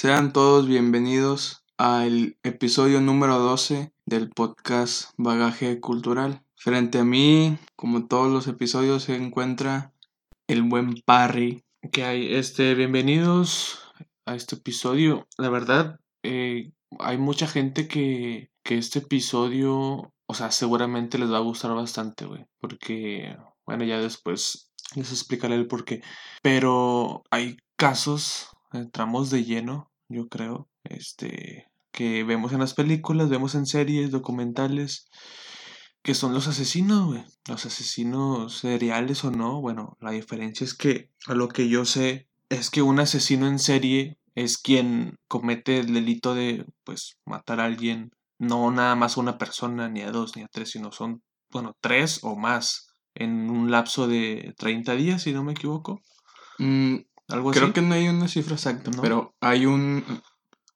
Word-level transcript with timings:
Sean 0.00 0.32
todos 0.32 0.66
bienvenidos 0.66 1.62
al 1.76 2.38
episodio 2.42 3.02
número 3.02 3.38
12 3.38 3.92
del 4.06 4.30
podcast 4.30 5.10
Bagaje 5.18 5.78
Cultural. 5.78 6.42
Frente 6.56 7.00
a 7.00 7.04
mí, 7.04 7.58
como 7.76 8.06
todos 8.06 8.32
los 8.32 8.46
episodios, 8.46 9.02
se 9.02 9.16
encuentra 9.16 9.92
el 10.46 10.62
buen 10.62 10.94
Parry. 11.04 11.66
Que 11.92 12.04
hay, 12.04 12.34
este, 12.34 12.74
bienvenidos 12.74 13.78
a 14.24 14.36
este 14.36 14.56
episodio. 14.56 15.28
La 15.36 15.50
verdad, 15.50 16.00
eh, 16.22 16.72
hay 16.98 17.18
mucha 17.18 17.46
gente 17.46 17.86
que, 17.86 18.50
que 18.62 18.78
este 18.78 19.00
episodio, 19.00 20.14
o 20.24 20.34
sea, 20.34 20.50
seguramente 20.50 21.18
les 21.18 21.30
va 21.30 21.36
a 21.36 21.40
gustar 21.40 21.74
bastante, 21.74 22.24
güey. 22.24 22.46
Porque, 22.58 23.36
bueno, 23.66 23.84
ya 23.84 24.00
después 24.00 24.72
les 24.94 25.12
explicaré 25.12 25.56
el 25.56 25.66
por 25.66 25.84
qué. 25.84 26.02
Pero 26.40 27.22
hay 27.30 27.58
casos 27.76 28.48
entramos 28.72 29.30
de 29.30 29.44
lleno, 29.44 29.89
yo 30.10 30.28
creo, 30.28 30.68
este, 30.84 31.70
que 31.92 32.24
vemos 32.24 32.52
en 32.52 32.58
las 32.58 32.74
películas, 32.74 33.30
vemos 33.30 33.54
en 33.54 33.64
series, 33.64 34.10
documentales, 34.10 35.08
que 36.02 36.14
son 36.14 36.34
los 36.34 36.48
asesinos, 36.48 37.06
güey. 37.06 37.24
Los 37.48 37.64
asesinos 37.66 38.58
seriales 38.58 39.24
o 39.24 39.30
no, 39.30 39.60
bueno, 39.60 39.96
la 40.00 40.10
diferencia 40.10 40.64
es 40.64 40.74
que 40.74 41.10
a 41.26 41.34
lo 41.34 41.48
que 41.48 41.68
yo 41.68 41.84
sé 41.84 42.28
es 42.48 42.70
que 42.70 42.82
un 42.82 43.00
asesino 43.00 43.46
en 43.46 43.58
serie 43.58 44.18
es 44.34 44.58
quien 44.58 45.18
comete 45.28 45.78
el 45.78 45.94
delito 45.94 46.34
de, 46.34 46.66
pues, 46.84 47.18
matar 47.24 47.60
a 47.60 47.64
alguien, 47.64 48.10
no 48.38 48.70
nada 48.70 48.96
más 48.96 49.16
a 49.16 49.20
una 49.20 49.38
persona, 49.38 49.88
ni 49.88 50.02
a 50.02 50.10
dos, 50.10 50.36
ni 50.36 50.42
a 50.42 50.48
tres, 50.48 50.70
sino 50.70 50.92
son, 50.92 51.22
bueno, 51.50 51.76
tres 51.80 52.20
o 52.22 52.36
más 52.36 52.88
en 53.14 53.50
un 53.50 53.70
lapso 53.70 54.08
de 54.08 54.54
30 54.56 54.94
días, 54.94 55.22
si 55.22 55.32
no 55.32 55.44
me 55.44 55.52
equivoco. 55.52 56.00
Mm, 56.58 56.96
Creo 57.52 57.72
que 57.72 57.82
no 57.82 57.94
hay 57.94 58.08
una 58.08 58.28
cifra 58.28 58.54
exacta, 58.54 58.90
pero 59.00 59.34
hay 59.40 59.66
un... 59.66 60.04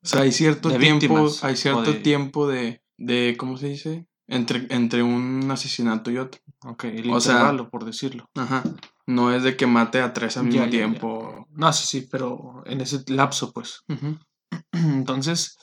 O 0.02 0.06
sea, 0.06 0.22
hay 0.22 0.32
cierto 0.32 0.76
tiempo, 0.76 1.28
hay 1.42 1.56
cierto 1.56 1.96
tiempo 1.98 2.46
de, 2.46 2.82
de, 2.98 3.36
¿cómo 3.38 3.56
se 3.56 3.68
dice? 3.68 4.06
Entre, 4.26 4.66
entre 4.70 5.02
un 5.02 5.50
asesinato 5.50 6.10
y 6.10 6.18
otro. 6.18 6.40
Ok, 6.64 6.84
el 6.84 7.10
o 7.10 7.20
sea, 7.20 7.54
por 7.70 7.84
decirlo. 7.84 8.28
Ajá. 8.34 8.62
No 9.06 9.34
es 9.34 9.42
de 9.42 9.56
que 9.56 9.66
mate 9.66 10.00
a 10.00 10.12
tres 10.12 10.36
al 10.36 10.44
mismo 10.44 10.68
tiempo. 10.68 11.46
No, 11.50 11.72
sí, 11.72 11.86
sí, 11.86 12.08
pero 12.10 12.62
en 12.66 12.80
ese 12.80 13.02
lapso, 13.08 13.52
pues. 13.52 13.84
Entonces, 14.72 15.58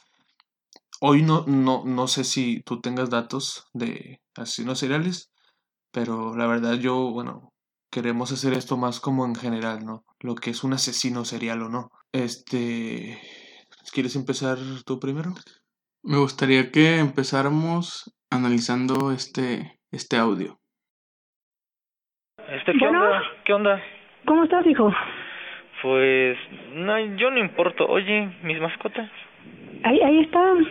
hoy 1.00 1.24
no, 1.24 1.46
no, 1.48 1.84
no 1.86 2.08
sé 2.08 2.24
si 2.24 2.62
tú 2.62 2.82
tengas 2.82 3.10
datos 3.10 3.68
de 3.74 4.22
asesinos 4.36 4.80
seriales, 4.80 5.32
pero 5.92 6.36
la 6.36 6.46
verdad 6.48 6.76
yo, 6.76 7.12
bueno, 7.12 7.52
queremos 7.92 8.32
hacer 8.32 8.54
esto 8.54 8.78
más 8.78 9.00
como 9.00 9.26
en 9.26 9.36
general, 9.36 9.86
¿no? 9.86 10.06
Lo 10.24 10.36
que 10.36 10.52
es 10.52 10.64
un 10.64 10.74
asesino 10.74 11.26
serial 11.26 11.62
o 11.64 11.70
no. 11.70 11.90
Este, 12.12 13.18
¿quieres 13.94 14.16
empezar 14.16 14.58
tú 14.86 15.00
primero? 15.00 15.32
Me 16.04 16.18
gustaría 16.18 16.72
que 16.72 17.00
empezáramos 17.00 18.14
analizando 18.30 19.12
este, 19.12 19.80
este 19.92 20.18
audio. 20.18 20.58
Este, 22.50 22.74
¿qué 22.74 22.88
onda? 22.88 23.22
¿Qué 23.46 23.54
onda? 23.54 23.82
¿Cómo 24.26 24.44
estás, 24.44 24.66
hijo? 24.68 24.94
Pues, 25.82 26.38
no, 26.74 27.00
yo 27.18 27.32
no 27.32 27.40
importo. 27.40 27.86
Oye, 27.88 28.36
mis 28.44 28.60
mascotas. 28.60 29.10
Ahí, 29.84 30.00
ahí 30.02 30.20
están. 30.20 30.68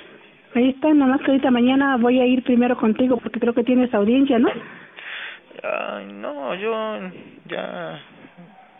Ahí 0.54 0.70
están, 0.70 0.98
nada 0.98 1.12
más 1.12 1.20
que 1.20 1.30
ahorita 1.30 1.50
mañana 1.50 1.96
voy 1.96 2.20
a 2.20 2.26
ir 2.26 2.42
primero 2.42 2.76
contigo 2.76 3.18
porque 3.18 3.38
creo 3.38 3.54
que 3.54 3.62
tienes 3.62 3.92
audiencia, 3.94 4.38
¿no? 4.38 4.50
Ay, 5.62 6.06
no, 6.12 6.54
yo 6.56 6.98
ya... 7.46 8.02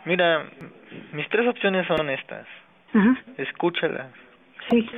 Mira, 0.05 0.45
mis 1.13 1.27
tres 1.29 1.47
opciones 1.47 1.87
son 1.87 2.09
estas. 2.09 2.47
Ajá. 2.93 3.17
Escúchalas. 3.37 4.07
Sí. 4.69 4.89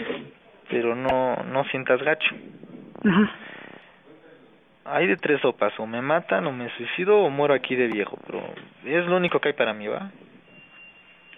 Pero 0.69 0.95
no, 0.95 1.35
no 1.51 1.63
sientas 1.65 2.01
gacho. 2.01 2.35
Ajá. 3.05 3.31
Hay 4.85 5.07
de 5.07 5.15
tres 5.17 5.39
sopas, 5.41 5.73
o 5.79 5.87
me 5.87 6.01
matan, 6.01 6.45
o 6.47 6.51
me 6.51 6.69
suicido, 6.75 7.19
o 7.19 7.29
muero 7.29 7.53
aquí 7.53 7.75
de 7.75 7.87
viejo, 7.87 8.17
pero 8.25 8.43
es 8.83 9.05
lo 9.05 9.15
único 9.15 9.39
que 9.39 9.49
hay 9.49 9.53
para 9.53 9.73
mí, 9.73 9.87
¿va? 9.87 10.11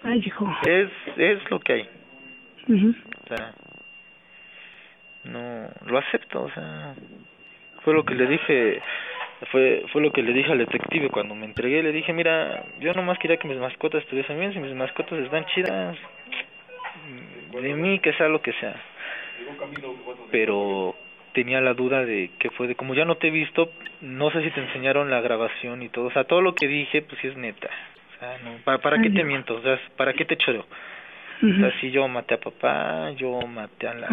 Ay, 0.02 0.22
hijo. 0.24 0.52
Es, 0.66 0.90
es 1.16 1.50
lo 1.50 1.60
que 1.60 1.72
hay. 1.72 1.88
Uh 2.68 2.90
O 2.90 3.28
sea, 3.28 3.54
no, 5.24 5.68
lo 5.86 5.98
acepto, 5.98 6.42
o 6.42 6.50
sea, 6.50 6.94
fue 7.82 7.94
lo 7.94 8.04
que 8.04 8.14
le 8.14 8.26
dije 8.26 8.82
fue 9.50 9.84
fue 9.92 10.02
lo 10.02 10.12
que 10.12 10.22
le 10.22 10.32
dije 10.32 10.52
al 10.52 10.58
detective 10.58 11.10
cuando 11.10 11.34
me 11.34 11.44
entregué 11.44 11.82
le 11.82 11.92
dije 11.92 12.12
mira 12.12 12.64
yo 12.80 12.94
nomás 12.94 13.18
quería 13.18 13.36
que 13.36 13.48
mis 13.48 13.58
mascotas 13.58 14.02
estuviesen 14.02 14.38
bien 14.38 14.52
si 14.52 14.58
mis 14.58 14.74
mascotas 14.74 15.18
están 15.18 15.44
chidas 15.46 15.96
de 17.52 17.74
mí 17.74 17.98
que 18.00 18.12
sea 18.14 18.28
lo 18.28 18.40
que 18.40 18.52
sea 18.54 18.74
pero 20.30 20.94
tenía 21.32 21.60
la 21.60 21.74
duda 21.74 22.04
de 22.04 22.30
que 22.38 22.50
fue 22.50 22.66
de 22.66 22.74
como 22.74 22.94
ya 22.94 23.04
no 23.04 23.16
te 23.16 23.28
he 23.28 23.30
visto 23.30 23.70
no 24.00 24.30
sé 24.30 24.42
si 24.42 24.50
te 24.50 24.60
enseñaron 24.60 25.10
la 25.10 25.20
grabación 25.20 25.82
y 25.82 25.90
todo 25.90 26.06
o 26.06 26.10
sea 26.12 26.24
todo 26.24 26.40
lo 26.40 26.54
que 26.54 26.66
dije 26.66 27.02
pues 27.02 27.20
sí 27.20 27.28
es 27.28 27.36
neta. 27.36 27.68
O 28.14 28.18
sea 28.18 28.38
no 28.42 28.56
para 28.64 28.78
para 28.78 29.02
qué 29.02 29.10
te 29.10 29.22
miento 29.22 29.56
o 29.56 29.60
sea 29.60 29.78
para 29.96 30.14
qué 30.14 30.24
te 30.24 30.38
choreo 30.38 30.64
o 31.42 31.60
sea 31.60 31.78
si 31.80 31.90
yo 31.90 32.08
maté 32.08 32.34
a 32.34 32.40
papá 32.40 33.10
yo 33.10 33.38
maté 33.42 33.88
a 33.88 33.94
la 33.94 34.08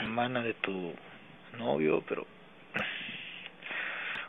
hermana 0.00 0.42
de 0.42 0.54
tu 0.54 0.94
novio 1.58 2.02
pero 2.08 2.26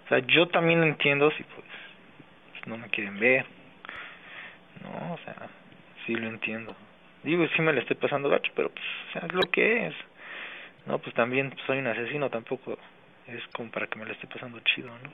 o 0.06 0.08
sea, 0.08 0.20
yo 0.20 0.48
también 0.48 0.84
entiendo 0.84 1.32
si 1.32 1.44
pues 1.44 1.66
no 2.68 2.78
me 2.78 2.88
quieren 2.90 3.20
ver. 3.20 3.46
No, 4.84 5.14
o 5.14 5.18
sea, 5.20 5.36
sí 6.06 6.16
lo 6.16 6.28
entiendo. 6.28 6.76
Digo, 7.24 7.46
sí 7.56 7.62
me 7.62 7.74
le 7.74 7.82
estoy 7.82 7.96
pasando 7.96 8.30
gacho, 8.30 8.52
pero 8.56 8.70
pues, 8.70 8.86
o 9.10 9.12
sea, 9.14 9.28
es 9.28 9.34
lo 9.34 9.50
que 9.52 9.88
es. 9.88 9.96
No, 10.86 11.00
pues 11.00 11.16
también 11.16 11.54
soy 11.66 11.80
un 11.80 11.88
asesino, 11.88 12.30
tampoco 12.30 12.78
es 13.28 13.44
como 13.56 13.72
para 13.72 13.88
que 13.88 13.98
me 13.98 14.06
le 14.06 14.14
esté 14.14 14.28
pasando 14.28 14.60
chido, 14.60 14.90
¿no? 14.90 15.10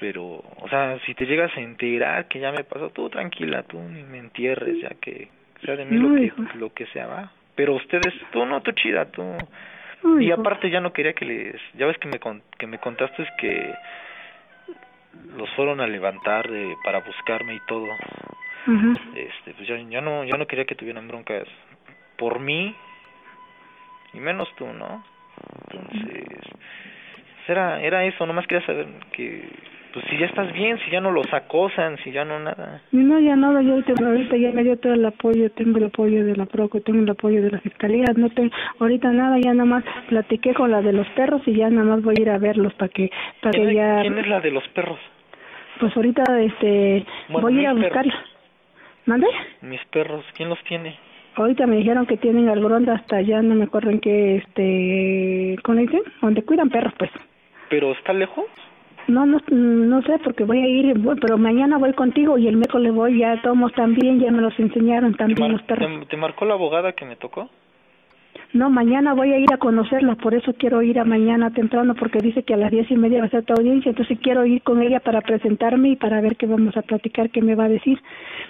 Pero, 0.00 0.24
o 0.24 0.68
sea, 0.68 0.98
si 1.06 1.14
te 1.14 1.24
llegas 1.24 1.56
a 1.56 1.60
enterar 1.60 2.28
que 2.28 2.40
ya 2.40 2.52
me 2.52 2.64
pasó, 2.64 2.90
tú 2.90 3.08
tranquila, 3.08 3.62
tú 3.62 3.80
ni 3.80 4.02
me 4.02 4.18
entierres, 4.18 4.78
ya 4.80 4.90
que 5.00 5.28
sea 5.64 5.76
de 5.76 5.86
mí 5.86 5.96
lo 5.96 6.14
que 6.14 6.58
lo 6.58 6.74
que 6.74 6.86
sea, 6.86 7.06
va. 7.06 7.32
Pero 7.54 7.74
ustedes, 7.74 8.12
tú 8.32 8.44
no, 8.44 8.60
tú 8.60 8.72
chida, 8.72 9.06
tú 9.06 9.22
y 10.20 10.30
aparte 10.30 10.70
ya 10.70 10.80
no 10.80 10.92
quería 10.92 11.14
que 11.14 11.24
les, 11.24 11.60
ya 11.74 11.86
ves 11.86 11.98
que 11.98 12.08
me 12.08 12.20
que 12.58 12.66
me 12.66 12.78
contaste 12.78 13.22
es 13.22 13.28
que 13.38 13.74
los 15.36 15.48
fueron 15.50 15.80
a 15.80 15.86
levantar 15.86 16.50
de, 16.50 16.76
para 16.84 17.00
buscarme 17.00 17.54
y 17.54 17.60
todo. 17.66 17.88
Este, 19.14 19.52
pues 19.54 19.68
ya, 19.68 19.76
ya 19.76 20.00
no 20.00 20.24
ya 20.24 20.36
no 20.36 20.46
quería 20.46 20.64
que 20.64 20.74
tuvieran 20.74 21.08
broncas 21.08 21.46
por 22.16 22.40
mí 22.40 22.74
y 24.12 24.20
menos 24.20 24.48
tú, 24.56 24.66
¿no? 24.66 25.04
Entonces, 25.70 26.24
era 27.48 27.82
era 27.82 28.04
eso, 28.04 28.26
nomás 28.26 28.46
quería 28.46 28.64
saber 28.66 28.86
que 29.12 29.48
pues 29.94 30.04
si 30.10 30.18
ya 30.18 30.26
estás 30.26 30.52
bien, 30.52 30.76
si 30.80 30.90
ya 30.90 31.00
no 31.00 31.12
los 31.12 31.32
acosan, 31.32 31.96
si 31.98 32.10
ya 32.10 32.24
no 32.24 32.40
nada. 32.40 32.82
No, 32.90 33.20
ya 33.20 33.36
nada, 33.36 33.62
yo 33.62 33.74
ahorita, 33.74 33.94
ahorita 34.04 34.36
ya 34.36 34.50
me 34.50 34.64
dio 34.64 34.76
todo 34.76 34.92
el 34.92 35.04
apoyo, 35.06 35.48
tengo 35.52 35.78
el 35.78 35.84
apoyo 35.84 36.26
de 36.26 36.34
la 36.34 36.46
PROCO, 36.46 36.80
tengo 36.80 37.00
el 37.00 37.08
apoyo 37.08 37.40
de 37.40 37.52
la 37.52 37.60
Fiscalía, 37.60 38.06
no 38.16 38.28
tengo, 38.30 38.52
ahorita 38.80 39.12
nada, 39.12 39.38
ya 39.38 39.54
nada 39.54 39.66
más 39.66 39.84
platiqué 40.08 40.52
con 40.52 40.72
la 40.72 40.82
de 40.82 40.92
los 40.92 41.06
perros 41.10 41.42
y 41.46 41.54
ya 41.54 41.70
nada 41.70 41.84
más 41.84 42.02
voy 42.02 42.16
a 42.18 42.22
ir 42.22 42.30
a 42.30 42.38
verlos 42.38 42.74
para 42.74 42.88
que, 42.88 43.08
para 43.40 43.52
que 43.52 43.72
ya... 43.72 44.00
¿Quién 44.00 44.18
es 44.18 44.26
la 44.26 44.40
de 44.40 44.50
los 44.50 44.66
perros? 44.70 44.98
Pues 45.78 45.96
ahorita, 45.96 46.24
este, 46.40 47.06
voy 47.28 47.58
a 47.58 47.60
ir 47.60 47.66
a 47.68 47.74
buscarla. 47.74 48.14
¿Mande? 49.06 49.28
Mis 49.60 49.84
perros, 49.92 50.24
¿quién 50.34 50.48
los 50.48 50.58
tiene? 50.64 50.98
Ahorita 51.36 51.68
me 51.68 51.76
dijeron 51.76 52.06
que 52.06 52.16
tienen 52.16 52.48
algoronda 52.48 52.94
hasta 52.94 53.18
allá, 53.18 53.42
no 53.42 53.54
me 53.54 53.64
acuerdo 53.64 53.90
en 53.90 54.00
qué, 54.00 54.36
este, 54.38 55.56
¿con 55.62 55.78
ese? 55.78 56.02
Donde 56.20 56.42
cuidan 56.42 56.68
perros, 56.68 56.92
pues. 56.98 57.12
¿Pero 57.68 57.92
está 57.92 58.12
lejos? 58.12 58.46
No, 59.08 59.26
no, 59.26 59.38
no 59.50 60.02
sé, 60.02 60.18
porque 60.22 60.44
voy 60.44 60.58
a 60.60 60.66
ir, 60.66 60.94
pero 61.20 61.36
mañana 61.36 61.78
voy 61.78 61.92
contigo 61.92 62.38
y 62.38 62.48
el 62.48 62.56
miércoles 62.56 62.92
voy, 62.92 63.18
ya 63.18 63.40
tomos 63.42 63.72
también, 63.74 64.18
ya 64.20 64.30
me 64.30 64.40
los 64.40 64.58
enseñaron 64.58 65.14
también 65.14 65.52
los 65.52 65.62
perros. 65.62 66.08
¿Te, 66.08 66.16
marcó 66.16 66.44
la 66.44 66.54
abogada 66.54 66.92
que 66.92 67.04
me 67.04 67.16
tocó? 67.16 67.50
No, 68.52 68.70
mañana 68.70 69.14
voy 69.14 69.32
a 69.32 69.38
ir 69.38 69.52
a 69.52 69.58
conocerla, 69.58 70.14
por 70.14 70.34
eso 70.34 70.54
quiero 70.54 70.80
ir 70.80 70.98
a 70.98 71.04
mañana 71.04 71.50
temprano, 71.50 71.94
porque 71.94 72.20
dice 72.20 72.44
que 72.44 72.54
a 72.54 72.56
las 72.56 72.70
diez 72.70 72.88
y 72.90 72.96
media 72.96 73.20
va 73.20 73.26
a 73.26 73.30
ser 73.30 73.44
tu 73.44 73.52
audiencia, 73.52 73.90
entonces 73.90 74.18
quiero 74.22 74.46
ir 74.46 74.62
con 74.62 74.80
ella 74.80 75.00
para 75.00 75.20
presentarme 75.20 75.90
y 75.90 75.96
para 75.96 76.20
ver 76.20 76.36
qué 76.36 76.46
vamos 76.46 76.76
a 76.76 76.82
platicar, 76.82 77.30
qué 77.30 77.42
me 77.42 77.56
va 77.56 77.64
a 77.64 77.68
decir, 77.68 78.00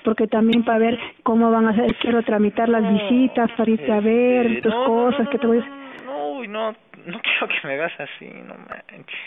porque 0.05 0.27
también 0.27 0.63
para 0.63 0.79
ver 0.79 0.99
cómo 1.23 1.51
van 1.51 1.69
a 1.69 1.75
ser, 1.75 1.97
quiero 1.97 2.23
tramitar 2.23 2.69
las 2.69 2.83
visitas, 2.93 3.51
para 3.53 3.71
irte 3.71 3.91
a 3.91 4.01
ver, 4.01 4.47
este, 4.47 4.63
tus 4.63 4.75
cosas, 4.75 5.29
que 5.31 5.39
te 5.39 5.47
voy 5.47 5.59
a... 5.59 6.05
No, 6.05 6.45
no, 6.45 6.73
no 7.07 7.21
quiero 7.21 7.49
que 7.49 7.67
me 7.67 7.75
hagas 7.75 7.93
así, 7.99 8.27
no 8.27 8.55
manches. 8.55 9.19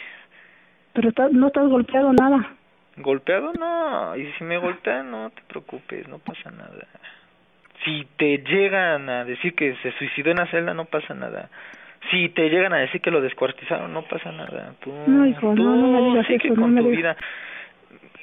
Pero 0.97 1.29
no 1.31 1.47
estás 1.47 1.67
golpeado 1.69 2.11
nada. 2.11 2.53
¿Golpeado? 2.97 3.53
No. 3.53 4.15
Y 4.15 4.31
si 4.33 4.43
me 4.43 4.57
golpean, 4.57 5.11
no 5.11 5.29
te 5.29 5.43
preocupes, 5.47 6.07
no 6.07 6.17
pasa 6.17 6.49
nada. 6.49 6.87
Si 7.85 8.07
te 8.17 8.39
llegan 8.39 9.07
a 9.07 9.23
decir 9.23 9.53
que 9.53 9.75
se 9.83 9.91
suicidó 9.91 10.31
en 10.31 10.37
la 10.37 10.47
celda, 10.47 10.73
no 10.73 10.85
pasa 10.85 11.13
nada. 11.13 11.49
Si 12.09 12.29
te 12.29 12.49
llegan 12.49 12.73
a 12.73 12.77
decir 12.77 12.99
que 13.01 13.11
lo 13.11 13.21
descuartizaron, 13.21 13.93
no 13.93 14.01
pasa 14.03 14.31
nada. 14.31 14.73
Tú, 14.79 14.91
no, 15.05 15.27
hijo, 15.27 15.53
tú 15.53 15.63
no, 15.63 15.75
no 15.75 15.87
me 15.91 16.09
digas 16.09 16.25
eso, 16.31 16.55
con 16.55 16.75
tu 16.75 16.89
vida. 16.89 17.15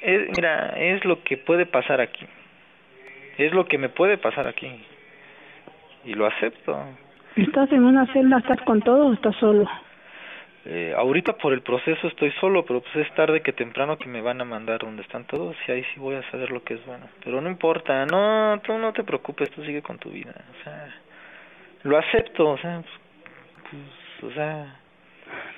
Es, 0.01 0.27
mira, 0.35 0.73
es 0.77 1.05
lo 1.05 1.23
que 1.23 1.37
puede 1.37 1.65
pasar 1.65 2.01
aquí. 2.01 2.25
Es 3.37 3.53
lo 3.53 3.65
que 3.67 3.77
me 3.77 3.87
puede 3.87 4.17
pasar 4.17 4.49
aquí. 4.49 4.69
y 6.03 6.13
lo 6.13 6.25
acepto. 6.25 6.77
¿Estás 7.37 7.71
en 7.71 7.85
una 7.85 8.05
celda, 8.11 8.39
estás 8.39 8.61
con 8.63 8.81
todo 8.81 9.07
o 9.07 9.13
estás 9.13 9.35
solo? 9.37 9.65
Eh, 10.67 10.95
ahorita 10.97 11.33
por 11.37 11.53
el 11.53 11.61
proceso 11.61 12.07
estoy 12.07 12.31
solo, 12.41 12.65
pero 12.65 12.81
pues 12.81 12.95
es 13.07 13.13
tarde 13.13 13.41
que 13.41 13.53
temprano 13.53 13.97
que 13.99 14.07
me 14.07 14.21
van 14.21 14.41
a 14.41 14.45
mandar 14.45 14.79
donde 14.79 15.03
están 15.03 15.25
todos 15.25 15.55
y 15.67 15.71
ahí 15.71 15.83
sí 15.93 15.99
voy 15.99 16.15
a 16.15 16.23
saber 16.31 16.49
lo 16.49 16.63
que 16.63 16.73
es 16.73 16.85
bueno. 16.87 17.07
Pero 17.23 17.39
no 17.39 17.49
importa, 17.49 18.05
no, 18.07 18.59
tú 18.63 18.75
no 18.77 18.91
te 18.91 19.03
preocupes, 19.03 19.51
tú 19.51 19.63
sigue 19.63 19.83
con 19.83 19.99
tu 19.99 20.09
vida. 20.09 20.33
O 20.59 20.63
sea, 20.63 20.89
lo 21.83 21.97
acepto, 21.99 22.49
o 22.49 22.57
sea, 22.57 22.81
pues, 22.81 23.81
pues 24.21 24.31
o 24.31 24.35
sea, 24.35 24.75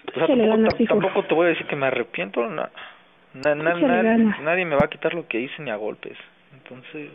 o 0.07 0.11
sea 0.11 0.23
Échale 0.25 0.47
tampoco, 0.49 0.83
tampoco 0.85 1.23
te 1.23 1.33
voy 1.35 1.45
a 1.45 1.49
decir 1.49 1.67
que 1.67 1.75
me 1.77 1.87
arrepiento, 1.87 2.45
no. 2.49 2.67
Na- 3.33 3.55
na- 3.55 3.71
Échale 3.77 3.87
na- 3.87 4.03
ganas. 4.03 4.41
nadie 4.41 4.65
me 4.65 4.75
va 4.75 4.85
a 4.85 4.89
quitar 4.89 5.13
lo 5.13 5.25
que 5.27 5.39
hice 5.39 5.61
ni 5.61 5.69
a 5.71 5.77
golpes. 5.77 6.17
Entonces, 6.53 7.11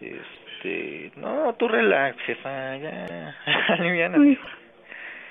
este, 0.00 1.12
no, 1.16 1.54
tú 1.54 1.68
relax, 1.68 2.18
jefa, 2.24 2.76
ya, 2.76 3.36
aliviánate. 3.68 4.38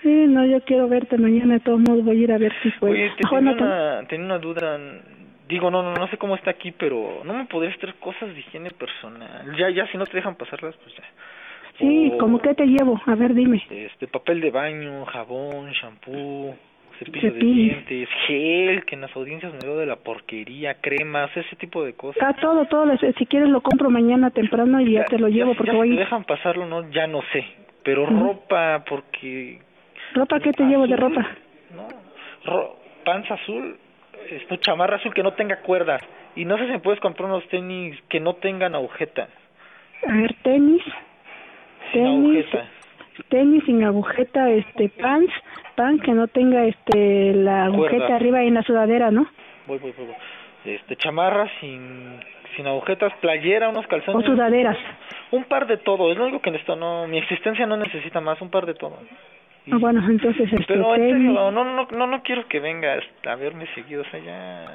Sí, 0.01 0.09
no, 0.27 0.45
yo 0.45 0.61
quiero 0.61 0.87
verte 0.87 1.17
mañana, 1.17 1.55
de 1.55 1.59
todos 1.59 1.79
modos 1.79 2.03
voy 2.03 2.17
a 2.17 2.23
ir 2.23 2.31
a 2.31 2.37
ver 2.37 2.51
si 2.63 2.69
puedo. 2.71 2.93
Oye, 2.93 3.11
te 3.17 3.23
tenía 3.27 3.51
una, 3.53 4.03
tenía 4.07 4.25
una 4.25 4.39
duda. 4.39 4.79
Digo, 5.47 5.69
no, 5.69 5.83
no, 5.83 5.93
no 5.93 6.07
sé 6.07 6.17
cómo 6.17 6.35
está 6.35 6.51
aquí, 6.51 6.71
pero 6.71 7.21
no 7.25 7.33
me 7.33 7.45
podrías 7.45 7.77
traer 7.77 7.95
cosas 7.95 8.33
de 8.33 8.39
higiene 8.39 8.71
personal. 8.71 9.55
Ya, 9.57 9.69
ya, 9.69 9.85
si 9.87 9.97
no 9.97 10.05
te 10.05 10.13
dejan 10.15 10.35
pasarlas, 10.35 10.75
pues 10.77 10.95
ya. 10.95 11.03
Sí, 11.77 12.09
O, 12.13 12.17
¿cómo 12.17 12.39
que 12.39 12.53
te 12.55 12.65
llevo? 12.65 12.99
A 13.05 13.15
ver, 13.15 13.33
dime. 13.33 13.61
Este, 13.69 14.07
papel 14.07 14.39
de 14.41 14.49
baño, 14.49 15.05
jabón, 15.05 15.71
shampoo, 15.71 16.55
cepillo 16.99 17.33
de 17.33 17.39
Cepillo. 17.39 17.53
dientes, 17.53 18.09
gel, 18.27 18.85
que 18.85 18.95
en 18.95 19.01
las 19.01 19.15
audiencias 19.15 19.51
me 19.53 19.59
veo 19.59 19.77
de 19.77 19.85
la 19.85 19.97
porquería, 19.97 20.75
cremas, 20.75 21.35
ese 21.35 21.55
tipo 21.57 21.83
de 21.83 21.93
cosas. 21.93 22.21
Está 22.21 22.33
todo, 22.39 22.65
todo, 22.65 22.85
lo- 22.85 22.97
si 22.97 23.25
quieres 23.25 23.49
lo 23.49 23.61
compro 23.61 23.89
mañana 23.89 24.29
temprano 24.31 24.79
y 24.81 24.93
ya, 24.93 25.05
te 25.05 25.19
lo 25.19 25.27
llevo 25.27 25.51
ya 25.51 25.57
porque 25.57 25.71
si 25.71 25.77
voy. 25.77 25.89
te 25.89 25.95
dejan 25.95 26.23
pasarlo, 26.23 26.65
no, 26.65 26.89
ya 26.91 27.07
no 27.07 27.21
sé. 27.33 27.43
Pero 27.83 28.03
Ujú. 28.03 28.19
ropa, 28.19 28.85
porque 28.87 29.59
¿Ropa 30.13 30.39
qué 30.39 30.51
te 30.51 30.63
llevo 30.63 30.87
de 30.87 30.95
ropa? 30.95 31.25
No, 31.75 31.87
ro 32.45 32.75
panza 33.05 33.33
azul, 33.35 33.77
esto 34.29 34.55
chamarra 34.57 34.97
azul 34.97 35.13
que 35.13 35.23
no 35.23 35.33
tenga 35.33 35.57
cuerdas. 35.61 36.01
Y 36.35 36.45
no 36.45 36.57
sé 36.57 36.65
si 36.65 36.71
me 36.71 36.79
puedes 36.79 36.99
comprar 36.99 37.27
unos 37.29 37.47
tenis 37.49 37.97
que 38.09 38.19
no 38.19 38.35
tengan 38.35 38.73
agujeta. 38.75 39.27
A 40.07 40.13
ver, 40.13 40.33
tenis, 40.43 40.81
Sin 41.91 42.03
tenis, 42.03 42.45
agujeta. 42.45 42.69
tenis 43.29 43.63
sin 43.65 43.83
agujeta, 43.83 44.49
este, 44.49 44.89
pants, 44.89 45.33
pants 45.75 46.03
que 46.03 46.11
no 46.13 46.27
tenga 46.27 46.63
este 46.65 47.33
la 47.33 47.65
agujeta 47.65 47.97
Cuerda. 47.97 48.15
arriba 48.15 48.43
en 48.43 48.53
la 48.53 48.63
sudadera, 48.63 49.11
¿no? 49.11 49.27
Voy, 49.67 49.77
voy, 49.79 49.93
voy. 49.97 50.07
Este, 50.63 50.95
chamarra 50.95 51.49
sin, 51.59 52.19
sin 52.55 52.67
agujetas, 52.67 53.13
playera, 53.19 53.69
unos 53.69 53.85
O 53.85 53.87
calzones. 53.89 54.25
sudaderas. 54.25 54.77
Un 55.31 55.43
par 55.45 55.65
de 55.67 55.77
todo, 55.77 56.11
es 56.11 56.17
lo 56.17 56.25
único 56.25 56.41
que 56.41 56.51
necesito. 56.51 56.75
No, 56.75 57.07
mi 57.07 57.17
existencia 57.17 57.65
no 57.65 57.77
necesita 57.77 58.21
más, 58.21 58.39
un 58.41 58.49
par 58.49 58.65
de 58.65 58.73
todo. 58.75 58.97
Bueno, 59.79 60.03
entonces 60.09 60.51
este 60.51 60.65
Pero 60.67 60.95
en 60.95 61.01
serio, 61.09 61.31
no, 61.31 61.51
no, 61.51 61.87
no, 61.91 62.07
no 62.07 62.23
quiero 62.23 62.47
que 62.47 62.59
vengas 62.59 63.03
a 63.25 63.35
verme 63.35 63.67
seguido, 63.75 64.01
o 64.01 64.05
sea, 64.05 64.19
ya... 64.19 64.65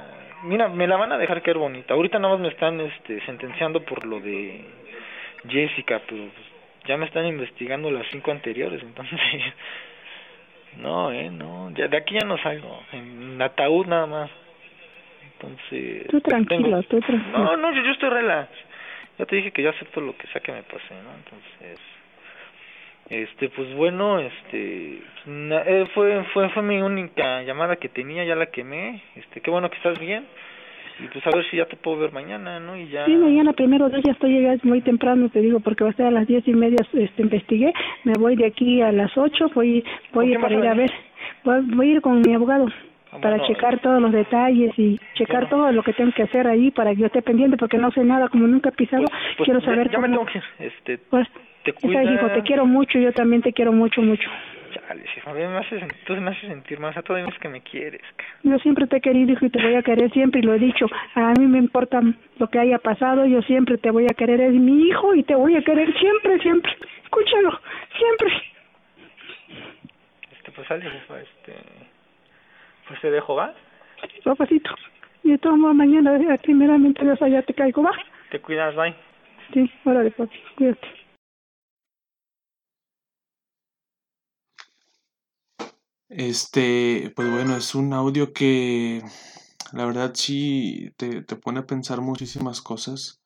Mira, 0.45 0.69
me 0.69 0.87
la 0.87 0.97
van 0.97 1.13
a 1.13 1.19
dejar 1.19 1.43
caer 1.43 1.59
bonita. 1.59 1.95
Ahorita 1.95 2.19
nada 2.19 2.35
más 2.35 2.43
me 2.43 2.49
están 2.49 2.81
este, 2.81 3.21
sentenciando 3.27 3.83
por 3.85 4.05
lo 4.07 4.21
de 4.21 4.65
Jessica, 5.49 6.01
pero 6.09 6.25
pues, 6.25 6.47
ya 6.87 6.97
me 6.97 7.07
están 7.07 7.27
investigando 7.27 7.91
las 7.91 8.07
cinco 8.11 8.31
anteriores, 8.31 8.83
entonces... 8.83 9.19
No, 10.79 11.11
eh, 11.11 11.31
no, 11.31 11.71
ya 11.71 11.89
de 11.89 11.97
aquí 11.97 12.17
ya 12.21 12.27
no 12.27 12.37
salgo, 12.37 12.83
en 12.93 13.41
ataúd 13.41 13.87
nada 13.87 14.05
más. 14.05 14.31
Entonces... 15.33 16.07
Tú 16.09 16.21
tranquilo, 16.21 16.65
tengo- 16.65 16.83
tú 16.83 17.01
tranquilo. 17.01 17.39
No, 17.39 17.57
no, 17.57 17.73
yo, 17.73 17.83
yo 17.83 17.93
estoy 17.93 18.11
relax. 18.11 18.51
Ya 19.19 19.25
te 19.25 19.37
dije 19.37 19.53
que 19.53 19.63
yo 19.63 19.71
acepto 19.71 20.03
lo 20.03 20.15
que 20.19 20.27
sea 20.27 20.43
que 20.43 20.53
me 20.53 20.63
pase, 20.65 20.93
¿no? 21.03 21.15
Entonces... 21.17 21.81
Este, 23.09 23.49
pues 23.51 23.73
bueno, 23.75 24.19
este, 24.19 25.01
na- 25.27 25.63
eh, 25.65 25.87
fue, 25.95 26.25
fue, 26.35 26.49
fue 26.51 26.63
mi 26.63 26.81
única 26.83 27.43
llamada 27.43 27.77
que 27.77 27.89
tenía, 27.89 28.25
ya 28.25 28.35
la 28.35 28.47
quemé, 28.47 29.01
este, 29.15 29.41
qué 29.41 29.51
bueno 29.51 29.71
que 29.71 29.77
estás 29.77 29.99
bien, 30.01 30.25
y 30.99 31.07
pues 31.09 31.25
a 31.27 31.31
ver 31.31 31.45
si 31.49 31.57
ya 31.59 31.67
te 31.67 31.77
puedo 31.77 31.99
ver 31.99 32.11
mañana, 32.13 32.59
¿no? 32.59 32.77
Y 32.77 32.89
ya. 32.89 33.05
Sí, 33.05 33.15
mañana 33.17 33.53
primero 33.53 33.89
Dios 33.89 34.03
ya 34.05 34.11
estoy 34.13 34.33
llegando 34.33 34.61
muy 34.65 34.81
temprano, 34.81 35.29
te 35.29 35.41
digo, 35.41 35.61
porque 35.61 35.85
va 35.85 35.91
a 35.91 35.93
ser 35.93 36.07
a 36.07 36.11
las 36.11 36.27
diez 36.27 36.47
y 36.49 36.53
media, 36.55 36.79
este, 36.95 37.23
investigué, 37.23 37.73
me 38.03 38.15
voy 38.19 38.35
de 38.35 38.47
aquí 38.47 38.83
a 38.83 38.91
las 38.91 39.17
ocho, 39.17 39.51
voy, 39.55 39.85
voy 40.13 40.37
para 40.39 40.55
ir 40.55 40.67
a 40.67 40.75
ver, 40.75 40.91
voy, 41.45 41.61
voy 41.77 41.89
a 41.91 41.93
ir 41.95 42.01
con 42.01 42.21
mi 42.23 42.35
abogado 42.35 42.67
Ah, 43.13 43.19
para 43.23 43.37
bueno, 43.37 43.55
checar 43.55 43.79
todos 43.79 44.03
los 44.03 44.11
detalles 44.11 44.77
y 44.77 44.99
checar 45.15 45.43
Bueno. 45.43 45.49
todo 45.49 45.73
lo 45.73 45.83
que 45.85 45.93
tengo 45.93 46.11
que 46.11 46.25
hacer 46.25 46.49
ahí 46.49 46.73
para 46.73 46.91
que 46.93 47.03
yo 47.03 47.07
esté 47.07 47.23
pendiente, 47.23 47.57
porque 47.57 47.79
no 47.79 47.93
sé 47.93 48.03
nada, 48.03 48.29
como 48.29 48.49
nunca 48.49 48.71
he 48.71 48.73
pisado, 48.73 49.05
pues, 49.05 49.13
pues, 49.37 49.45
quiero 49.47 49.61
ya- 49.61 49.65
saber 49.65 49.89
ya, 49.91 49.99
me 50.01 50.09
cómo, 50.09 50.19
tengo 50.19 50.27
que 50.27 50.39
ir, 50.39 50.45
este, 50.59 50.99
pues, 50.99 51.29
te 51.67 51.71
esa, 51.73 51.81
cuidas. 51.81 52.13
hijo, 52.13 52.31
te 52.31 52.43
quiero 52.43 52.65
mucho, 52.65 52.99
yo 52.99 53.13
también 53.13 53.43
te 53.43 53.53
quiero 53.53 53.73
mucho, 53.73 54.01
mucho. 54.01 54.31
Chale, 54.73 55.05
hijo, 55.17 55.33
me 55.33 55.45
haces, 55.45 55.83
entonces 55.83 56.21
me 56.23 56.31
haces 56.31 56.49
sentir 56.49 56.79
más, 56.79 56.97
a 56.97 57.03
todavía 57.03 57.29
es 57.29 57.39
que 57.41 57.49
me 57.49 57.61
quieres. 57.61 58.03
Yo 58.45 58.57
siempre 58.59 58.87
te 58.87 58.99
he 58.99 59.01
querido, 59.01 59.33
hijo, 59.33 59.47
y 59.47 59.51
te 59.51 59.61
voy 59.61 59.75
a 59.75 59.83
querer 59.83 60.11
siempre, 60.13 60.41
y 60.41 60.45
lo 60.45 60.55
he 60.55 60.59
dicho. 60.59 60.87
A 61.15 61.33
mí 61.39 61.47
me 61.47 61.59
importa 61.59 62.01
lo 62.39 62.49
que 62.49 62.59
haya 62.59 62.79
pasado, 62.79 63.27
yo 63.27 63.43
siempre 63.43 63.79
te 63.79 63.91
voy 63.91 64.05
a 64.05 64.15
querer. 64.15 64.41
Es 64.41 64.53
mi 64.53 64.89
hijo 64.89 65.15
y 65.15 65.25
te 65.25 65.35
voy 65.35 65.57
a 65.57 65.63
querer 65.63 65.93
siempre, 65.99 66.39
siempre. 66.39 66.73
Escúchalo, 67.03 67.59
siempre. 67.97 68.43
Este, 70.37 70.53
pues 70.53 70.69
sale, 70.69 70.89
jefa, 70.89 71.21
este, 71.21 71.55
pues 72.87 73.01
te 73.01 73.11
dejo, 73.11 73.35
¿va? 73.35 73.55
Papacito. 74.23 74.71
Y 75.25 75.31
de 75.37 75.51
modos, 75.51 75.75
mañana, 75.75 76.17
eh, 76.17 76.39
primeramente, 76.43 77.03
Dios, 77.03 77.21
allá 77.21 77.43
te 77.43 77.55
caigo, 77.55 77.83
¿va? 77.83 77.93
Te 78.31 78.41
cuidas, 78.41 78.77
bye. 78.77 78.95
Sí, 79.53 79.69
órale, 79.85 80.11
papi, 80.13 80.37
cuídate. 80.57 81.06
Este, 86.09 87.13
pues 87.17 87.31
bueno, 87.31 87.57
es 87.57 87.75
un 87.75 87.93
audio 87.93 88.33
que 88.33 89.03
la 89.73 89.87
verdad 89.87 90.13
sí 90.15 90.93
te, 90.97 91.23
te 91.23 91.37
pone 91.37 91.61
a 91.61 91.67
pensar 91.67 92.01
muchísimas 92.01 92.63
cosas, 92.63 93.21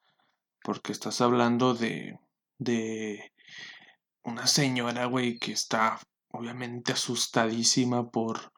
porque 0.65 0.93
estás 0.93 1.21
hablando 1.21 1.75
de, 1.75 2.19
de 2.59 3.33
una 4.25 4.47
señora, 4.47 5.07
güey, 5.07 5.39
que 5.39 5.53
está 5.53 6.01
obviamente 6.31 6.93
asustadísima 6.93 8.11
por 8.11 8.53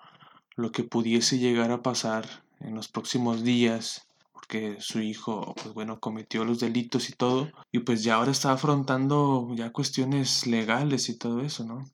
lo 0.57 0.73
que 0.73 0.85
pudiese 0.85 1.39
llegar 1.39 1.73
a 1.73 1.83
pasar 1.83 2.45
en 2.61 2.75
los 2.75 2.89
próximos 2.89 3.43
días, 3.45 4.09
porque 4.33 4.77
su 4.81 5.01
hijo, 5.01 5.55
pues 5.57 5.75
bueno, 5.75 6.01
cometió 6.01 6.45
los 6.45 6.61
delitos 6.61 7.09
y 7.11 7.15
todo, 7.15 7.51
y 7.73 7.81
pues 7.81 8.05
ya 8.05 8.17
ahora 8.17 8.31
está 8.33 8.53
afrontando 8.53 9.49
ya 9.57 9.73
cuestiones 9.73 10.47
legales 10.47 11.09
y 11.09 11.19
todo 11.19 11.41
eso, 11.41 11.65
¿no? 11.65 11.85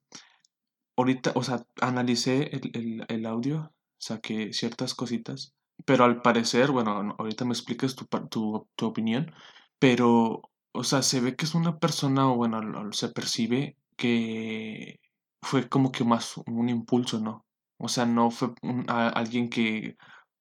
Ahorita, 0.98 1.32
o 1.36 1.42
sea, 1.42 1.64
analicé 1.80 2.50
el, 2.56 2.70
el, 2.74 3.06
el 3.08 3.26
audio, 3.26 3.72
saqué 3.98 4.52
ciertas 4.52 4.94
cositas, 4.94 5.54
pero 5.86 6.04
al 6.04 6.22
parecer, 6.22 6.70
bueno, 6.72 7.02
no, 7.02 7.16
ahorita 7.18 7.44
me 7.44 7.52
explicas 7.52 7.94
tu, 7.96 8.06
tu, 8.28 8.68
tu 8.76 8.86
opinión, 8.86 9.32
pero, 9.78 10.42
o 10.72 10.84
sea, 10.84 11.02
se 11.02 11.20
ve 11.20 11.36
que 11.36 11.44
es 11.46 11.54
una 11.54 11.78
persona, 11.78 12.30
o 12.30 12.36
bueno, 12.36 12.60
se 12.92 13.08
percibe 13.10 13.76
que 13.96 15.00
fue 15.42 15.68
como 15.68 15.92
que 15.92 16.04
más 16.04 16.36
un 16.46 16.68
impulso, 16.68 17.20
¿no? 17.20 17.46
O 17.78 17.88
sea, 17.88 18.06
no 18.06 18.30
fue 18.30 18.50
alguien 18.88 19.48
que 19.50 19.96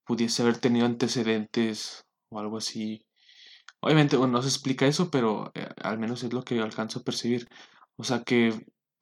pudiese 0.05 0.41
haber 0.41 0.57
tenido 0.59 0.85
antecedentes 0.87 2.05
o 2.29 2.39
algo 2.39 2.57
así. 2.57 3.05
Obviamente, 3.81 4.17
bueno, 4.17 4.33
no 4.33 4.41
se 4.41 4.49
explica 4.49 4.87
eso, 4.87 5.11
pero 5.11 5.51
eh, 5.55 5.69
al 5.83 5.99
menos 5.99 6.23
es 6.23 6.33
lo 6.33 6.43
que 6.43 6.59
alcanzo 6.61 6.99
a 6.99 7.03
percibir. 7.03 7.47
O 7.97 8.03
sea, 8.03 8.23
que 8.23 8.53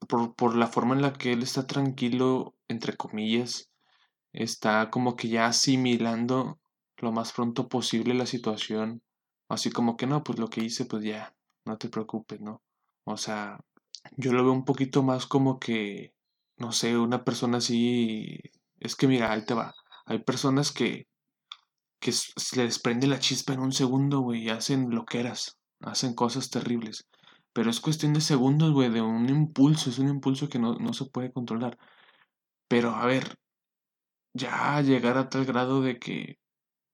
por, 0.08 0.36
por 0.36 0.56
la 0.56 0.68
forma 0.68 0.96
en 0.96 1.02
la 1.02 1.14
que 1.14 1.34
él 1.34 1.44
está 1.44 1.68
tranquilo, 1.68 2.56
entre 2.68 2.96
comillas, 2.98 3.70
está 4.34 4.90
como 4.90 5.16
que 5.16 5.30
ya 5.30 5.48
asimilando 5.48 6.60
lo 6.98 7.12
más 7.12 7.34
pronto 7.34 7.68
posible 7.70 8.14
la 8.14 8.26
situación. 8.26 9.02
Así 9.50 9.70
como 9.72 9.96
que 9.98 10.08
no, 10.08 10.24
pues 10.24 10.40
lo 10.40 10.50
que 10.50 10.64
hice, 10.64 10.86
pues 10.86 11.04
ya, 11.04 11.36
no 11.66 11.78
te 11.78 11.90
preocupes, 11.90 12.42
¿no? 12.42 12.62
O 13.04 13.18
sea, 13.18 13.60
yo 14.18 14.34
lo 14.34 14.44
veo 14.44 14.54
un 14.54 14.66
poquito 14.66 15.04
más 15.04 15.26
como 15.26 15.60
que, 15.60 16.14
no 16.58 16.72
sé, 16.72 16.98
una 16.98 17.24
persona 17.24 17.58
así, 17.58 18.40
es 18.80 18.96
que 18.96 19.08
mira, 19.08 19.32
ahí 19.32 19.46
te 19.46 19.54
va. 19.54 19.74
Hay 20.06 20.20
personas 20.20 20.72
que, 20.72 21.08
que 22.00 22.12
se 22.12 22.64
les 22.64 22.80
prende 22.80 23.08
la 23.08 23.20
chispa 23.20 23.54
en 23.54 23.60
un 23.62 23.72
segundo, 23.72 24.22
güey, 24.22 24.44
y 24.44 24.50
hacen 24.50 24.90
loqueras, 24.90 25.58
hacen 25.82 26.14
cosas 26.16 26.50
terribles. 26.50 27.08
Pero 27.56 27.72
es 27.72 27.80
cuestión 27.80 28.14
de 28.14 28.22
segundos, 28.22 28.74
güey, 28.74 28.90
de 28.92 29.02
un 29.02 29.30
impulso, 29.30 29.90
es 29.90 30.00
un 30.00 30.10
impulso 30.10 30.50
que 30.50 30.60
no, 30.60 30.76
no 30.76 30.94
se 30.94 31.06
puede 31.06 31.32
controlar. 31.32 31.78
Pero 32.68 32.92
a 32.92 33.06
ver, 33.08 33.36
ya 34.34 34.82
llegar 34.82 35.18
a 35.18 35.30
tal 35.30 35.46
grado 35.46 35.82
de 35.82 35.98
que 36.00 36.40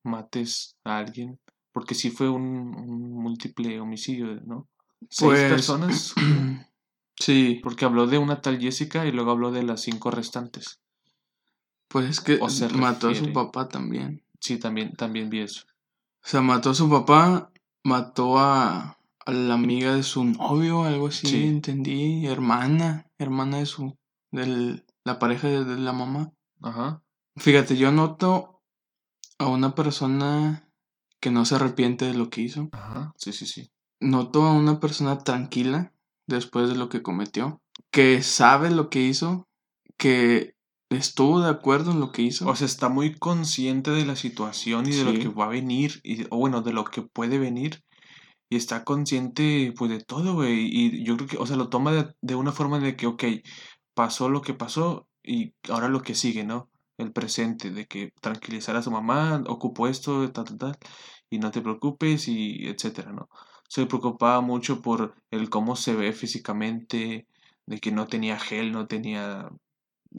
mates 0.04 0.76
a 0.86 1.00
alguien, 1.00 1.40
porque 1.74 1.96
sí 1.96 2.12
fue 2.12 2.30
un, 2.30 2.46
un 2.46 3.14
múltiple 3.24 3.80
homicidio, 3.80 4.40
¿no? 4.46 4.68
Seis 5.10 5.20
Pues, 5.20 5.42
personas, 5.52 6.14
sí, 7.20 7.60
porque 7.64 7.86
habló 7.86 8.08
de 8.08 8.20
una 8.20 8.42
tal 8.42 8.60
Jessica 8.60 9.06
y 9.08 9.12
luego 9.12 9.32
habló 9.32 9.52
de 9.52 9.64
las 9.64 9.82
cinco 9.82 10.12
restantes. 10.12 10.80
pues 11.90 12.06
es 12.10 12.20
que 12.22 12.38
se 12.50 12.70
mató 12.70 13.10
a 13.10 13.16
su 13.16 13.34
papá 13.34 13.68
también. 13.68 14.24
Sí, 14.40 14.60
también, 14.60 14.94
también 14.94 15.30
vi 15.30 15.42
eso. 15.42 15.64
O 16.24 16.28
sea, 16.28 16.42
mató 16.42 16.70
a 16.70 16.76
su 16.76 16.90
papá, 16.90 17.52
mató 17.84 18.38
a, 18.40 19.01
a 19.26 19.32
la 19.32 19.54
amiga 19.54 19.96
de 19.96 20.04
su 20.04 20.24
novio, 20.24 20.84
algo 20.84 21.08
así, 21.08 21.28
Sí. 21.28 21.44
entendí, 21.48 22.26
hermana, 22.28 23.08
hermana 23.18 23.58
de 23.58 23.66
su, 23.66 23.96
de 24.32 24.84
la 25.06 25.20
pareja 25.20 25.48
de, 25.48 25.64
de 25.66 25.78
la 25.78 25.94
mamá. 25.94 26.32
Ajá. 26.62 27.04
Fíjate, 27.38 27.78
yo 27.78 27.92
noto 27.92 28.62
a 29.40 29.48
una 29.48 29.74
persona 29.76 30.68
que 31.20 31.32
no 31.32 31.46
se 31.46 31.56
arrepiente 31.56 32.06
de 32.06 32.14
lo 32.14 32.30
que 32.30 32.42
hizo. 32.42 32.70
Ajá. 32.72 33.14
Sí, 33.18 33.32
sí, 33.34 33.46
sí. 33.46 33.70
Noto 34.00 34.44
a 34.44 34.54
una 34.54 34.80
persona 34.80 35.20
tranquila 35.20 35.94
después 36.28 36.70
de 36.70 36.76
lo 36.76 36.90
que 36.90 37.02
cometió, 37.04 37.62
que 37.92 38.24
sabe 38.24 38.72
lo 38.72 38.90
que 38.90 39.02
hizo, 39.02 39.48
que 39.98 40.56
estuvo 40.90 41.42
de 41.42 41.50
acuerdo 41.50 41.92
en 41.92 42.00
lo 42.00 42.12
que 42.12 42.24
hizo. 42.24 42.48
O 42.48 42.56
sea, 42.56 42.66
está 42.66 42.90
muy 42.90 43.16
consciente 43.18 43.92
de 43.92 44.06
la 44.06 44.16
situación 44.16 44.88
y 44.88 44.92
de 44.96 45.04
lo 45.04 45.14
que 45.14 45.28
va 45.28 45.46
a 45.46 45.50
venir, 45.50 46.02
y, 46.04 46.24
o 46.32 46.38
bueno, 46.38 46.62
de 46.62 46.74
lo 46.74 46.86
que 46.86 47.02
puede 47.04 47.38
venir. 47.38 47.84
Y 48.52 48.58
está 48.58 48.84
consciente, 48.86 49.74
pues, 49.78 49.92
de 49.92 50.02
todo, 50.04 50.36
güey. 50.36 50.70
Y 50.72 51.06
yo 51.06 51.18
creo 51.18 51.28
que, 51.30 51.38
o 51.40 51.48
sea, 51.48 51.58
lo 51.58 51.70
toma 51.70 51.94
de, 51.94 52.16
de 52.22 52.36
una 52.36 52.52
forma 52.54 52.80
de 52.80 52.96
que, 52.98 53.08
ok, 53.08 53.24
pasó 53.94 54.30
lo 54.30 54.42
que 54.42 54.54
pasó 54.54 55.08
y 55.24 55.54
ahora 55.70 55.88
lo 55.90 56.02
que 56.02 56.16
sigue, 56.16 56.44
¿no? 56.44 56.70
El 56.98 57.14
presente, 57.14 57.72
de 57.72 57.88
que 57.88 58.12
tranquilizar 58.22 58.76
a 58.76 58.82
su 58.84 58.92
mamá, 58.92 59.44
ocupó 59.48 59.88
esto, 59.88 60.32
tal, 60.32 60.46
tal, 60.46 60.58
tal, 60.58 60.78
y 61.30 61.40
no 61.40 61.52
te 61.52 61.62
preocupes, 61.62 62.28
y 62.28 62.68
etcétera, 62.68 63.12
¿no? 63.14 63.30
Se 63.70 63.86
preocupaba 63.86 64.42
mucho 64.42 64.82
por 64.82 65.16
el 65.32 65.50
cómo 65.50 65.76
se 65.78 65.96
ve 65.96 66.14
físicamente, 66.14 67.28
de 67.66 67.80
que 67.80 67.92
no 67.92 68.08
tenía 68.08 68.38
gel, 68.40 68.72
no 68.74 68.88
tenía 68.88 69.50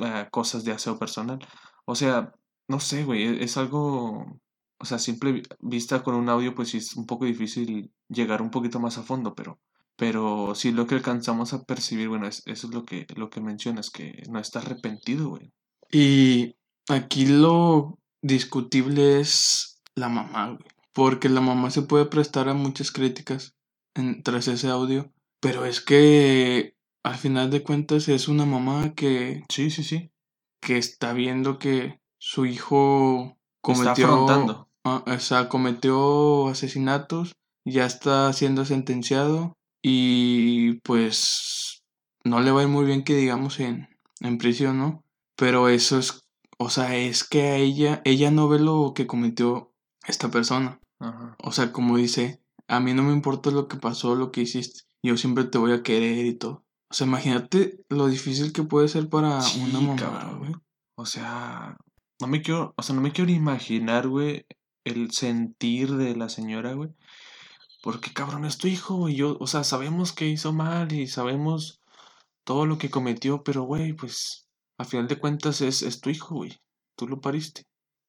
ah, 0.00 0.28
cosas 0.30 0.64
de 0.64 0.72
aseo 0.72 0.98
personal. 0.98 1.38
O 1.84 1.94
sea, 1.94 2.32
no 2.68 2.80
sé, 2.80 3.04
güey, 3.04 3.24
e- 3.24 3.44
es 3.44 3.56
algo, 3.56 4.40
o 4.82 4.84
sea, 4.84 4.98
simple 4.98 5.32
vi- 5.32 5.42
vista 5.60 6.02
con 6.02 6.14
un 6.16 6.28
audio, 6.28 6.54
pues 6.54 6.70
sí 6.70 6.78
es 6.78 6.94
un 6.96 7.06
poco 7.06 7.24
difícil 7.24 7.92
llegar 8.08 8.42
un 8.42 8.50
poquito 8.50 8.80
más 8.80 8.98
a 8.98 9.02
fondo, 9.02 9.34
pero, 9.34 9.60
pero 9.96 10.54
sí 10.54 10.72
lo 10.72 10.86
que 10.86 10.96
alcanzamos 10.96 11.52
a 11.52 11.62
percibir, 11.64 12.08
bueno, 12.08 12.26
es- 12.26 12.42
eso 12.46 12.66
es 12.68 12.74
lo 12.74 12.84
que, 12.84 13.06
lo 13.16 13.30
que 13.30 13.40
mencionas, 13.40 13.90
que 13.90 14.22
no 14.30 14.38
está 14.40 14.58
arrepentido, 14.58 15.28
güey. 15.30 15.52
Y 15.90 16.56
aquí 16.88 17.26
lo 17.26 17.98
discutible 18.22 19.20
es 19.20 19.80
la 19.94 20.08
mamá, 20.08 20.48
güey. 20.48 20.64
Porque 20.92 21.28
la 21.28 21.40
mamá 21.40 21.70
se 21.70 21.82
puede 21.82 22.06
prestar 22.06 22.48
a 22.48 22.54
muchas 22.54 22.90
críticas 22.90 23.54
en- 23.94 24.22
tras 24.22 24.48
ese 24.48 24.68
audio. 24.68 25.12
Pero 25.40 25.64
es 25.64 25.80
que 25.80 26.74
al 27.02 27.16
final 27.16 27.50
de 27.50 27.62
cuentas 27.62 28.08
es 28.08 28.28
una 28.28 28.44
mamá 28.46 28.94
que, 28.94 29.42
Sí, 29.48 29.70
sí, 29.70 29.82
sí. 29.84 30.10
que 30.60 30.76
está 30.78 31.12
viendo 31.12 31.58
que 31.58 32.00
su 32.18 32.46
hijo 32.46 33.22
Está 33.24 33.38
cometió, 33.60 34.06
afrontando. 34.06 34.68
Ah, 34.84 35.04
o 35.06 35.18
sea, 35.18 35.48
cometió 35.48 36.48
asesinatos, 36.48 37.32
ya 37.64 37.86
está 37.86 38.32
siendo 38.32 38.64
sentenciado 38.64 39.54
y 39.82 40.74
pues 40.80 41.82
no 42.24 42.40
le 42.40 42.50
va 42.50 42.60
a 42.60 42.62
ir 42.64 42.68
muy 42.68 42.84
bien 42.84 43.04
que 43.04 43.16
digamos 43.16 43.60
en, 43.60 43.88
en 44.20 44.38
prisión, 44.38 44.78
¿no? 44.78 45.02
Pero 45.36 45.68
eso 45.68 45.98
es, 45.98 46.20
o 46.58 46.70
sea, 46.70 46.96
es 46.96 47.24
que 47.24 47.42
a 47.42 47.56
ella, 47.56 48.02
ella 48.04 48.30
no 48.30 48.48
ve 48.48 48.58
lo 48.58 48.92
que 48.94 49.06
cometió 49.06 49.72
esta 50.06 50.30
persona. 50.30 50.80
Ajá. 51.00 51.36
O 51.42 51.52
sea, 51.52 51.72
como 51.72 51.96
dice, 51.96 52.40
a 52.68 52.80
mí 52.80 52.94
no 52.94 53.02
me 53.02 53.12
importa 53.12 53.50
lo 53.50 53.68
que 53.68 53.76
pasó, 53.76 54.14
lo 54.14 54.30
que 54.30 54.42
hiciste, 54.42 54.82
yo 55.02 55.16
siempre 55.16 55.44
te 55.44 55.58
voy 55.58 55.72
a 55.72 55.82
querer 55.82 56.26
y 56.26 56.34
todo. 56.34 56.64
O 56.90 56.94
sea, 56.94 57.06
imagínate 57.06 57.84
lo 57.88 58.06
difícil 58.06 58.52
que 58.52 58.62
puede 58.62 58.86
ser 58.88 59.08
para 59.08 59.40
Sí, 59.40 59.60
una 59.60 59.80
mamá, 59.80 60.36
güey. 60.38 60.52
O 60.94 61.06
sea, 61.06 61.76
no 62.20 62.26
me 62.26 62.42
quiero, 62.42 62.74
o 62.76 62.82
sea, 62.82 62.94
no 62.94 63.00
me 63.00 63.12
quiero 63.12 63.30
imaginar, 63.30 64.08
güey, 64.08 64.46
el 64.84 65.12
sentir 65.12 65.96
de 65.96 66.16
la 66.16 66.28
señora, 66.28 66.74
güey. 66.74 66.90
Porque, 67.82 68.12
cabrón, 68.12 68.44
es 68.44 68.58
tu 68.58 68.68
hijo, 68.68 68.96
güey. 68.96 69.16
Yo, 69.16 69.36
o 69.40 69.46
sea, 69.46 69.64
sabemos 69.64 70.12
que 70.12 70.28
hizo 70.28 70.52
mal 70.52 70.92
y 70.92 71.08
sabemos 71.08 71.80
todo 72.44 72.66
lo 72.66 72.78
que 72.78 72.90
cometió, 72.90 73.42
pero, 73.42 73.62
güey, 73.64 73.92
pues, 73.92 74.48
a 74.78 74.84
final 74.84 75.08
de 75.08 75.18
cuentas 75.18 75.60
es, 75.60 75.82
es 75.82 76.00
tu 76.00 76.10
hijo, 76.10 76.36
güey. 76.36 76.60
Tú 76.96 77.08
lo 77.08 77.20
pariste. 77.20 77.64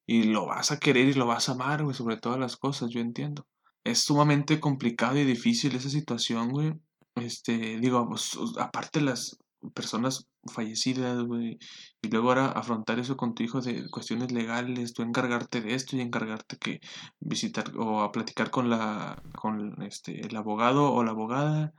Y 0.05 0.23
lo 0.23 0.45
vas 0.47 0.71
a 0.71 0.79
querer 0.79 1.07
y 1.07 1.13
lo 1.13 1.25
vas 1.25 1.49
a 1.49 1.53
amar, 1.53 1.83
güey, 1.83 1.95
sobre 1.95 2.17
todas 2.17 2.39
las 2.39 2.57
cosas, 2.57 2.89
yo 2.91 2.99
entiendo. 2.99 3.47
Es 3.83 3.99
sumamente 4.03 4.59
complicado 4.59 5.17
y 5.17 5.23
difícil 5.25 5.75
esa 5.75 5.89
situación, 5.89 6.49
güey. 6.49 6.73
Este, 7.15 7.79
digo, 7.79 8.07
pues, 8.07 8.31
aparte 8.59 9.01
las 9.01 9.37
personas 9.73 10.27
fallecidas, 10.53 11.23
güey, 11.23 11.59
y 12.01 12.07
luego 12.09 12.29
ahora 12.29 12.47
afrontar 12.47 12.99
eso 12.99 13.17
con 13.17 13.33
tu 13.33 13.43
hijo 13.43 13.61
de 13.61 13.89
cuestiones 13.89 14.31
legales, 14.31 14.93
tú 14.93 15.03
encargarte 15.03 15.61
de 15.61 15.75
esto 15.75 15.95
y 15.95 16.01
encargarte 16.01 16.57
que 16.57 16.79
visitar 17.19 17.71
o 17.77 18.01
a 18.01 18.11
platicar 18.11 18.51
con 18.51 18.69
la 18.69 19.21
con 19.35 19.81
este 19.83 20.21
el 20.25 20.35
abogado 20.35 20.91
o 20.93 21.03
la 21.03 21.11
abogada 21.11 21.73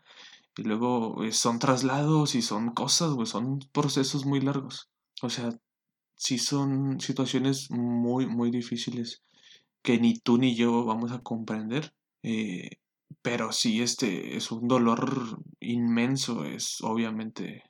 y 0.57 0.63
luego 0.63 1.25
eh, 1.25 1.33
son 1.33 1.59
traslados 1.59 2.35
y 2.35 2.43
son 2.43 2.71
cosas, 2.73 3.13
güey, 3.13 3.27
son 3.27 3.61
procesos 3.73 4.27
muy 4.27 4.41
largos. 4.41 4.89
O 5.23 5.31
sea, 5.31 5.51
sí 6.17 6.39
son 6.39 7.01
situaciones 7.01 7.71
muy 7.71 8.27
muy 8.27 8.51
difíciles 8.51 9.23
que 9.83 9.99
ni 10.01 10.19
tú 10.19 10.39
ni 10.39 10.55
yo 10.57 10.85
vamos 10.85 11.13
a 11.13 11.21
comprender. 11.23 11.95
eh, 12.23 12.71
pero 13.23 13.53
sí, 13.53 13.83
este 13.83 14.37
es 14.37 14.53
un 14.53 14.69
dolor 14.69 15.39
inmenso, 15.61 16.45
es 16.45 16.79
obviamente 16.83 17.63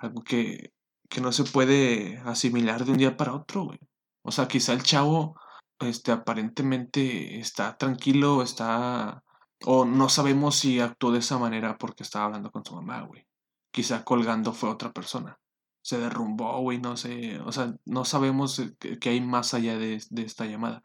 algo 0.00 0.22
que, 0.22 0.72
que 1.08 1.20
no 1.20 1.32
se 1.32 1.44
puede 1.44 2.18
asimilar 2.24 2.84
de 2.84 2.92
un 2.92 2.98
día 2.98 3.16
para 3.16 3.34
otro, 3.34 3.64
güey. 3.64 3.78
O 4.22 4.32
sea, 4.32 4.48
quizá 4.48 4.72
el 4.72 4.82
chavo, 4.82 5.36
este, 5.78 6.12
aparentemente 6.12 7.38
está 7.38 7.76
tranquilo, 7.76 8.42
está... 8.42 9.22
O 9.66 9.84
no 9.84 10.08
sabemos 10.08 10.56
si 10.56 10.80
actuó 10.80 11.12
de 11.12 11.18
esa 11.18 11.38
manera 11.38 11.76
porque 11.76 12.02
estaba 12.02 12.26
hablando 12.26 12.50
con 12.50 12.64
su 12.64 12.74
mamá, 12.74 13.02
güey. 13.02 13.26
Quizá 13.70 14.04
colgando 14.04 14.52
fue 14.54 14.70
otra 14.70 14.92
persona. 14.92 15.38
Se 15.82 15.98
derrumbó, 15.98 16.60
güey, 16.60 16.80
no 16.80 16.96
sé. 16.96 17.40
O 17.40 17.52
sea, 17.52 17.74
no 17.84 18.04
sabemos 18.06 18.58
eh, 18.58 18.74
qué 19.00 19.10
hay 19.10 19.20
más 19.20 19.52
allá 19.54 19.76
de, 19.78 20.02
de 20.10 20.22
esta 20.22 20.46
llamada. 20.46 20.82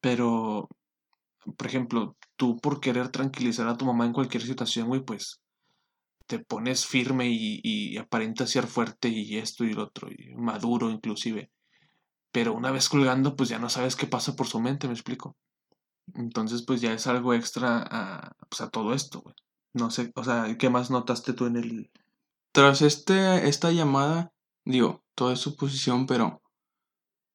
Pero, 0.00 0.68
por 1.56 1.66
ejemplo, 1.66 2.16
tú 2.36 2.56
por 2.58 2.80
querer 2.80 3.10
tranquilizar 3.10 3.68
a 3.68 3.76
tu 3.76 3.84
mamá 3.84 4.06
en 4.06 4.12
cualquier 4.14 4.42
situación, 4.42 4.88
güey, 4.88 5.02
pues 5.04 5.40
te 6.30 6.38
pones 6.38 6.86
firme 6.86 7.28
y, 7.28 7.60
y 7.64 7.98
aparentas 7.98 8.50
ser 8.50 8.68
fuerte 8.68 9.08
y 9.08 9.36
esto 9.38 9.64
y 9.64 9.72
lo 9.72 9.82
otro, 9.82 10.08
y 10.08 10.32
maduro 10.36 10.88
inclusive. 10.88 11.50
Pero 12.30 12.54
una 12.54 12.70
vez 12.70 12.88
colgando, 12.88 13.34
pues 13.34 13.48
ya 13.48 13.58
no 13.58 13.68
sabes 13.68 13.96
qué 13.96 14.06
pasa 14.06 14.36
por 14.36 14.46
su 14.46 14.60
mente, 14.60 14.86
me 14.86 14.92
explico. 14.92 15.36
Entonces, 16.14 16.62
pues 16.64 16.80
ya 16.80 16.92
es 16.92 17.08
algo 17.08 17.34
extra 17.34 17.82
a, 17.82 18.36
pues, 18.48 18.60
a 18.60 18.70
todo 18.70 18.94
esto, 18.94 19.22
güey. 19.22 19.34
No 19.74 19.90
sé, 19.90 20.12
o 20.14 20.22
sea, 20.22 20.56
¿qué 20.56 20.70
más 20.70 20.92
notaste 20.92 21.32
tú 21.32 21.46
en 21.46 21.56
el... 21.56 21.90
Tras 22.52 22.80
este, 22.82 23.48
esta 23.48 23.72
llamada, 23.72 24.32
digo, 24.64 25.02
todo 25.16 25.32
es 25.32 25.40
suposición, 25.40 26.06
pero 26.06 26.42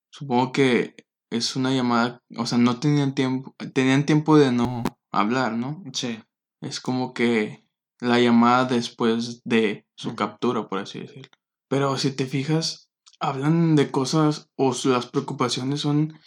supongo 0.09 0.53
que 0.53 0.95
es 1.29 1.57
una 1.57 1.71
llamada, 1.71 2.23
o 2.37 2.45
sea, 2.45 2.57
no 2.57 2.79
tenían 2.79 3.13
tiempo, 3.13 3.55
tenían 3.73 4.05
tiempo 4.05 4.37
de 4.37 4.53
no 4.53 4.83
hablar, 5.11 5.51
¿no? 5.51 5.83
Sí, 5.91 6.17
Es 6.61 6.79
como 6.79 7.13
que 7.13 7.64
la 7.99 8.19
llamada 8.19 8.65
después 8.65 9.41
de 9.43 9.85
su 9.95 10.15
captura, 10.15 10.67
por 10.67 10.79
así 10.79 10.99
decirlo. 10.99 11.29
Pero 11.67 11.97
si 11.97 12.11
te 12.11 12.25
fijas, 12.25 12.89
hablan 13.19 13.75
de 13.75 13.91
cosas, 13.91 14.49
o 14.55 14.73
las 14.85 15.07
preocupaciones 15.07 15.81
son 15.81 16.17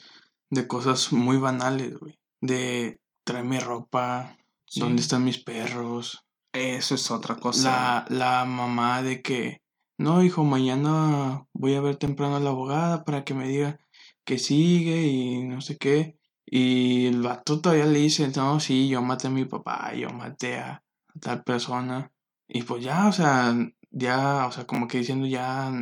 de 0.50 0.66
cosas 0.66 1.12
muy 1.12 1.36
banales, 1.36 1.98
güey. 1.98 2.18
De 2.40 3.00
tráeme 3.24 3.60
ropa, 3.60 4.36
sí. 4.66 4.80
¿dónde 4.80 5.02
están 5.02 5.24
mis 5.24 5.38
perros? 5.38 6.24
Eso 6.52 6.94
es 6.94 7.10
otra 7.10 7.36
cosa. 7.36 8.04
La, 8.08 8.16
la 8.16 8.44
mamá 8.44 9.02
de 9.02 9.22
que, 9.22 9.62
no, 9.98 10.22
hijo, 10.22 10.44
mañana 10.44 11.46
voy 11.52 11.74
a 11.74 11.80
ver 11.80 11.96
temprano 11.96 12.36
a 12.36 12.40
la 12.40 12.50
abogada 12.50 13.04
para 13.04 13.24
que 13.24 13.34
me 13.34 13.48
diga 13.48 13.78
que 14.24 14.38
sigue 14.38 15.06
y 15.06 15.42
no 15.44 15.60
sé 15.60 15.76
qué. 15.76 16.18
Y 16.46 17.06
el 17.06 17.22
vato 17.22 17.60
todavía 17.60 17.84
le 17.84 17.98
dice, 17.98 18.30
no, 18.34 18.58
sí, 18.60 18.88
yo 18.88 19.02
maté 19.02 19.26
a 19.26 19.30
mi 19.30 19.44
papá, 19.44 19.92
yo 19.94 20.08
maté 20.10 20.56
a 20.56 20.82
tal 21.20 21.44
persona. 21.44 22.12
Y 22.48 22.62
pues 22.62 22.82
ya, 22.84 23.08
o 23.08 23.12
sea, 23.12 23.54
ya, 23.90 24.46
o 24.46 24.52
sea, 24.52 24.66
como 24.66 24.88
que 24.88 24.98
diciendo, 24.98 25.26
ya 25.26 25.72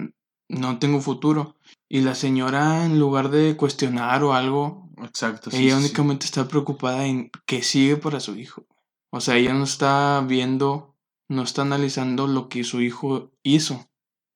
no 0.49 0.79
tengo 0.79 1.01
futuro. 1.01 1.57
Y 1.89 2.01
la 2.01 2.15
señora, 2.15 2.85
en 2.85 2.99
lugar 2.99 3.31
de 3.31 3.57
cuestionar 3.57 4.25
o 4.25 4.35
algo, 4.35 4.87
Exacto, 5.03 5.51
sí, 5.51 5.59
ella 5.59 5.77
sí, 5.77 5.81
sí. 5.81 5.87
únicamente 5.87 6.27
está 6.27 6.49
preocupada 6.49 7.07
en 7.07 7.31
que 7.45 7.63
sigue 7.63 7.97
para 7.97 8.21
su 8.21 8.37
hijo. 8.37 8.67
O 9.11 9.21
sea, 9.21 9.37
ella 9.37 9.53
no 9.53 9.65
está 9.65 10.25
viendo, 10.27 10.97
no 11.29 11.43
está 11.43 11.63
analizando 11.63 12.27
lo 12.27 12.49
que 12.49 12.65
su 12.65 12.81
hijo 12.81 13.33
hizo. 13.43 13.89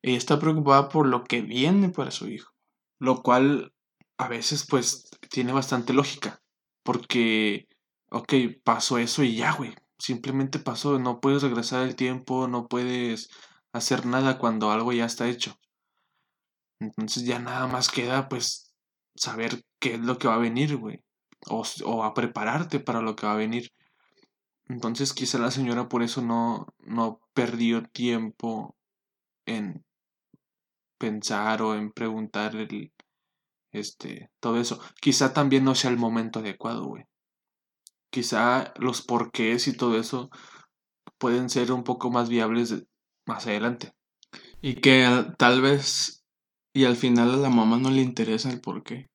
Ella 0.03 0.19
está 0.19 0.39
preocupada 0.39 0.89
por 0.89 1.07
lo 1.07 1.25
que 1.25 1.43
viene 1.43 1.89
para 1.89 2.11
su 2.11 2.29
hijo. 2.29 2.53
Lo 2.99 3.23
cual 3.23 3.73
a 4.19 4.29
veces 4.29 4.67
pues 4.69 5.09
tiene 5.31 5.53
bastante 5.53 5.93
lógica. 5.93 6.43
Porque, 6.83 7.69
ok, 8.11 8.35
pasó 8.65 8.99
eso 8.99 9.23
y 9.23 9.37
ya, 9.37 9.53
güey. 9.53 9.75
Simplemente 10.01 10.59
pasó. 10.59 10.99
No 10.99 11.21
puedes 11.21 11.43
regresar 11.43 11.83
el 11.83 11.95
tiempo, 11.95 12.49
no 12.49 12.67
puedes 12.67 13.31
hacer 13.73 14.07
nada 14.07 14.39
cuando 14.39 14.73
algo 14.73 14.93
ya 14.93 15.05
está 15.05 15.29
hecho. 15.29 15.57
Entonces 16.81 17.25
ya 17.25 17.39
nada 17.39 17.67
más 17.69 17.89
queda 17.91 18.29
pues 18.29 18.75
saber 19.15 19.63
qué 19.79 19.95
es 19.95 20.01
lo 20.01 20.19
que 20.19 20.29
va 20.29 20.35
a 20.35 20.39
venir, 20.39 20.77
güey. 20.77 21.01
O, 21.49 21.63
o 21.85 22.05
a 22.05 22.15
prepararte 22.15 22.81
para 22.81 23.01
lo 23.03 23.15
que 23.15 23.27
va 23.27 23.35
a 23.35 23.37
venir. 23.37 23.71
Entonces 24.69 25.13
quizá 25.13 25.39
la 25.39 25.51
señora 25.51 25.89
por 25.89 26.03
eso 26.03 26.23
no, 26.23 26.67
no 26.79 27.21
perdió 27.35 27.83
tiempo 27.85 28.77
en 29.47 29.85
pensar 30.99 31.63
o 31.63 31.75
en 31.75 31.91
preguntar 31.93 32.57
el, 32.57 32.93
este, 33.73 34.31
todo 34.41 34.61
eso. 34.61 34.81
Quizá 35.01 35.33
también 35.33 35.65
no 35.65 35.75
sea 35.75 35.91
el 35.91 35.97
momento 35.97 36.41
adecuado, 36.41 36.87
güey. 36.87 37.05
Quizá 38.11 38.73
los 38.77 39.03
porqués 39.03 39.69
y 39.69 39.77
todo 39.77 39.99
eso 39.99 40.31
pueden 41.19 41.49
ser 41.51 41.73
un 41.73 41.85
poco 41.85 42.11
más 42.11 42.29
viables 42.29 42.85
más 43.27 43.47
adelante. 43.47 43.93
Y 44.61 44.75
que 44.75 45.07
tal 45.39 45.61
vez, 45.61 46.25
y 46.75 46.85
al 46.85 46.97
final 46.97 47.33
a 47.33 47.37
la 47.37 47.51
mamá 47.51 47.79
no 47.79 47.91
le 47.91 48.03
interesa 48.03 48.51
el 48.51 48.61
porqué. 48.61 49.09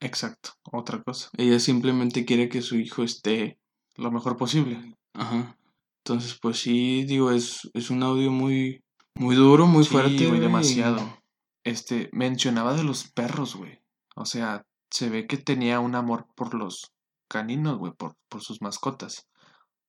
Exacto, 0.00 0.50
otra 0.70 1.02
cosa. 1.02 1.30
Ella 1.36 1.58
simplemente 1.58 2.24
quiere 2.24 2.48
que 2.48 2.62
su 2.62 2.76
hijo 2.76 3.02
esté 3.02 3.58
lo 3.96 4.10
mejor 4.10 4.36
posible. 4.36 4.96
Ajá. 5.14 5.56
Entonces, 6.04 6.36
pues 6.40 6.58
sí, 6.58 7.04
digo, 7.04 7.30
es, 7.30 7.70
es 7.74 7.90
un 7.90 8.02
audio 8.02 8.32
muy, 8.32 8.82
muy 9.14 9.36
duro, 9.36 9.66
muy 9.66 9.84
fuerte. 9.84 10.26
Güey, 10.26 10.40
demasiado. 10.40 11.18
Este, 11.64 12.10
mencionaba 12.12 12.74
de 12.74 12.82
los 12.82 13.08
perros, 13.08 13.54
güey. 13.54 13.80
O 14.16 14.24
sea, 14.24 14.64
se 14.90 15.08
ve 15.08 15.26
que 15.26 15.36
tenía 15.36 15.78
un 15.78 15.94
amor 15.94 16.26
por 16.34 16.54
los 16.54 16.92
caninos, 17.32 17.78
güey, 17.78 17.92
por, 17.94 18.16
por 18.28 18.42
sus 18.42 18.62
mascotas. 18.62 19.26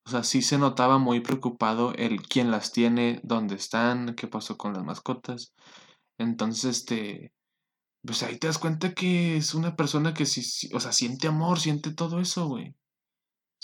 O 0.06 0.10
sea, 0.10 0.24
sí 0.24 0.42
se 0.42 0.58
notaba 0.58 0.98
muy 0.98 1.20
preocupado 1.20 1.94
el 1.94 2.22
quién 2.22 2.50
las 2.50 2.72
tiene, 2.72 3.20
dónde 3.22 3.56
están, 3.56 4.14
qué 4.16 4.28
pasó 4.28 4.56
con 4.58 4.74
las 4.74 4.84
mascotas. 4.84 5.54
Entonces, 6.18 6.78
este, 6.78 7.32
pues 8.02 8.22
ahí 8.22 8.38
te 8.38 8.48
das 8.48 8.58
cuenta 8.58 8.94
que 8.94 9.36
es 9.36 9.54
una 9.54 9.76
persona 9.76 10.14
que 10.14 10.26
sí, 10.26 10.70
o 10.74 10.80
sea, 10.80 10.92
siente 10.92 11.28
amor, 11.28 11.60
siente 11.60 11.92
todo 11.92 12.20
eso, 12.20 12.48
güey 12.48 12.74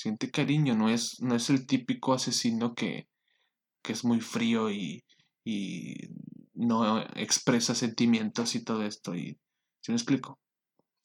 siente 0.01 0.31
cariño, 0.31 0.75
no 0.75 0.89
es, 0.89 1.21
no 1.21 1.35
es 1.35 1.51
el 1.51 1.67
típico 1.67 2.15
asesino 2.15 2.75
que, 2.75 3.07
que 3.83 3.93
es 3.93 4.05
muy 4.05 4.21
frío 4.21 4.71
y, 4.71 5.05
y 5.45 5.95
no 6.55 7.01
expresa 7.17 7.75
sentimientos 7.75 8.55
y 8.55 8.65
todo 8.65 8.83
esto. 8.83 9.15
Y, 9.15 9.39
¿Sí 9.83 9.93
me 9.93 9.97
explico? 9.97 10.39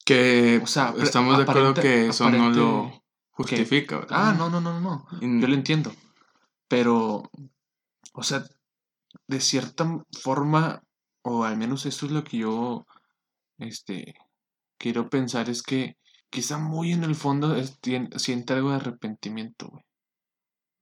Que 0.06 0.60
o 0.62 0.66
sea, 0.68 0.94
estamos 0.98 1.36
de 1.36 1.42
acuerdo 1.42 1.74
que 1.74 2.06
eso 2.06 2.30
no 2.30 2.48
lo 2.50 3.02
justifica. 3.32 3.98
¿verdad? 3.98 4.28
Ah, 4.28 4.34
no, 4.38 4.48
no, 4.48 4.60
no, 4.60 4.80
no. 4.80 5.06
Yo 5.20 5.46
lo 5.48 5.54
entiendo. 5.54 5.92
Pero, 6.68 7.30
o 8.12 8.22
sea, 8.22 8.44
de 9.26 9.40
cierta 9.40 9.84
forma, 10.22 10.82
o 11.22 11.44
al 11.44 11.56
menos 11.56 11.86
esto 11.86 12.06
es 12.06 12.12
lo 12.12 12.22
que 12.22 12.38
yo 12.38 12.86
este, 13.58 14.14
quiero 14.78 15.10
pensar, 15.10 15.50
es 15.50 15.62
que 15.62 15.96
quizá 16.30 16.56
muy 16.56 16.92
en 16.92 17.02
el 17.02 17.16
fondo 17.16 17.56
siente 18.16 18.52
algo 18.52 18.70
de 18.70 18.76
arrepentimiento, 18.76 19.68
güey. 19.68 19.84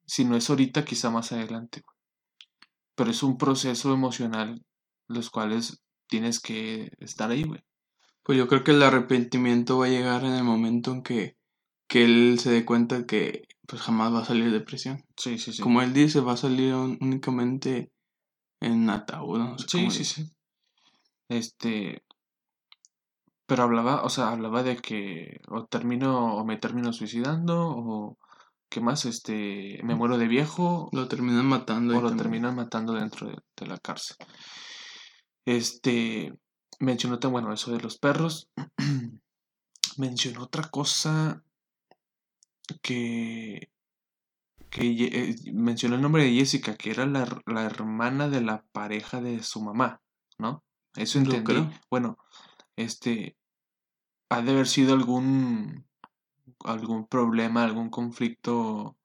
Si 0.07 0.26
no 0.26 0.37
es 0.37 0.50
ahorita, 0.50 0.85
quizá 0.85 1.09
más 1.11 1.33
adelante, 1.33 1.81
güey. 1.83 1.97
Pero 2.95 3.11
es 3.11 3.23
un 3.23 3.38
proceso 3.38 3.93
emocional 3.93 4.62
los 5.09 5.31
cuales 5.31 5.83
tienes 6.09 6.40
que 6.40 6.90
estar 6.99 7.31
ahí, 7.31 7.45
güey. 7.45 7.64
Pues 8.25 8.38
yo 8.38 8.49
creo 8.49 8.64
que 8.64 8.73
el 8.73 8.83
arrepentimiento 8.83 9.78
va 9.78 9.87
a 9.87 9.90
llegar 9.90 10.25
en 10.25 10.33
el 10.33 10.45
momento 10.45 10.90
en 10.93 11.02
que, 11.02 11.37
que 11.87 12.04
él 12.04 12.38
se 12.40 12.50
dé 12.50 12.64
cuenta 12.64 13.07
que 13.07 13.47
pues 13.66 13.83
jamás 13.83 14.12
va 14.12 14.21
a 14.21 14.25
salir 14.25 14.50
de 14.50 14.61
prisión. 14.61 15.04
Sí, 15.16 15.39
sí, 15.39 15.52
sí. 15.52 15.63
Como 15.63 15.82
él 15.82 15.93
dice, 15.93 16.21
va 16.21 16.32
a 16.32 16.37
salir 16.37 16.75
únicamente 16.75 17.93
en 18.60 18.91
ataúd. 18.91 19.39
No 19.39 19.58
sí, 19.58 19.91
sí, 19.91 20.04
sí. 20.04 20.30
Este, 21.28 22.02
pero 23.47 23.63
hablaba, 23.65 24.02
o 24.04 24.08
sea, 24.08 24.30
hablaba 24.30 24.63
de 24.63 24.76
que 24.76 25.41
o 25.49 25.67
termino 25.67 26.37
o 26.37 26.45
me 26.45 26.56
termino 26.56 26.93
suicidando 26.93 27.69
o 27.69 28.19
qué 28.71 28.80
más, 28.80 29.04
este, 29.04 29.80
me 29.84 29.95
muero 29.95 30.19
de 30.19 30.28
viejo. 30.28 30.89
Lo 30.93 31.08
terminan 31.08 31.47
matando. 31.47 31.97
O 31.99 32.00
lo 32.00 32.17
terminan 32.17 32.54
matando 32.56 32.95
dentro 32.95 33.28
de, 33.28 33.67
la 33.67 33.78
cárcel. 33.78 34.17
Este, 35.45 36.32
mencionó 36.80 37.19
también, 37.19 37.43
bueno, 37.45 37.54
eso 37.54 37.73
de 37.73 37.80
los 37.80 37.99
perros. 37.99 38.50
mencionó 39.97 40.43
otra 40.43 40.65
cosa 40.71 41.45
que, 42.82 43.71
que 44.71 45.04
eh, 45.04 45.34
mencionó 45.52 45.97
el 45.97 46.02
nombre 46.02 46.25
de 46.25 46.32
Jessica, 46.32 46.76
que 46.76 46.91
era 46.91 47.06
la, 47.06 47.26
la, 47.47 47.65
hermana 47.65 48.28
de 48.28 48.41
la 48.41 48.65
pareja 48.73 49.21
de 49.21 49.43
su 49.43 49.63
mamá, 49.63 50.00
¿no? 50.39 50.65
Eso 50.97 51.19
entendí. 51.19 51.69
Bueno, 51.91 52.19
este, 52.76 53.37
ha 54.30 54.43
de 54.43 54.52
haber 54.52 54.67
sido 54.67 54.95
algún, 54.95 55.87
algún 56.65 57.06
problema, 57.06 57.65
algún 57.65 57.91
conflicto, 57.91 58.97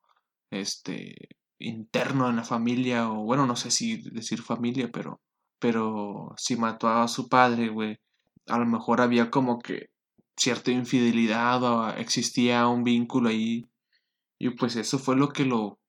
este, 0.52 1.16
interno 1.60 2.30
en 2.30 2.38
la 2.38 2.44
familia, 2.44 3.10
o 3.10 3.24
bueno, 3.24 3.46
no 3.46 3.56
sé 3.56 3.72
si 3.72 3.98
decir 4.12 4.42
familia, 4.42 4.90
pero, 4.92 5.22
pero 5.60 6.34
si 6.38 6.56
mató 6.58 6.90
a 6.90 7.08
su 7.08 7.28
padre, 7.30 7.70
güey, 7.70 8.00
a 8.48 8.58
lo 8.58 8.66
mejor 8.66 9.02
había 9.02 9.30
como 9.30 9.60
que 9.60 9.90
cierta 10.38 10.72
infidelidad 10.72 11.64
o 11.64 11.90
existía 11.90 12.68
un 12.68 12.84
vínculo 12.84 13.30
ahí, 13.30 13.66
y 14.40 14.52
pues 14.52 14.76
eso 14.78 15.00
fue 15.00 15.16
lo 15.18 15.30
que 15.30 15.46
lo, 15.46 15.80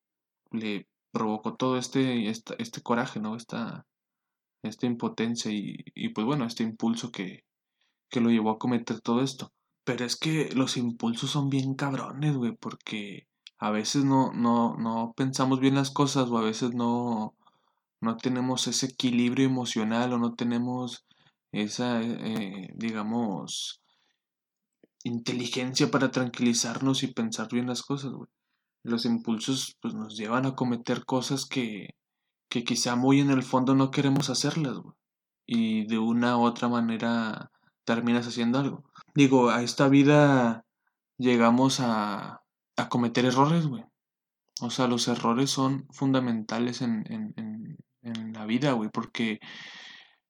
le 0.50 0.88
provocó 1.12 1.54
todo 1.54 1.78
este, 1.78 2.28
este, 2.28 2.60
este 2.62 2.82
coraje, 2.82 3.20
¿no? 3.20 3.36
Esta, 3.36 3.86
esta 4.62 4.86
impotencia 4.86 5.52
y, 5.52 5.84
y 5.94 6.10
pues 6.10 6.26
bueno, 6.26 6.44
este 6.46 6.64
impulso 6.64 7.10
que, 7.12 7.44
que 8.08 8.20
lo 8.20 8.30
llevó 8.30 8.50
a 8.50 8.58
cometer 8.58 9.00
todo 9.00 9.22
esto. 9.22 9.52
Pero 9.84 10.04
es 10.04 10.16
que 10.16 10.50
los 10.54 10.76
impulsos 10.76 11.30
son 11.30 11.48
bien 11.48 11.74
cabrones, 11.74 12.36
güey, 12.36 12.56
porque 12.56 13.28
a 13.58 13.70
veces 13.70 14.04
no, 14.04 14.32
no, 14.32 14.76
no 14.76 15.14
pensamos 15.16 15.60
bien 15.60 15.74
las 15.76 15.90
cosas 15.90 16.28
o 16.28 16.38
a 16.38 16.42
veces 16.42 16.74
no, 16.74 17.34
no 18.00 18.16
tenemos 18.16 18.66
ese 18.66 18.86
equilibrio 18.86 19.46
emocional 19.46 20.12
o 20.12 20.18
no 20.18 20.34
tenemos 20.34 21.06
esa, 21.52 22.02
eh, 22.02 22.70
digamos, 22.74 23.80
inteligencia 25.04 25.90
para 25.90 26.10
tranquilizarnos 26.10 27.02
y 27.02 27.08
pensar 27.08 27.48
bien 27.50 27.66
las 27.66 27.82
cosas, 27.82 28.12
güey. 28.12 28.28
Los 28.82 29.04
impulsos 29.04 29.76
pues 29.80 29.94
nos 29.94 30.16
llevan 30.16 30.46
a 30.46 30.54
cometer 30.54 31.04
cosas 31.04 31.46
que, 31.46 31.96
que 32.48 32.64
quizá 32.64 32.96
muy 32.96 33.20
en 33.20 33.30
el 33.30 33.42
fondo 33.42 33.74
no 33.74 33.90
queremos 33.90 34.30
hacerlas, 34.30 34.78
güey. 34.78 34.94
Y 35.46 35.86
de 35.86 35.98
una 35.98 36.38
u 36.38 36.42
otra 36.42 36.68
manera 36.68 37.50
terminas 37.84 38.26
haciendo 38.26 38.58
algo. 38.58 38.84
Digo, 39.14 39.50
a 39.50 39.62
esta 39.62 39.88
vida 39.88 40.64
llegamos 41.18 41.80
a, 41.80 42.42
a 42.76 42.88
cometer 42.88 43.24
errores, 43.24 43.66
güey. 43.66 43.84
O 44.60 44.70
sea, 44.70 44.86
los 44.86 45.08
errores 45.08 45.50
son 45.50 45.86
fundamentales 45.90 46.82
en, 46.82 47.04
en, 47.10 47.32
en, 47.36 47.78
en 48.02 48.32
la 48.32 48.46
vida, 48.46 48.72
güey, 48.72 48.90
porque 48.90 49.40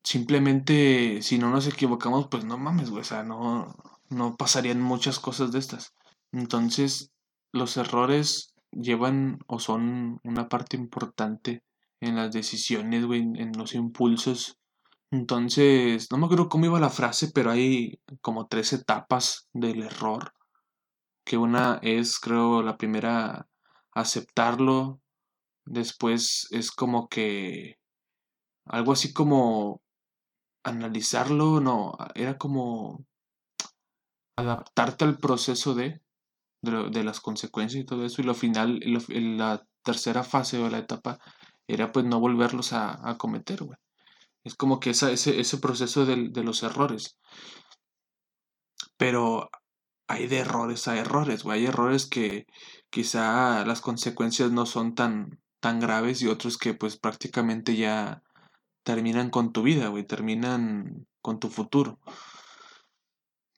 simplemente 0.04 1.22
si 1.22 1.38
no 1.38 1.50
nos 1.50 1.66
equivocamos, 1.66 2.28
pues 2.30 2.44
no 2.44 2.59
mames, 2.59 2.90
güey, 2.90 3.02
o 3.02 3.04
sea, 3.04 3.22
no, 3.22 3.74
no 4.09 4.37
pasarían 4.37 4.80
muchas 4.80 5.18
cosas 5.18 5.52
de 5.52 5.59
estas. 5.59 5.94
Entonces, 6.33 7.12
los 7.52 7.76
errores 7.76 8.54
llevan 8.72 9.40
o 9.46 9.59
son 9.59 10.20
una 10.24 10.48
parte 10.48 10.76
importante 10.76 11.62
en 12.00 12.16
las 12.16 12.33
decisiones, 12.33 13.04
güey, 13.06 13.20
en 13.20 13.52
los 13.52 13.74
impulsos 13.74 14.61
entonces, 15.12 16.09
no 16.12 16.18
me 16.18 16.26
acuerdo 16.26 16.48
cómo 16.48 16.66
iba 16.66 16.78
la 16.80 16.90
frase, 16.90 17.30
pero 17.35 17.50
hay 17.50 18.00
como 18.20 18.46
tres 18.46 18.72
etapas 18.72 19.48
del 19.52 19.83
error. 19.83 20.35
Que 21.24 21.37
una 21.37 21.80
es, 21.83 22.18
creo, 22.20 22.62
la 22.62 22.76
primera, 22.76 23.48
aceptarlo. 23.92 24.99
Después 25.70 26.48
es 26.50 26.72
como 26.72 27.09
que 27.09 27.76
algo 28.66 28.92
así 28.92 29.12
como 29.12 29.83
analizarlo, 30.64 31.61
no, 31.61 31.96
era 32.16 32.38
como 32.38 33.06
adaptarte 34.37 35.04
al 35.04 35.18
proceso 35.18 35.74
de, 35.74 36.00
de, 36.62 37.04
las 37.04 37.20
consecuencias 37.20 37.83
y 37.83 37.87
todo 37.87 38.04
eso. 38.04 38.20
Y 38.20 38.24
lo 38.24 38.35
final, 38.35 38.80
la 38.80 39.64
tercera 39.85 40.24
fase 40.24 40.59
o 40.59 40.68
la 40.68 40.78
etapa 40.78 41.20
era 41.68 41.92
pues 41.92 42.04
no 42.04 42.18
volverlos 42.18 42.72
a, 42.72 43.16
cometer, 43.16 43.62
güey. 43.62 43.78
Es 44.42 44.56
como 44.56 44.80
que 44.80 44.90
ese, 44.90 45.12
ese 45.12 45.59
proceso 45.59 46.04
de, 46.04 46.30
de 46.30 46.42
los 46.42 46.64
errores. 46.64 47.16
Pero 48.96 49.50
hay 50.09 50.26
de 50.26 50.38
errores 50.38 50.88
a 50.88 50.98
errores, 50.98 51.44
güey. 51.44 51.61
Hay 51.61 51.66
errores 51.66 52.06
que 52.06 52.46
quizá 52.90 53.64
las 53.64 53.80
consecuencias 53.80 54.50
no 54.50 54.66
son 54.66 54.96
tan, 54.96 55.40
tan 55.60 55.80
graves 55.80 56.22
y 56.22 56.28
otros 56.28 56.58
que 56.58 56.74
pues 56.74 56.96
prácticamente 56.96 57.76
ya 57.76 58.22
terminan 58.82 59.30
con 59.30 59.52
tu 59.52 59.62
vida, 59.62 59.88
güey. 59.88 60.04
Terminan 60.04 61.06
con 61.20 61.38
tu 61.38 61.48
futuro. 61.48 61.98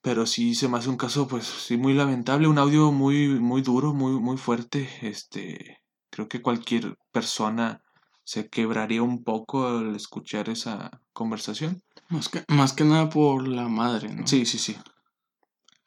Pero 0.01 0.25
sí 0.25 0.53
se 0.53 0.67
me 0.67 0.77
hace 0.77 0.89
un 0.89 0.97
caso, 0.97 1.27
pues 1.27 1.45
sí, 1.45 1.77
muy 1.77 1.93
lamentable. 1.93 2.47
Un 2.47 2.59
audio 2.59 2.91
muy, 2.91 3.39
muy 3.39 3.61
duro, 3.61 3.93
muy, 3.93 4.19
muy 4.19 4.37
fuerte. 4.37 4.89
Este, 5.01 5.81
creo 6.09 6.27
que 6.27 6.41
cualquier 6.41 6.97
persona 7.11 7.81
se 8.25 8.49
quebraría 8.49 9.01
un 9.01 9.23
poco 9.23 9.67
al 9.67 9.95
escuchar 9.95 10.49
esa 10.49 11.01
conversación. 11.13 11.81
Más 12.09 12.29
que, 12.29 12.43
más 12.49 12.73
que 12.73 12.83
nada 12.83 13.09
por 13.09 13.47
la 13.47 13.69
madre, 13.69 14.13
¿no? 14.13 14.27
Sí, 14.27 14.45
sí, 14.45 14.57
sí. 14.57 14.75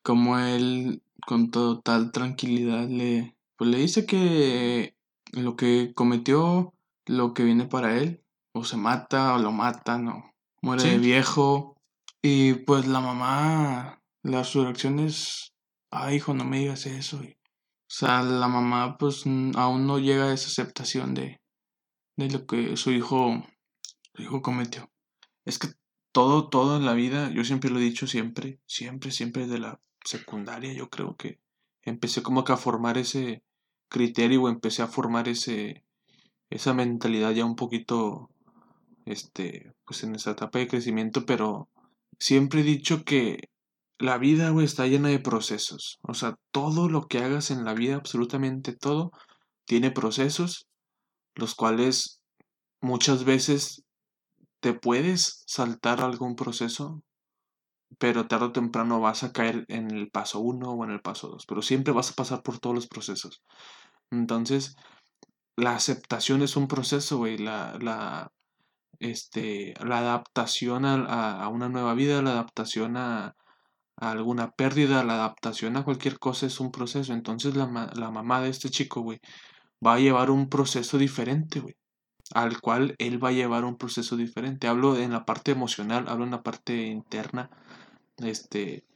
Como 0.02 0.38
él 0.38 1.02
con 1.26 1.50
total 1.50 2.10
tranquilidad 2.12 2.88
le, 2.88 3.36
pues 3.56 3.70
le 3.70 3.78
dice 3.78 4.06
que 4.06 4.95
lo 5.36 5.56
que 5.56 5.92
cometió, 5.94 6.74
lo 7.06 7.34
que 7.34 7.44
viene 7.44 7.66
para 7.66 7.96
él, 7.98 8.24
o 8.52 8.64
se 8.64 8.76
mata 8.76 9.34
o 9.34 9.38
lo 9.38 9.52
matan 9.52 10.08
o 10.08 10.32
muere 10.62 10.82
de 10.84 10.98
viejo. 10.98 11.76
Y 12.22 12.54
pues 12.54 12.86
la 12.86 13.00
mamá, 13.00 14.02
las 14.22 14.54
reacciones, 14.54 15.52
ay 15.90 16.16
hijo, 16.16 16.34
no 16.34 16.44
me 16.44 16.58
digas 16.60 16.86
eso. 16.86 17.22
y- 17.22 17.32
o 17.88 17.88
sea, 17.88 18.22
la 18.22 18.48
mamá 18.48 18.96
pues 18.98 19.24
aún 19.54 19.86
no 19.86 19.98
llega 20.00 20.24
a 20.24 20.32
esa 20.32 20.48
aceptación 20.48 21.14
de, 21.14 21.40
de 22.16 22.30
lo 22.30 22.44
que 22.46 22.76
su 22.76 22.90
hijo, 22.90 23.46
su 24.14 24.22
hijo 24.22 24.42
cometió. 24.42 24.90
Es 25.44 25.58
que 25.60 25.68
todo, 26.12 26.48
todo 26.48 26.78
en 26.78 26.84
la 26.84 26.94
vida, 26.94 27.30
yo 27.30 27.44
siempre 27.44 27.70
lo 27.70 27.78
he 27.78 27.82
dicho, 27.82 28.08
siempre, 28.08 28.58
siempre, 28.66 29.12
siempre 29.12 29.42
desde 29.46 29.58
la 29.60 29.80
secundaria, 30.04 30.72
yo 30.72 30.90
creo 30.90 31.14
que 31.14 31.38
empecé 31.82 32.22
como 32.24 32.42
que 32.42 32.52
a 32.52 32.56
formar 32.56 32.98
ese 32.98 33.44
criterio 33.88 34.42
o 34.42 34.48
empecé 34.48 34.82
a 34.82 34.88
formar 34.88 35.28
ese, 35.28 35.84
esa 36.50 36.74
mentalidad 36.74 37.32
ya 37.32 37.44
un 37.44 37.56
poquito, 37.56 38.30
este, 39.04 39.72
pues 39.84 40.04
en 40.04 40.14
esa 40.14 40.32
etapa 40.32 40.58
de 40.58 40.68
crecimiento, 40.68 41.24
pero 41.26 41.68
siempre 42.18 42.60
he 42.60 42.64
dicho 42.64 43.04
que 43.04 43.50
la 43.98 44.18
vida, 44.18 44.52
está 44.62 44.86
llena 44.86 45.08
de 45.08 45.18
procesos. 45.18 45.98
O 46.02 46.14
sea, 46.14 46.36
todo 46.50 46.88
lo 46.88 47.06
que 47.08 47.18
hagas 47.18 47.50
en 47.50 47.64
la 47.64 47.74
vida, 47.74 47.96
absolutamente 47.96 48.74
todo, 48.74 49.12
tiene 49.64 49.90
procesos, 49.90 50.68
los 51.34 51.54
cuales 51.54 52.20
muchas 52.80 53.24
veces 53.24 53.84
te 54.60 54.74
puedes 54.74 55.42
saltar 55.46 56.00
algún 56.00 56.36
proceso, 56.36 57.02
pero 57.98 58.26
tarde 58.28 58.46
o 58.46 58.52
temprano 58.52 59.00
vas 59.00 59.22
a 59.24 59.32
caer 59.32 59.64
en 59.68 59.90
el 59.90 60.10
paso 60.10 60.40
1 60.40 60.72
o 60.72 60.84
en 60.84 60.90
el 60.92 61.00
paso 61.00 61.28
2, 61.28 61.46
pero 61.46 61.62
siempre 61.62 61.92
vas 61.92 62.10
a 62.10 62.14
pasar 62.14 62.42
por 62.42 62.58
todos 62.58 62.74
los 62.74 62.86
procesos. 62.88 63.42
Entonces, 64.10 64.76
la 65.56 65.74
aceptación 65.76 66.42
es 66.42 66.56
un 66.56 66.68
proceso, 66.68 67.18
güey, 67.18 67.38
la, 67.38 67.78
la, 67.80 68.32
este, 69.00 69.74
la 69.84 69.98
adaptación 69.98 70.84
a, 70.84 71.44
a- 71.44 71.48
una 71.48 71.68
nueva 71.68 71.94
vida, 71.94 72.22
la 72.22 72.32
adaptación 72.32 72.96
a, 72.96 73.34
alguna 73.98 74.50
pérdida, 74.52 75.04
la 75.04 75.14
adaptación 75.14 75.76
a 75.76 75.84
cualquier 75.84 76.18
cosa 76.18 76.46
es 76.46 76.60
un 76.60 76.70
proceso. 76.72 77.12
Entonces, 77.14 77.56
la, 77.56 77.90
la 77.96 78.10
mamá 78.10 78.40
de 78.42 78.50
este 78.50 78.70
chico, 78.70 79.00
güey, 79.02 79.20
va 79.86 79.94
a 79.94 80.00
llevar 80.00 80.30
un 80.30 80.48
proceso 80.48 80.98
diferente, 80.98 81.60
güey 81.60 81.74
al 82.34 82.60
cual 82.60 82.94
él 82.98 83.22
va 83.22 83.28
a 83.30 83.32
llevar 83.32 83.64
un 83.64 83.76
proceso 83.76 84.16
diferente. 84.16 84.68
Hablo 84.68 84.96
en 84.98 85.12
la 85.12 85.24
parte 85.24 85.52
emocional, 85.52 86.06
hablo 86.08 86.24
en 86.24 86.32
la 86.32 86.42
parte 86.42 86.86
interna. 86.86 87.50
Este, 88.18 88.86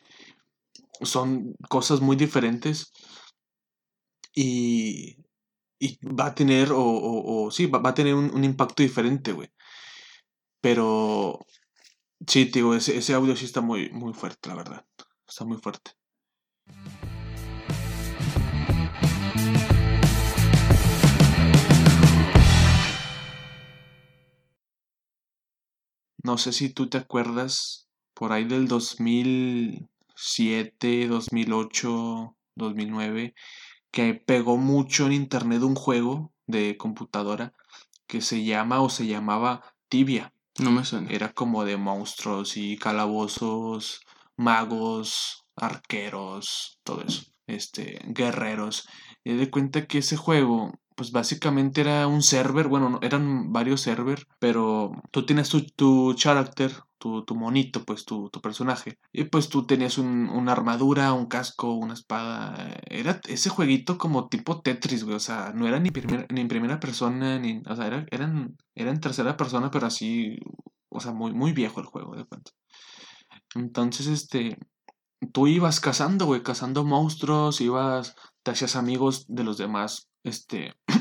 son 1.02 1.54
cosas 1.68 2.00
muy 2.00 2.16
diferentes 2.16 2.92
y, 4.34 5.16
y 5.78 5.98
va 6.06 6.26
a 6.26 6.34
tener, 6.34 6.72
o, 6.72 6.80
o, 6.82 7.50
sí, 7.50 7.66
va, 7.66 7.78
va 7.80 7.90
a 7.90 7.94
tener 7.94 8.14
un, 8.14 8.44
impacto 8.44 8.82
diferente, 8.82 9.32
güey. 9.32 9.50
Pero 10.60 11.46
sí, 12.26 12.44
digo, 12.46 12.74
ese, 12.74 12.96
ese 12.96 13.14
audio 13.14 13.36
sí 13.36 13.46
está 13.46 13.60
muy, 13.60 13.90
muy 13.90 14.14
fuerte, 14.14 14.48
la 14.48 14.56
verdad. 14.56 14.86
Está 15.26 15.44
muy 15.44 15.58
fuerte. 15.58 15.92
No 26.22 26.36
sé 26.36 26.52
si 26.52 26.68
tú 26.70 26.88
te 26.88 26.98
acuerdas 26.98 27.89
por 28.20 28.32
ahí 28.32 28.44
del 28.44 28.68
2007, 28.68 31.08
2008, 31.08 32.36
2009, 32.54 33.34
que 33.90 34.12
pegó 34.12 34.58
mucho 34.58 35.06
en 35.06 35.14
internet 35.14 35.62
un 35.62 35.74
juego 35.74 36.30
de 36.46 36.76
computadora 36.76 37.54
que 38.06 38.20
se 38.20 38.44
llama 38.44 38.82
o 38.82 38.90
se 38.90 39.06
llamaba 39.06 39.74
Tibia. 39.88 40.34
No 40.58 40.70
me 40.70 40.84
suena. 40.84 41.10
Era 41.10 41.32
como 41.32 41.64
de 41.64 41.78
monstruos 41.78 42.58
y 42.58 42.76
calabozos, 42.76 44.02
magos, 44.36 45.46
arqueros, 45.56 46.78
todo 46.82 47.00
eso. 47.00 47.22
Este, 47.46 48.02
guerreros. 48.04 48.86
Y 49.24 49.32
de 49.32 49.48
cuenta 49.48 49.86
que 49.86 49.96
ese 49.96 50.18
juego, 50.18 50.78
pues 51.00 51.12
básicamente 51.12 51.80
era 51.80 52.06
un 52.06 52.22
server, 52.22 52.68
bueno, 52.68 52.90
no, 52.90 52.98
eran 53.00 53.52
varios 53.54 53.80
servers, 53.80 54.26
pero 54.38 54.92
tú 55.10 55.24
tienes 55.24 55.48
tu, 55.48 55.62
tu 55.64 56.14
character, 56.14 56.70
tu, 56.98 57.24
tu 57.24 57.34
monito, 57.34 57.84
pues 57.86 58.04
tu, 58.04 58.28
tu 58.28 58.42
personaje. 58.42 58.98
Y 59.10 59.24
pues 59.24 59.48
tú 59.48 59.64
tenías 59.66 59.96
un- 59.96 60.28
una 60.28 60.52
armadura, 60.52 61.14
un 61.14 61.24
casco, 61.26 61.72
una 61.72 61.94
espada. 61.94 62.76
Era 62.86 63.18
ese 63.28 63.48
jueguito 63.48 63.96
como 63.96 64.28
tipo 64.28 64.60
Tetris, 64.60 65.04
güey. 65.04 65.16
O 65.16 65.20
sea, 65.20 65.52
no 65.54 65.66
era 65.66 65.78
ni, 65.80 65.90
primer- 65.90 66.26
ni 66.30 66.42
en 66.42 66.48
primera 66.48 66.78
persona, 66.80 67.38
ni. 67.38 67.62
O 67.66 67.74
sea, 67.76 67.86
era, 67.86 68.04
eran, 68.10 68.58
era 68.74 68.92
tercera 69.00 69.38
persona, 69.38 69.70
pero 69.70 69.86
así. 69.86 70.36
O 70.90 71.00
sea, 71.00 71.12
muy, 71.12 71.32
muy 71.32 71.52
viejo 71.52 71.80
el 71.80 71.86
juego, 71.86 72.14
de 72.14 72.26
cuenta. 72.26 72.50
Entonces, 73.54 74.06
este. 74.06 74.58
Tú 75.32 75.46
ibas 75.46 75.80
cazando, 75.80 76.26
güey, 76.26 76.42
cazando 76.42 76.84
monstruos, 76.84 77.60
ibas. 77.62 78.14
Te 78.42 78.50
hacías 78.52 78.76
amigos 78.76 79.24
de 79.28 79.44
los 79.44 79.58
demás, 79.58 80.09
este. 80.24 80.74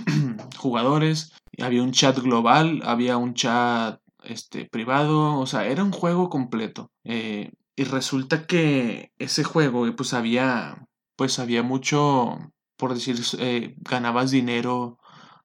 jugadores. 0.58 1.34
Había 1.62 1.84
un 1.84 1.92
chat 1.92 2.18
global, 2.20 2.82
había 2.86 3.18
un 3.18 3.34
chat 3.34 4.00
este, 4.24 4.66
privado, 4.66 5.40
o 5.40 5.46
sea, 5.46 5.68
era 5.68 5.84
un 5.84 5.92
juego 5.92 6.30
completo. 6.30 6.92
Eh, 7.04 7.52
y 7.76 7.84
resulta 7.86 8.46
que 8.46 9.12
ese 9.20 9.44
juego, 9.44 9.88
eh, 9.88 9.94
pues 9.94 10.14
había, 10.14 10.88
pues 11.16 11.40
había 11.40 11.64
mucho, 11.64 12.38
por 12.78 12.94
decir, 12.94 13.18
eh, 13.40 13.76
ganabas 13.80 14.32
dinero 14.32 15.00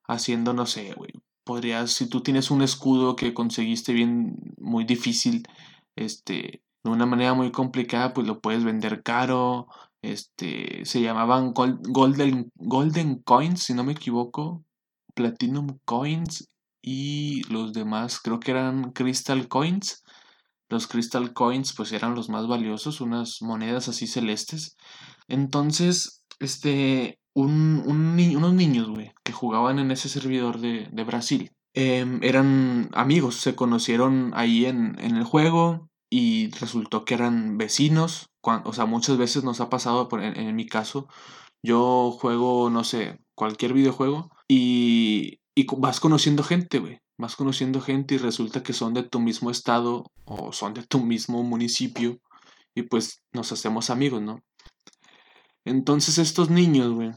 haciendo, 0.07 0.53
no 0.53 0.67
sé, 0.67 0.93
güey. 0.95 1.13
Podrías, 1.45 1.91
si 1.93 2.09
tú 2.09 2.23
tienes 2.23 2.51
un 2.51 2.63
escudo 2.63 3.17
que 3.17 3.35
conseguiste 3.35 3.93
bien, 3.93 4.37
muy 4.59 4.85
difícil, 4.85 5.47
este, 5.97 6.63
de 6.83 6.91
una 6.91 7.07
manera 7.07 7.35
muy 7.35 7.51
complicada, 7.53 8.15
pues 8.15 8.27
lo 8.27 8.41
puedes 8.41 8.65
vender 8.65 9.03
caro. 9.03 9.69
Este, 10.13 10.85
se 10.85 11.01
llamaban 11.03 11.53
gol- 11.55 11.81
golden, 11.83 12.51
golden 12.57 13.21
coins, 13.23 13.63
si 13.65 13.75
no 13.75 13.85
me 13.85 13.93
equivoco, 13.93 14.65
platinum 15.15 15.79
coins 15.85 16.49
y 16.83 17.43
los 17.53 17.73
demás 17.73 18.21
creo 18.21 18.41
que 18.41 18.51
eran 18.53 18.93
crystal 18.93 19.49
coins. 19.49 20.05
Los 20.69 20.87
crystal 20.87 21.33
coins 21.35 21.75
pues 21.75 21.93
eran 21.93 22.15
los 22.15 22.29
más 22.29 22.47
valiosos, 22.49 23.01
unas 23.01 23.43
monedas 23.43 23.89
así 23.89 24.07
celestes. 24.07 24.77
Entonces, 25.29 26.25
este, 26.41 27.19
un, 27.35 27.83
un 27.87 28.19
unos 28.37 28.55
niños, 28.55 28.89
güey, 28.91 29.13
que 29.25 29.33
jugaban 29.33 29.79
en 29.79 29.91
ese 29.91 30.09
servidor 30.09 30.61
de, 30.61 30.89
de 30.93 31.05
Brasil, 31.05 31.51
em, 31.75 32.21
eran 32.23 32.91
amigos, 32.95 33.37
se 33.37 33.55
conocieron 33.55 34.33
ahí 34.35 34.67
en, 34.67 34.99
en 35.01 35.17
el 35.17 35.25
juego 35.25 35.91
y 36.11 36.51
resultó 36.53 37.05
que 37.05 37.15
eran 37.15 37.59
vecinos. 37.59 38.29
o 38.43 38.73
sea, 38.73 38.87
muchas 38.87 39.17
veces 39.17 39.45
nos 39.45 39.61
ha 39.61 39.69
pasado, 39.71 40.09
en, 40.21 40.57
mi 40.57 40.67
caso, 40.67 41.09
yo 41.63 42.11
juego, 42.13 42.71
no 42.71 42.85
sé, 42.85 43.19
cualquier 43.35 43.73
videojuego 43.73 44.31
y, 44.49 45.39
y 45.55 45.67
vas 45.79 46.01
conociendo 46.01 46.43
gente, 46.43 46.79
güey. 46.79 46.99
Vas 47.17 47.37
conociendo 47.37 47.81
gente 47.81 48.17
y 48.17 48.19
resulta 48.19 48.63
que 48.63 48.73
son 48.73 48.93
de 48.93 49.05
tu 49.05 49.21
mismo 49.21 49.51
estado 49.51 50.05
o 50.25 50.53
son 50.53 50.75
de 50.75 50.83
tu 50.83 51.01
mismo 51.01 51.45
municipio 51.45 52.19
y 52.75 52.83
pues 52.83 53.23
nos 53.33 53.53
hacemos 53.53 53.91
amigos, 53.91 54.21
¿no? 54.21 54.41
Entonces 55.65 56.19
estos 56.19 56.51
niños, 56.51 56.93
güey, 56.93 57.13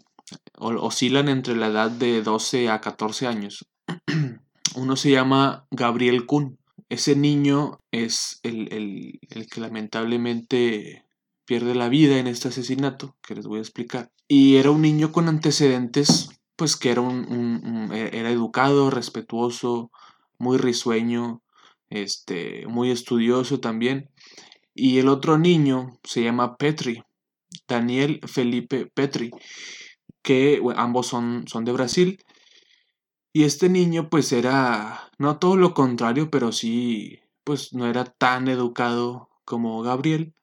oscilan 0.58 1.30
entre 1.30 1.56
la 1.56 1.67
edad 1.67 1.91
de 1.91 2.21
12 2.21 2.69
a 2.69 2.80
14 2.80 3.28
años. 3.28 3.65
Uno 4.76 4.95
se 4.95 5.12
llama 5.12 5.65
Gabriel 5.71 6.26
Kuhn. 6.26 6.58
Ese 6.89 7.15
niño 7.15 7.80
es 7.91 8.39
el, 8.43 8.71
el- 8.73 9.19
el 9.30 9.47
que 9.47 9.62
lamentablemente 9.62 11.04
pierde 11.45 11.76
la 11.76 11.89
vida 11.89 12.17
en 12.17 12.28
este 12.28 12.47
asesinato, 12.50 13.15
que 13.21 13.36
les 13.36 13.45
voy 13.47 13.60
a 13.60 13.62
explicar. 13.62 14.12
Y 14.28 14.56
era 14.58 14.71
un 14.71 14.82
niño 14.82 15.12
con 15.12 15.28
antecedentes, 15.28 16.30
pues 16.56 16.76
que 16.78 16.91
era, 16.91 17.02
un, 17.02 17.26
un- 17.32 17.93
e- 17.93 18.17
era 18.17 18.32
educado, 18.32 18.89
respetuoso, 18.89 19.91
muy 20.39 20.58
risueño, 20.58 21.41
este, 21.89 22.65
muy 22.67 22.91
estudioso 22.91 23.60
también. 23.60 24.10
Y 24.76 25.00
el 25.00 25.10
otro 25.10 25.38
niño 25.38 26.00
se 26.04 26.23
llama 26.23 26.58
Petri, 26.58 27.04
Daniel 27.67 28.21
Felipe 28.28 28.88
Petri, 28.88 29.32
que 30.23 30.62
ambos 30.76 31.08
son, 31.08 31.45
son 31.47 31.65
de 31.65 31.71
Brasil. 31.71 32.19
Y 33.33 33.43
este 33.43 33.69
niño 33.69 34.09
pues 34.09 34.31
era, 34.31 35.11
no 35.17 35.37
todo 35.37 35.57
lo 35.57 35.73
contrario, 35.73 36.29
pero 36.31 36.51
sí, 36.51 37.19
pues 37.43 37.73
no 37.73 37.87
era 37.87 38.05
tan 38.05 38.47
educado 38.47 39.29
como 39.45 39.81
Gabriel, 39.81 40.33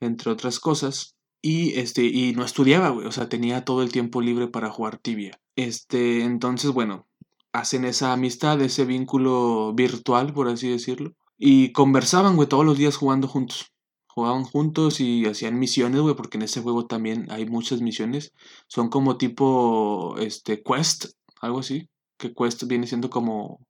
entre 0.00 0.30
otras 0.30 0.60
cosas. 0.60 1.16
Y 1.40 1.78
este, 1.78 2.04
y 2.04 2.32
no 2.32 2.44
estudiaba, 2.44 2.90
güey, 2.90 3.06
o 3.06 3.12
sea, 3.12 3.28
tenía 3.28 3.64
todo 3.64 3.82
el 3.82 3.92
tiempo 3.92 4.20
libre 4.20 4.48
para 4.48 4.70
jugar 4.70 4.98
tibia. 4.98 5.40
Este, 5.56 6.24
entonces, 6.24 6.70
bueno, 6.72 7.06
hacen 7.52 7.84
esa 7.84 8.12
amistad, 8.12 8.60
ese 8.60 8.84
vínculo 8.84 9.72
virtual, 9.74 10.32
por 10.32 10.48
así 10.48 10.68
decirlo. 10.68 11.14
Y 11.36 11.72
conversaban, 11.72 12.36
güey, 12.36 12.48
todos 12.48 12.64
los 12.64 12.78
días 12.78 12.96
jugando 12.96 13.28
juntos. 13.28 13.72
Jugaban 14.08 14.44
juntos 14.44 15.00
y 15.00 15.26
hacían 15.26 15.58
misiones, 15.58 16.00
güey, 16.00 16.16
porque 16.16 16.38
en 16.38 16.42
ese 16.42 16.60
juego 16.60 16.86
también 16.86 17.30
hay 17.30 17.46
muchas 17.46 17.80
misiones. 17.80 18.32
Son 18.66 18.88
como 18.88 19.16
tipo, 19.16 20.16
este, 20.18 20.62
quest, 20.62 21.06
algo 21.40 21.60
así, 21.60 21.88
que 22.18 22.34
cuesta, 22.34 22.66
viene 22.66 22.86
siendo 22.86 23.08
como 23.08 23.60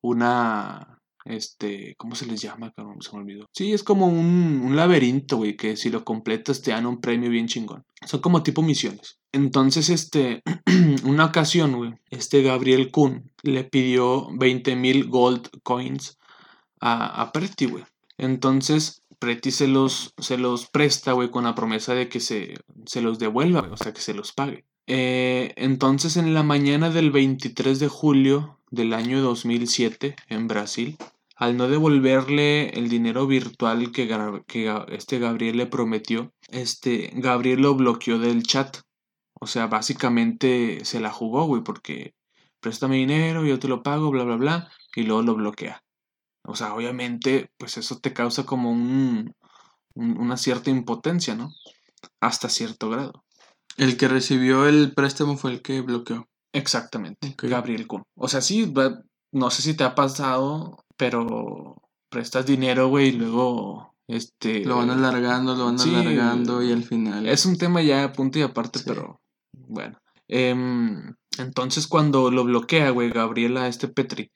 una, 0.00 1.00
este, 1.24 1.94
¿cómo 1.96 2.14
se 2.14 2.26
les 2.26 2.40
llama? 2.40 2.72
cabrón? 2.72 3.02
Se 3.02 3.12
me 3.12 3.18
olvidó. 3.18 3.46
Sí, 3.52 3.72
es 3.72 3.82
como 3.82 4.06
un, 4.06 4.62
un 4.64 4.76
laberinto, 4.76 5.38
güey, 5.38 5.56
que 5.56 5.76
si 5.76 5.90
lo 5.90 6.04
completas 6.04 6.62
te 6.62 6.70
dan 6.70 6.86
un 6.86 7.00
premio 7.00 7.30
bien 7.30 7.48
chingón. 7.48 7.84
Son 8.06 8.20
como 8.20 8.42
tipo 8.42 8.62
misiones. 8.62 9.18
Entonces, 9.32 9.90
este, 9.90 10.42
una 11.04 11.26
ocasión, 11.26 11.76
güey, 11.76 11.94
este 12.10 12.42
Gabriel 12.42 12.90
Kuhn 12.90 13.30
le 13.42 13.64
pidió 13.64 14.28
20 14.38 14.76
mil 14.76 15.08
gold 15.08 15.48
coins 15.62 16.16
a, 16.80 17.20
a 17.20 17.32
Pretty, 17.32 17.66
güey. 17.66 17.84
Entonces, 18.16 19.02
Pretty 19.18 19.50
se 19.50 19.68
los, 19.68 20.14
se 20.18 20.38
los 20.38 20.68
presta, 20.68 21.12
güey, 21.12 21.30
con 21.30 21.44
la 21.44 21.54
promesa 21.54 21.94
de 21.94 22.08
que 22.08 22.20
se, 22.20 22.54
se 22.86 23.02
los 23.02 23.18
devuelva, 23.18 23.68
o 23.70 23.76
sea, 23.76 23.92
que 23.92 24.00
se 24.00 24.14
los 24.14 24.32
pague. 24.32 24.64
Eh, 24.88 25.52
entonces, 25.56 26.16
en 26.16 26.32
la 26.34 26.42
mañana 26.42 26.88
del 26.90 27.10
23 27.10 27.78
de 27.78 27.88
julio 27.88 28.58
del 28.70 28.94
año 28.94 29.20
2007, 29.20 30.16
en 30.28 30.48
Brasil, 30.48 30.96
al 31.36 31.56
no 31.58 31.68
devolverle 31.68 32.70
el 32.70 32.88
dinero 32.88 33.26
virtual 33.26 33.92
que, 33.92 34.08
este 34.88 35.18
Gabriel 35.18 35.58
le 35.58 35.66
prometió, 35.66 36.32
este 36.48 37.10
Gabriel 37.14 37.60
lo 37.60 37.74
bloqueó 37.74 38.18
del 38.18 38.42
chat. 38.42 38.78
O 39.40 39.46
sea, 39.46 39.66
básicamente 39.66 40.84
se 40.84 41.00
la 41.00 41.10
jugó, 41.10 41.44
güey, 41.44 41.62
porque 41.62 42.14
préstame 42.60 42.96
dinero, 42.96 43.44
yo 43.44 43.58
te 43.58 43.68
lo 43.68 43.82
pago, 43.82 44.10
bla, 44.10 44.24
bla, 44.24 44.36
bla, 44.36 44.72
y 44.96 45.02
luego 45.02 45.22
lo 45.22 45.34
bloquea. 45.34 45.82
O 46.44 46.56
sea, 46.56 46.74
obviamente, 46.74 47.50
pues 47.58 47.76
eso 47.76 47.98
te 48.00 48.12
causa 48.14 48.46
como 48.46 48.70
un- 48.72 49.34
una 49.94 50.36
cierta 50.38 50.70
impotencia, 50.70 51.34
¿no? 51.34 51.50
Hasta 52.20 52.48
cierto 52.48 52.90
grado. 52.90 53.24
El 53.78 53.96
que 53.96 54.08
recibió 54.08 54.66
el 54.66 54.92
préstamo 54.92 55.36
fue 55.36 55.52
el 55.52 55.62
que 55.62 55.80
bloqueó. 55.80 56.26
Exactamente, 56.52 57.28
Ok. 57.32 57.44
Gabriel 57.44 57.86
Kuhn. 57.86 58.02
O 58.16 58.28
sea, 58.28 58.40
sí, 58.40 58.72
no 59.32 59.50
sé 59.50 59.62
si 59.62 59.74
te 59.74 59.84
ha 59.84 59.94
pasado, 59.94 60.84
pero 60.96 61.76
prestas 62.10 62.46
dinero, 62.46 62.88
güey, 62.88 63.08
y 63.08 63.12
luego, 63.12 63.94
este... 64.08 64.64
Lo 64.64 64.76
van 64.78 64.90
alargando, 64.90 65.54
lo 65.54 65.66
van 65.66 65.78
sí, 65.78 65.94
alargando 65.94 66.62
y 66.62 66.72
al 66.72 66.82
final. 66.82 67.26
Es 67.28 67.46
un 67.46 67.56
tema 67.56 67.82
ya 67.82 68.04
a 68.04 68.12
punto 68.12 68.38
y 68.38 68.42
aparte, 68.42 68.78
Sí. 68.80 68.84
pero 68.88 69.20
bueno. 69.52 69.98
Em, 70.26 71.14
entonces 71.38 71.86
cuando 71.86 72.30
lo 72.30 72.44
bloquea, 72.44 72.90
güey, 72.90 73.10
Gabriela, 73.10 73.68
este 73.68 73.88
Petri, 73.88 74.30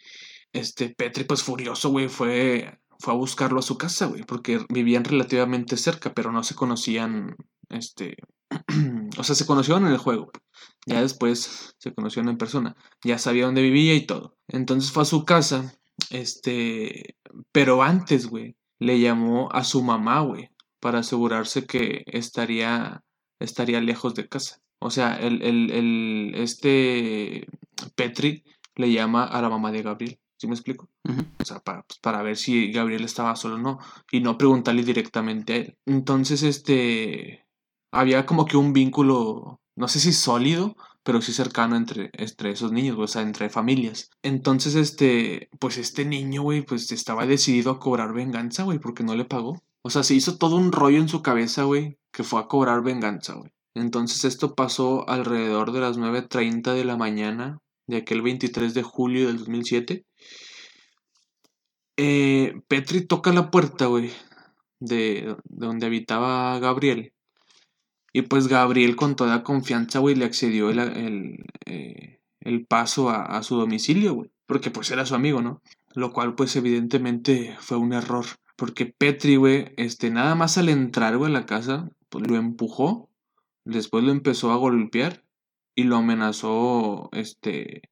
este 0.53 0.91
Petri, 0.91 1.25
pues 1.25 1.43
furioso, 1.43 1.91
güey, 1.91 2.09
fue, 2.09 2.79
fue 2.99 3.13
a 3.15 3.17
buscarlo 3.17 3.59
a 3.59 3.63
su 3.63 3.77
casa, 3.79 4.07
güey, 4.07 4.23
porque 4.23 4.65
vivían 4.69 5.05
relativamente 5.05 5.77
cerca, 5.77 6.13
pero 6.15 6.31
no 6.31 6.43
se 6.45 6.55
conocían, 6.55 7.35
este, 7.71 8.17
o 9.18 9.25
sea, 9.25 9.35
se 9.35 9.46
conocieron 9.46 9.87
en 9.87 9.92
el 9.92 9.98
juego. 9.98 10.31
Ya 10.87 11.01
después 11.01 11.75
se 11.79 11.94
conocieron 11.94 12.29
en 12.31 12.38
persona. 12.38 12.77
Ya 13.05 13.18
sabía 13.18 13.46
dónde 13.46 13.62
vivía 13.62 13.94
y 13.94 14.07
todo. 14.07 14.37
Entonces 14.48 14.90
fue 14.90 15.03
a 15.03 15.07
su 15.07 15.25
casa, 15.25 15.75
este, 16.11 17.16
pero 17.53 17.83
antes, 17.83 18.27
güey, 18.27 18.57
le 18.79 19.01
llamó 19.01 19.51
a 19.53 19.64
su 19.64 19.83
mamá, 19.83 20.20
güey, 20.20 20.51
para 20.81 21.01
asegurarse 21.01 21.66
que 21.66 22.05
estaría, 22.07 23.05
estaría 23.38 23.81
lejos 23.81 24.14
de 24.14 24.29
casa. 24.29 24.61
O 24.81 24.90
sea, 24.90 25.14
el, 25.16 25.42
el, 25.42 25.70
el, 25.70 26.33
este 26.35 27.46
Petri 27.94 28.44
le 28.75 28.90
llama 28.90 29.25
a 29.25 29.40
la 29.40 29.48
mamá 29.48 29.70
de 29.70 29.83
Gabriel. 29.83 30.18
¿Sí 30.37 30.48
me 30.48 30.55
explico? 30.55 30.90
O 31.40 31.44
sea, 31.44 31.61
para, 31.61 31.85
pues, 31.85 32.01
para 32.01 32.20
ver 32.22 32.37
si 32.37 32.72
Gabriel 32.72 33.05
estaba 33.05 33.37
solo 33.37 33.55
o 33.55 33.59
no. 33.59 33.79
Y 34.11 34.20
no 34.20 34.37
preguntarle 34.37 34.83
directamente 34.83 35.53
a 35.53 35.57
él. 35.57 35.79
Entonces, 35.87 36.42
este. 36.42 37.46
Había 37.93 38.27
como 38.27 38.47
que 38.47 38.57
un 38.57 38.73
vínculo, 38.73 39.61
no 39.77 39.89
sé 39.89 40.01
si 40.01 40.13
sólido, 40.13 40.77
pero 41.05 41.21
sí 41.21 41.33
cercano 41.33 41.77
entre, 41.77 42.11
entre 42.15 42.51
esos 42.51 42.73
niños, 42.73 42.97
o 42.99 43.07
sea, 43.07 43.23
entre 43.23 43.51
familias. 43.51 44.11
Entonces, 44.23 44.75
este. 44.75 45.49
Pues 45.59 45.79
este 45.79 46.05
niño, 46.05 46.43
güey, 46.43 46.63
pues 46.63 46.91
estaba 46.93 47.27
decidido 47.27 47.73
a 47.73 47.81
cobrar 47.81 48.13
venganza, 48.13 48.65
güey, 48.65 48.79
porque 48.79 49.05
no 49.05 49.15
le 49.15 49.25
pagó. 49.25 49.63
O 49.83 49.91
sea, 49.91 50.03
se 50.05 50.15
hizo 50.15 50.39
todo 50.39 50.57
un 50.57 50.73
rollo 50.73 50.99
en 50.99 51.09
su 51.09 51.23
cabeza, 51.23 51.65
güey, 51.65 51.99
que 52.13 52.23
fue 52.25 52.41
a 52.41 52.47
cobrar 52.47 52.83
venganza, 52.83 53.35
güey. 53.35 53.53
Entonces, 53.75 54.25
esto 54.25 54.55
pasó 54.55 55.09
alrededor 55.09 55.73
de 55.73 55.81
las 55.81 55.99
9.30 55.99 56.75
de 56.75 56.85
la 56.85 56.97
mañana 56.97 57.59
de 57.87 57.99
aquel 57.99 58.23
23 58.23 58.75
de 58.75 58.83
julio 58.83 59.27
del 59.29 59.39
2007. 59.39 60.05
Eh, 61.97 62.55
Petri 62.69 63.07
toca 63.07 63.33
la 63.33 63.51
puerta, 63.51 63.87
güey, 63.87 64.13
de, 64.81 65.37
de 65.45 65.67
donde 65.67 65.87
habitaba 65.87 66.59
Gabriel. 66.59 67.13
Y 68.12 68.22
pues 68.22 68.48
Gabriel 68.48 68.96
con 68.96 69.16
toda 69.16 69.42
confianza, 69.42 69.98
güey, 69.98 70.14
le 70.14 70.25
accedió 70.27 70.70
el, 70.70 70.79
el, 70.81 71.44
eh, 71.66 72.20
el 72.40 72.66
paso 72.66 73.09
a, 73.11 73.42
su 73.42 73.57
domicilio, 73.57 74.14
güey. 74.14 74.31
Porque 74.46 74.70
pues 74.70 74.90
era 74.90 75.07
su 75.07 75.14
amigo, 75.14 75.40
¿no? 75.40 75.62
Lo 75.94 76.12
cual 76.12 76.35
pues 76.35 76.55
evidentemente 76.57 77.57
fue 77.61 77.79
un 77.79 77.92
error. 77.94 78.27
Porque 78.57 78.87
Petri, 78.87 79.37
güey, 79.37 79.72
este, 79.77 80.11
nada 80.11 80.35
más 80.35 80.59
al 80.59 80.68
entrar, 80.68 81.16
güey, 81.16 81.31
a 81.31 81.40
la 81.40 81.46
casa, 81.46 81.90
pues 82.11 82.27
lo 82.29 82.37
empujó. 82.37 83.09
Después 83.64 84.05
lo 84.05 84.11
empezó 84.12 84.53
a 84.53 84.57
golpear 84.57 85.25
y 85.75 85.85
lo 85.85 85.96
amenazó, 85.96 87.09
este, 87.12 87.83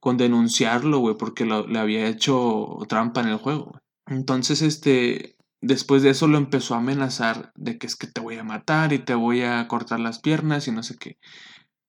con 0.00 0.16
denunciarlo, 0.18 0.98
güey, 0.98 1.16
porque 1.16 1.46
lo- 1.46 1.66
le 1.66 1.78
había 1.78 2.08
hecho 2.08 2.76
trampa 2.88 3.22
en 3.22 3.28
el 3.28 3.36
juego. 3.38 3.72
Entonces, 4.06 4.60
este, 4.60 5.36
después 5.62 6.02
de 6.02 6.10
eso 6.10 6.28
lo 6.28 6.36
empezó 6.36 6.74
a 6.74 6.78
amenazar 6.78 7.52
de 7.54 7.78
que 7.78 7.86
es 7.86 7.96
que 7.96 8.08
te 8.08 8.20
voy 8.20 8.36
a 8.36 8.44
matar 8.44 8.92
y 8.92 8.98
te 8.98 9.14
voy 9.14 9.42
a 9.42 9.66
cortar 9.68 10.00
las 10.00 10.20
piernas 10.20 10.68
y 10.68 10.72
no 10.72 10.82
sé 10.82 10.98
qué. 10.98 11.16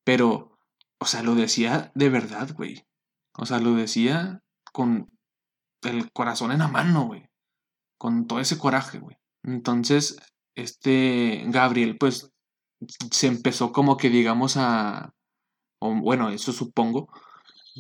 Pero, 0.06 0.58
o 1.00 1.06
sea, 1.06 1.24
lo 1.24 1.36
decía 1.36 1.92
de 1.96 2.10
verdad, 2.10 2.54
güey. 2.56 2.86
O 3.36 3.46
sea, 3.46 3.60
lo 3.60 3.74
decía 3.74 4.42
con 4.72 5.10
el 5.82 6.12
corazón 6.12 6.52
en 6.52 6.60
la 6.60 6.68
mano, 6.68 7.08
güey. 7.08 7.26
Con 7.98 8.28
todo 8.28 8.40
ese 8.40 8.58
coraje, 8.58 9.00
güey. 9.00 9.18
Entonces, 9.44 10.18
este 10.56 11.44
Gabriel, 11.48 11.98
pues, 11.98 12.32
se 13.12 13.28
empezó 13.28 13.72
como 13.72 13.98
que, 13.98 14.10
digamos, 14.10 14.56
a... 14.58 15.14
Bueno, 15.80 16.30
eso 16.30 16.54
supongo. 16.54 17.10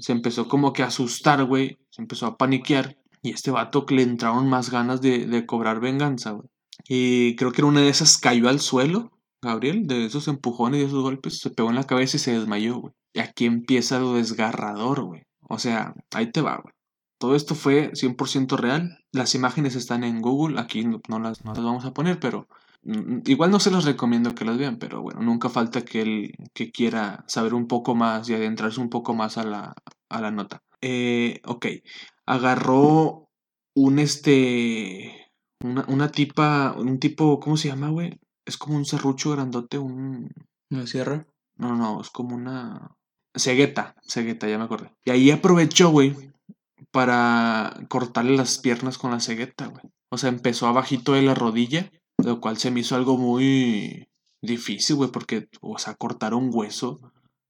Se 0.02 0.12
empezó 0.12 0.48
como 0.48 0.74
que 0.74 0.84
a 0.84 0.88
asustar, 0.88 1.44
güey. 1.46 1.78
Se 1.90 2.02
empezó 2.02 2.26
a 2.26 2.38
paniquear. 2.38 2.98
Y 3.24 3.32
este 3.32 3.50
vato 3.50 3.86
le 3.90 4.04
entraron 4.04 4.48
más 4.50 4.70
ganas 4.70 5.02
de, 5.02 5.26
de 5.26 5.46
cobrar 5.48 5.80
venganza, 5.80 6.32
güey. 6.32 6.50
Y 6.88 7.36
creo 7.36 7.52
que 7.52 7.62
en 7.62 7.68
una 7.68 7.82
de 7.82 7.90
esas 7.90 8.18
cayó 8.18 8.50
al 8.50 8.60
suelo, 8.60 9.12
Gabriel, 9.42 9.88
de 9.88 10.06
esos 10.06 10.28
empujones 10.28 10.82
y 10.82 10.84
esos 10.84 11.02
golpes. 11.02 11.40
Se 11.40 11.50
pegó 11.50 11.70
en 11.70 11.76
la 11.76 11.86
cabeza 11.86 12.18
y 12.18 12.20
se 12.20 12.38
desmayó, 12.38 12.78
güey. 12.80 12.94
Y 13.14 13.20
aquí 13.20 13.46
empieza 13.46 14.00
lo 14.00 14.14
desgarrador, 14.14 15.04
güey. 15.04 15.24
O 15.42 15.58
sea, 15.58 15.94
ahí 16.12 16.32
te 16.32 16.42
va, 16.42 16.58
güey. 16.62 16.74
Todo 17.18 17.36
esto 17.36 17.56
fue 17.56 17.92
100% 17.94 18.58
real. 18.58 18.98
Las 19.14 19.36
imágenes 19.36 19.76
están 19.76 20.04
en 20.04 20.22
Google. 20.22 20.60
Aquí 20.60 20.84
no, 20.84 21.02
no 21.08 21.20
las, 21.20 21.46
no 21.46 21.54
las 21.54 21.64
vamos 21.64 21.86
a 21.86 21.94
poner, 21.94 22.20
pero 22.20 22.48
mm, 22.84 23.20
igual 23.28 23.52
no 23.52 23.60
se 23.62 23.72
los 23.72 23.86
recomiendo 23.86 24.36
que 24.36 24.46
las 24.46 24.58
vean. 24.58 24.78
Pero 24.78 25.02
bueno, 25.02 25.22
nunca 25.22 25.50
falta 25.50 25.86
que 25.86 26.02
el 26.02 26.34
que 26.54 26.72
quiera 26.72 27.24
saber 27.28 27.54
un 27.54 27.68
poco 27.68 27.96
más 27.96 28.28
y 28.30 28.34
adentrarse 28.34 28.82
un 28.82 28.90
poco 28.90 29.14
más 29.14 29.38
a 29.38 29.46
la, 29.46 29.74
a 30.10 30.22
la 30.22 30.32
nota. 30.32 30.64
Eh, 30.82 31.40
ok, 31.46 31.68
agarró 32.26 33.30
un 33.76 34.00
este. 34.00 35.32
Una, 35.64 35.86
una 35.88 36.12
tipa. 36.12 36.76
Un 36.78 37.00
tipo. 37.00 37.40
¿Cómo 37.40 37.58
se 37.58 37.70
llama, 37.70 37.90
güey? 37.90 38.20
Es 38.46 38.58
como 38.58 38.78
un 38.78 38.86
serrucho 38.86 39.32
grandote, 39.32 39.78
un. 39.78 40.32
¿La 40.70 40.88
sierra? 40.88 41.28
No, 41.56 41.76
no, 41.76 42.02
es 42.02 42.10
como 42.10 42.36
una. 42.36 42.96
Cegueta, 43.36 43.96
cegueta, 44.04 44.48
ya 44.48 44.58
me 44.58 44.66
acordé. 44.66 44.94
Y 45.06 45.10
ahí 45.10 45.32
aprovechó, 45.32 45.90
güey, 45.90 46.16
para 46.92 47.74
cortarle 47.90 48.38
las 48.38 48.60
piernas 48.60 49.00
con 49.00 49.10
la 49.10 49.20
cegueta, 49.20 49.68
güey. 49.68 49.84
O 50.12 50.18
sea, 50.20 50.30
empezó 50.30 50.68
abajito 50.68 51.14
de 51.14 51.24
la 51.24 51.34
rodilla, 51.34 51.92
lo 52.24 52.40
cual 52.40 52.58
se 52.58 52.70
me 52.70 52.82
hizo 52.82 52.96
algo 52.96 53.18
muy 53.18 54.08
difícil, 54.44 54.98
güey, 54.98 55.10
porque, 55.10 55.48
o 55.62 55.80
sea, 55.80 55.96
cortar 55.96 56.36
un 56.36 56.52
hueso 56.54 57.00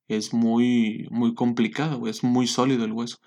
es 0.08 0.34
muy, 0.34 1.08
muy 1.12 1.34
complicado, 1.36 2.00
güey, 2.00 2.12
es 2.12 2.24
muy 2.24 2.48
sólido 2.48 2.86
el 2.86 2.94
hueso. 2.94 3.18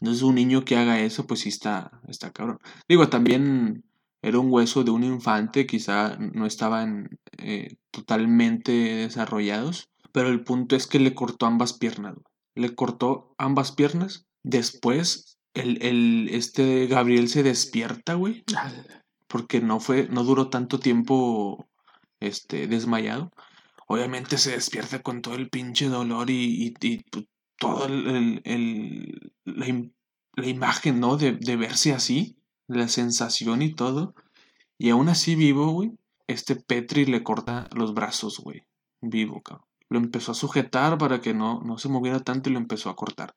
Entonces, 0.00 0.22
un 0.22 0.34
niño 0.34 0.64
que 0.64 0.76
haga 0.76 1.00
eso, 1.00 1.26
pues 1.26 1.40
sí 1.40 1.48
está, 1.48 2.00
está 2.08 2.30
cabrón. 2.30 2.58
Digo, 2.88 3.08
también 3.08 3.84
era 4.22 4.38
un 4.38 4.52
hueso 4.52 4.84
de 4.84 4.90
un 4.90 5.04
infante, 5.04 5.66
quizá 5.66 6.16
no 6.18 6.46
estaban 6.46 7.18
eh, 7.38 7.76
totalmente 7.90 8.72
desarrollados, 8.72 9.88
pero 10.12 10.28
el 10.28 10.42
punto 10.44 10.76
es 10.76 10.86
que 10.86 10.98
le 10.98 11.14
cortó 11.14 11.46
ambas 11.46 11.72
piernas. 11.74 12.16
Le 12.54 12.74
cortó 12.74 13.34
ambas 13.38 13.72
piernas. 13.72 14.26
Después, 14.42 15.38
el, 15.54 15.82
el, 15.82 16.28
este 16.32 16.86
Gabriel 16.86 17.28
se 17.28 17.42
despierta, 17.42 18.14
güey, 18.14 18.44
porque 19.28 19.60
no 19.60 19.80
fue, 19.80 20.08
no 20.08 20.24
duró 20.24 20.48
tanto 20.48 20.78
tiempo, 20.78 21.68
este, 22.20 22.66
desmayado. 22.66 23.30
Obviamente 23.88 24.38
se 24.38 24.52
despierta 24.52 25.02
con 25.02 25.22
todo 25.22 25.34
el 25.34 25.48
pinche 25.48 25.86
dolor 25.86 26.30
y, 26.30 26.74
y 26.80 27.02
todo 27.58 27.86
el, 27.86 29.32
la, 29.44 29.66
im- 29.66 29.92
la 30.34 30.46
imagen, 30.46 31.00
¿no? 31.00 31.16
De, 31.16 31.32
de 31.32 31.56
verse 31.56 31.92
así, 31.92 32.38
la 32.68 32.88
sensación 32.88 33.62
y 33.62 33.74
todo. 33.74 34.14
Y 34.78 34.90
aún 34.90 35.08
así 35.08 35.34
vivo, 35.36 35.70
güey, 35.70 35.92
este 36.26 36.56
Petri 36.56 37.06
le 37.06 37.22
corta 37.22 37.68
los 37.74 37.94
brazos, 37.94 38.38
güey. 38.40 38.66
Vivo, 39.00 39.42
cabrón. 39.42 39.66
lo 39.88 39.98
empezó 39.98 40.32
a 40.32 40.34
sujetar 40.34 40.98
para 40.98 41.20
que 41.20 41.34
no, 41.34 41.60
no 41.62 41.78
se 41.78 41.88
moviera 41.88 42.20
tanto 42.20 42.50
y 42.50 42.52
lo 42.52 42.58
empezó 42.58 42.90
a 42.90 42.96
cortar. 42.96 43.34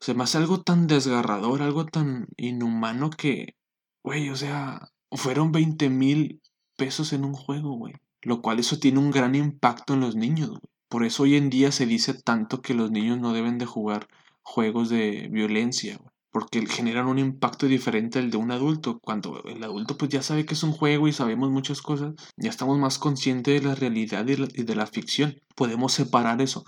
O 0.00 0.04
sea, 0.04 0.14
más 0.14 0.34
algo 0.34 0.62
tan 0.62 0.86
desgarrador, 0.86 1.62
algo 1.62 1.86
tan 1.86 2.26
inhumano 2.36 3.10
que, 3.10 3.56
güey, 4.04 4.28
o 4.30 4.36
sea, 4.36 4.88
fueron 5.12 5.52
20 5.52 5.90
mil 5.90 6.40
pesos 6.76 7.12
en 7.12 7.24
un 7.24 7.34
juego, 7.34 7.76
güey. 7.76 7.94
Lo 8.22 8.40
cual 8.42 8.58
eso 8.60 8.78
tiene 8.78 8.98
un 8.98 9.10
gran 9.10 9.34
impacto 9.34 9.94
en 9.94 10.00
los 10.00 10.14
niños, 10.16 10.50
güey. 10.50 10.62
Por 10.92 11.06
eso 11.06 11.22
hoy 11.22 11.36
en 11.36 11.48
día 11.48 11.72
se 11.72 11.86
dice 11.86 12.12
tanto 12.12 12.60
que 12.60 12.74
los 12.74 12.90
niños 12.90 13.18
no 13.18 13.32
deben 13.32 13.56
de 13.56 13.64
jugar 13.64 14.08
juegos 14.42 14.90
de 14.90 15.30
violencia. 15.32 15.98
Porque 16.30 16.66
generan 16.66 17.06
un 17.06 17.18
impacto 17.18 17.64
diferente 17.66 18.18
al 18.18 18.30
de 18.30 18.36
un 18.36 18.50
adulto. 18.50 18.98
Cuando 18.98 19.42
el 19.44 19.64
adulto 19.64 19.96
pues 19.96 20.10
ya 20.10 20.20
sabe 20.20 20.44
que 20.44 20.52
es 20.52 20.62
un 20.62 20.72
juego 20.72 21.08
y 21.08 21.14
sabemos 21.14 21.50
muchas 21.50 21.80
cosas, 21.80 22.12
ya 22.36 22.50
estamos 22.50 22.78
más 22.78 22.98
conscientes 22.98 23.62
de 23.62 23.66
la 23.66 23.74
realidad 23.74 24.26
y 24.28 24.64
de 24.64 24.76
la 24.76 24.86
ficción. 24.86 25.40
Podemos 25.54 25.94
separar 25.94 26.42
eso. 26.42 26.66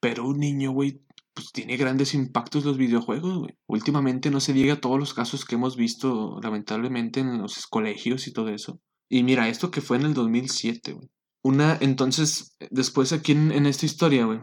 Pero 0.00 0.26
un 0.26 0.38
niño, 0.38 0.70
güey, 0.70 1.02
pues 1.34 1.52
tiene 1.52 1.76
grandes 1.76 2.14
impactos 2.14 2.64
los 2.64 2.78
videojuegos, 2.78 3.36
güey. 3.36 3.54
Últimamente 3.66 4.30
no 4.30 4.40
se 4.40 4.54
diga 4.54 4.80
todos 4.80 4.98
los 4.98 5.12
casos 5.12 5.44
que 5.44 5.56
hemos 5.56 5.76
visto, 5.76 6.40
lamentablemente, 6.42 7.20
en 7.20 7.36
los 7.36 7.66
colegios 7.66 8.28
y 8.28 8.32
todo 8.32 8.48
eso. 8.48 8.80
Y 9.10 9.24
mira, 9.24 9.46
esto 9.50 9.70
que 9.70 9.82
fue 9.82 9.98
en 9.98 10.04
el 10.06 10.14
2007, 10.14 10.94
güey. 10.94 11.10
Una, 11.42 11.78
entonces, 11.80 12.56
después 12.70 13.12
aquí 13.12 13.32
en, 13.32 13.66
esta 13.66 13.86
historia, 13.86 14.26
güey, 14.26 14.40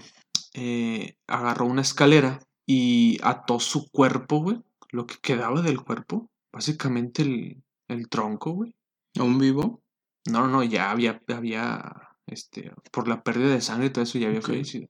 eh, 0.53 1.17
agarró 1.27 1.65
una 1.65 1.81
escalera 1.81 2.39
y 2.65 3.19
ató 3.23 3.59
su 3.59 3.89
cuerpo, 3.91 4.39
güey. 4.41 4.61
Lo 4.91 5.05
que 5.05 5.15
quedaba 5.21 5.61
del 5.61 5.81
cuerpo. 5.81 6.29
Básicamente 6.51 7.23
el, 7.23 7.63
el 7.87 8.09
tronco, 8.09 8.51
güey. 8.51 8.75
¿Aún 9.17 9.39
vivo? 9.39 9.81
No, 10.25 10.41
no, 10.41 10.47
no, 10.47 10.63
ya 10.63 10.91
había, 10.91 11.21
había, 11.27 11.93
este, 12.27 12.71
por 12.91 13.07
la 13.07 13.23
pérdida 13.23 13.49
de 13.49 13.61
sangre 13.61 13.87
y 13.87 13.89
todo 13.91 14.03
eso 14.03 14.17
ya 14.17 14.27
había 14.27 14.41
fallecido. 14.41 14.87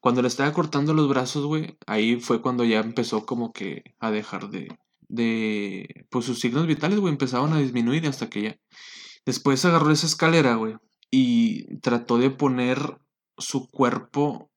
Cuando 0.00 0.22
le 0.22 0.28
estaba 0.28 0.52
cortando 0.52 0.94
los 0.94 1.08
brazos, 1.08 1.44
güey, 1.44 1.76
ahí 1.86 2.20
fue 2.20 2.40
cuando 2.40 2.64
ya 2.64 2.80
empezó 2.80 3.26
como 3.26 3.52
que 3.52 3.82
a 3.98 4.10
dejar 4.10 4.48
de, 4.48 4.68
de, 5.08 6.06
pues 6.10 6.24
sus 6.24 6.40
signos 6.40 6.66
vitales, 6.66 7.00
güey, 7.00 7.12
empezaban 7.12 7.52
a 7.52 7.58
disminuir 7.58 8.06
hasta 8.06 8.30
que 8.30 8.42
ya. 8.42 8.56
Después 9.26 9.64
agarró 9.64 9.90
esa 9.90 10.06
escalera, 10.06 10.54
güey, 10.54 10.76
y 11.10 11.78
trató 11.78 12.18
de 12.18 12.30
poner 12.30 13.00
su 13.36 13.68
cuerpo, 13.68 14.50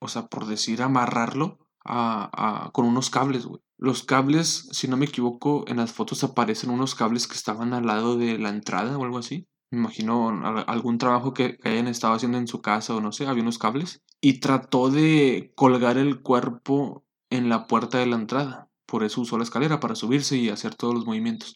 o 0.00 0.08
sea, 0.08 0.26
por 0.26 0.46
decir, 0.46 0.82
amarrarlo 0.82 1.58
a, 1.84 2.70
con 2.72 2.86
unos 2.86 3.10
cables, 3.10 3.46
güey. 3.46 3.60
Los 3.78 4.04
cables, 4.04 4.68
si 4.72 4.88
no 4.88 4.96
me 4.96 5.04
equivoco, 5.04 5.64
en 5.68 5.76
las 5.76 5.92
fotos 5.92 6.24
aparecen 6.24 6.70
unos 6.70 6.94
cables 6.94 7.26
que 7.26 7.34
estaban 7.34 7.74
al 7.74 7.86
lado 7.86 8.16
de 8.16 8.38
la 8.38 8.48
entrada 8.48 8.96
o 8.96 9.04
algo 9.04 9.18
así. 9.18 9.46
Me 9.70 9.78
imagino 9.78 10.30
algún 10.66 10.96
trabajo 10.96 11.34
que, 11.34 11.58
hayan 11.62 11.88
estado 11.88 12.14
haciendo 12.14 12.38
en 12.38 12.48
su 12.48 12.62
casa 12.62 12.94
o 12.94 13.00
no 13.00 13.12
sé, 13.12 13.26
había 13.26 13.42
unos 13.42 13.58
cables. 13.58 14.02
Y 14.20 14.40
trató 14.40 14.88
de 14.88 15.52
colgar 15.54 15.98
el 15.98 16.22
cuerpo 16.22 17.04
en 17.30 17.50
la 17.50 17.66
puerta 17.66 17.98
de 17.98 18.06
la 18.06 18.16
entrada. 18.16 18.70
Por 18.86 19.04
eso 19.04 19.20
usó 19.20 19.36
la 19.36 19.44
escalera 19.44 19.78
para 19.78 19.94
subirse 19.94 20.36
y 20.36 20.48
hacer 20.48 20.74
todos 20.74 20.94
los 20.94 21.04
movimientos. 21.04 21.54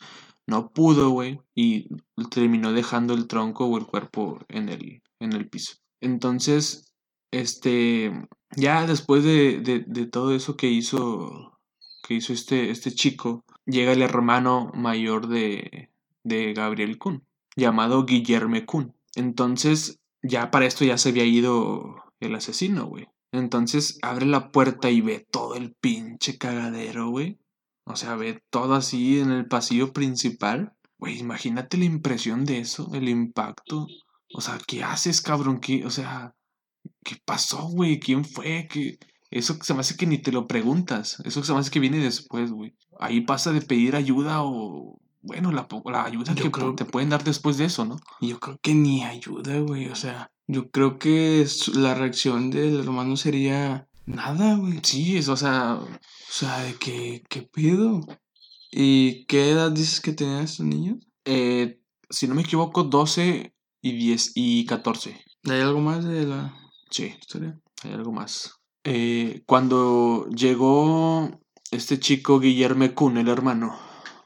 No 0.51 0.73
pudo, 0.73 1.11
güey. 1.11 1.41
Y 1.55 1.87
terminó 2.29 2.73
dejando 2.73 3.15
el 3.15 3.29
tronco 3.29 3.67
o 3.67 3.79
el 3.79 3.87
cuerpo 3.87 4.41
en 4.49 4.69
el, 4.69 5.01
en 5.21 5.33
el 5.33 5.49
piso. 5.49 5.75
Entonces, 6.01 6.93
este, 7.31 8.11
ya 8.57 8.85
después 8.85 9.23
de, 9.23 9.61
de, 9.87 10.07
todo 10.07 10.35
eso 10.35 10.57
que 10.57 10.67
hizo, 10.67 11.57
que 12.03 12.15
hizo 12.15 12.33
este, 12.33 12.71
este 12.71 12.91
chico, 12.91 13.45
llega 13.65 13.93
el 13.93 14.03
hermano 14.03 14.73
mayor 14.75 15.29
de, 15.29 15.91
de 16.25 16.53
Gabriel 16.53 16.99
Kuhn, 16.99 17.23
llamado 17.55 18.05
Guillermo 18.05 18.59
Kuhn. 18.67 18.93
Entonces, 19.15 20.01
ya 20.21 20.51
para 20.51 20.67
esto 20.67 20.85
ya 20.85 20.99
se 20.99 21.11
había 21.11 21.27
ido 21.27 21.95
el 22.19 22.35
asesino, 22.35 22.87
güey. 22.87 23.07
Entonces 23.31 24.01
abre 24.03 24.27
la 24.27 24.51
puerta 24.51 24.91
y 24.91 25.01
ve 25.01 25.25
todo 25.31 25.55
el 25.55 25.75
pinche 25.75 26.39
cagadero, 26.39 27.09
güey. 27.11 27.39
O 27.85 27.97
sea, 27.97 28.15
ve 28.17 28.43
todo 28.51 28.75
así 28.75 29.21
en 29.21 29.31
el 29.31 29.47
pasillo 29.47 29.93
principal. 29.93 30.75
Güey, 30.99 31.19
imagínate 31.19 31.77
la 31.77 31.87
impresión 31.87 32.45
de 32.45 32.59
eso, 32.59 32.91
el 32.95 33.09
impacto. 33.09 33.87
O 34.35 34.41
sea, 34.41 34.59
¿qué 34.67 34.85
haces, 34.85 35.21
cabrón? 35.21 35.61
¿Qué, 35.61 35.85
o 35.85 35.91
sea, 35.91 36.35
¿qué 37.05 37.17
pasó, 37.25 37.69
güey? 37.69 37.99
¿Quién 37.99 38.25
fue? 38.25 38.69
¿Qué? 38.71 38.99
Eso 39.31 39.57
se 39.63 39.75
me 39.75 39.81
hace 39.81 39.97
que 39.97 40.07
ni 40.07 40.19
te 40.19 40.33
lo 40.33 40.47
preguntas. 40.47 41.23
Eso 41.25 41.43
se 41.45 41.53
me 41.53 41.61
hace 41.61 41.71
que 41.71 41.81
viene 41.81 41.99
después, 41.99 42.51
güey. 42.51 42.75
Ahí 42.99 43.21
pasa 43.21 43.53
de 43.53 43.63
pedir 43.63 43.97
ayuda 43.97 44.43
o. 44.43 45.01
Bueno, 45.23 45.53
la, 45.53 45.69
la 45.85 46.05
ayuda 46.05 46.35
que 46.35 46.51
te 46.77 46.85
pueden 46.87 47.11
dar 47.11 47.23
después 47.23 47.59
de 47.59 47.67
eso, 47.67 47.85
¿no? 47.85 47.97
Yo 48.23 48.41
creo 48.41 48.59
que 48.63 48.75
ni 48.75 49.05
ayuda, 49.05 49.59
güey. 49.61 49.89
O 49.89 49.95
sea, 49.95 50.33
yo 50.47 50.71
creo 50.71 50.99
que 50.99 51.47
la 51.75 51.95
reacción 51.95 52.51
del 52.51 52.81
hermano 52.81 53.17
sería 53.17 53.90
nada, 54.15 54.57
güey. 54.57 54.81
Sí, 54.83 55.17
es, 55.17 55.29
o 55.29 55.37
sea. 55.37 55.75
O 55.75 56.33
sea, 56.33 56.59
de 56.63 56.75
que, 56.75 57.23
¿qué 57.29 57.43
pido? 57.43 58.01
¿Y 58.71 59.25
qué 59.27 59.51
edad 59.51 59.73
dices 59.73 60.01
que 60.01 60.13
tenían 60.13 60.45
estos 60.45 60.67
niños? 60.67 60.99
Eh, 61.25 61.81
si 62.09 62.29
no 62.29 62.35
me 62.35 62.43
equivoco, 62.43 62.85
12 62.85 63.55
y 63.83 63.93
10 63.93 64.33
y 64.35 64.67
14. 64.67 65.21
¿Hay 65.45 65.61
algo 65.61 65.81
más 65.81 66.05
de 66.05 66.27
la 66.27 66.55
Sí, 66.91 67.15
hay 67.85 67.93
algo 67.93 68.13
más. 68.13 68.61
Eh, 68.83 69.43
cuando 69.47 70.29
llegó 70.31 71.41
este 71.71 72.01
chico 72.01 72.41
Guillermo 72.41 72.93
Kuhn, 72.95 73.17
el 73.19 73.29
hermano, 73.29 73.79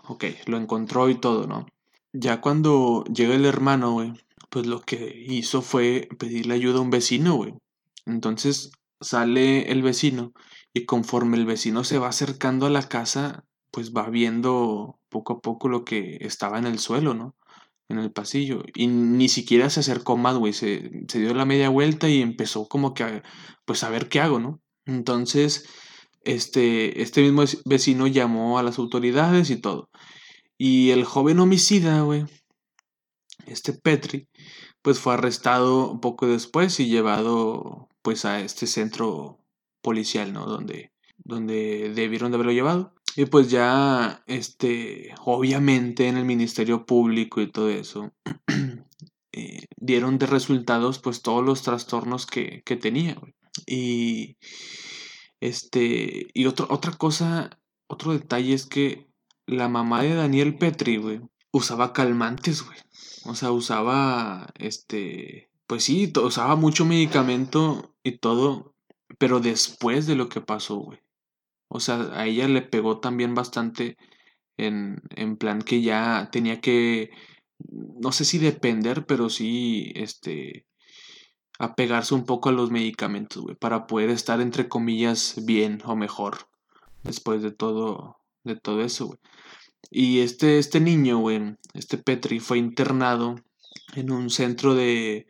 ok, 0.09 0.25
lo 0.47 0.57
encontró 0.57 1.11
y 1.11 1.17
todo, 1.17 1.47
¿no? 1.47 1.67
Ya 2.13 2.41
cuando 2.41 3.05
llega 3.05 3.35
el 3.35 3.45
hermano, 3.45 3.93
güey, 3.93 4.15
pues 4.49 4.67
lo 4.67 4.81
que 4.81 5.25
hizo 5.27 5.61
fue 5.61 6.09
pedirle 6.19 6.55
ayuda 6.55 6.79
a 6.79 6.83
un 6.83 6.91
vecino, 6.91 7.35
güey. 7.35 7.55
Entonces 8.07 8.71
sale 9.05 9.71
el 9.71 9.83
vecino 9.83 10.33
y 10.73 10.87
conforme 10.87 11.37
el 11.37 11.47
vecino 11.47 11.85
se 11.85 11.99
va 11.99 12.09
acercando 12.09 12.67
a 12.67 12.71
la 12.71 12.89
casa, 12.89 13.45
pues 13.71 13.93
va 13.93 14.11
viendo 14.11 14.99
poco 15.09 15.35
a 15.35 15.41
poco 15.41 15.69
lo 15.69 15.85
que 15.85 16.19
estaba 16.21 16.59
en 16.59 16.67
el 16.67 16.79
suelo, 16.79 17.15
¿no? 17.15 17.37
en 17.89 17.99
el 17.99 18.13
pasillo. 18.13 18.63
Y 18.75 18.87
ni 18.87 19.29
siquiera 19.29 19.71
se 19.71 19.81
acercó 19.81 20.17
más, 20.17 20.37
güey. 20.37 20.53
Se, 20.53 20.91
dio 21.13 21.35
la 21.35 21.45
media 21.45 21.69
vuelta 21.69 22.09
y 22.09 22.23
empezó 22.23 22.69
como 22.69 22.95
que 22.95 23.05
a, 23.05 23.23
pues 23.65 23.85
a 23.85 23.91
ver 23.91 24.09
qué 24.09 24.21
hago, 24.21 24.39
¿no? 24.41 24.61
Entonces, 24.87 25.67
este, 26.23 27.03
este 27.03 27.23
mismo 27.23 27.45
vecino 27.65 28.07
llamó 28.07 28.59
a 28.59 28.63
las 28.63 28.79
autoridades 28.79 29.51
y 29.51 29.61
todo. 29.61 29.91
Y 30.59 30.91
el 30.91 31.05
joven 31.05 31.41
homicida, 31.41 32.03
güey, 32.03 32.25
este 33.47 33.73
Petri, 33.73 34.29
pues 34.83 34.99
fue 35.01 35.15
arrestado 35.15 36.01
poco 36.01 36.27
después 36.27 36.79
y 36.81 36.89
llevado 36.89 37.89
pues 38.05 38.27
a 38.27 38.41
este 38.41 38.67
centro 38.67 39.41
policial, 39.81 40.35
¿no? 40.35 40.45
Donde, 40.45 40.93
donde 41.17 41.91
debieron 41.95 42.31
de 42.31 42.37
haberlo 42.37 42.53
llevado. 42.53 42.95
Y 43.17 43.25
pues 43.25 43.51
ya, 43.51 44.23
este, 44.27 45.15
obviamente 45.25 46.07
en 46.09 46.19
el 46.19 46.27
Ministerio 46.27 46.85
Público 46.85 47.41
y 47.41 47.51
todo 47.51 47.71
eso, 47.71 48.13
eh, 49.33 49.65
dieron 49.77 50.19
de 50.19 50.27
resultados 50.27 50.99
pues 50.99 51.23
todos 51.23 51.43
los 51.43 51.63
trastornos 51.63 52.27
que, 52.27 52.63
que 52.67 52.77
tenía. 52.77 53.17
Y, 53.67 54.37
este, 55.41 56.27
y 56.35 56.45
otra 56.45 56.93
cosa, 56.99 57.59
otro 57.87 58.13
detalle 58.13 58.53
es 58.53 58.67
que 58.67 59.09
la 59.47 59.69
mamá 59.71 60.03
de 60.03 60.15
Daniel 60.15 60.59
Petri, 60.59 60.99
güey, 60.99 61.21
usaba 61.53 61.95
calmantes, 61.95 62.63
güey. 62.63 62.79
O 63.25 63.35
sea, 63.35 63.51
usaba, 63.51 64.53
este, 64.59 65.49
pues 65.67 65.85
sí, 65.85 66.13
usaba 66.23 66.57
mucho 66.57 66.85
medicamento 66.85 67.95
y 68.03 68.19
todo, 68.19 68.75
pero 69.19 69.41
después 69.41 70.07
de 70.07 70.17
lo 70.17 70.29
que 70.29 70.41
pasó, 70.41 70.77
güey. 70.77 71.01
O 71.69 71.81
sea, 71.81 72.11
a 72.13 72.27
ella 72.27 72.47
le 72.49 72.63
pegó 72.63 73.01
también 73.01 73.35
bastante 73.35 73.97
en, 74.57 75.03
en 75.11 75.37
plan 75.37 75.63
que 75.63 75.83
ya 75.83 76.29
tenía 76.31 76.61
que, 76.61 77.11
no 77.59 78.13
sé 78.13 78.25
si 78.25 78.39
depender, 78.39 79.07
pero 79.07 79.29
sí, 79.31 79.93
este, 79.97 80.67
apegarse 81.59 82.15
un 82.15 82.25
poco 82.25 82.49
a 82.49 82.53
los 82.53 82.71
medicamentos, 82.71 83.43
güey, 83.43 83.57
para 83.57 83.87
poder 83.87 84.11
estar 84.11 84.41
entre 84.41 84.69
comillas 84.69 85.45
bien 85.45 85.81
o 85.85 85.97
mejor 85.97 86.49
después 87.03 87.43
de 87.43 87.53
todo, 87.53 88.19
de 88.45 88.57
todo 88.57 88.83
eso, 88.83 89.07
güey. 89.07 89.19
Y 89.91 90.21
este, 90.21 90.59
este 90.59 90.81
niño, 90.81 91.19
güey, 91.19 91.57
este 91.75 91.99
Petri, 91.99 92.41
fue 92.41 92.59
internado 92.59 93.37
en 93.95 94.11
un 94.11 94.31
centro 94.31 94.75
de 94.75 95.27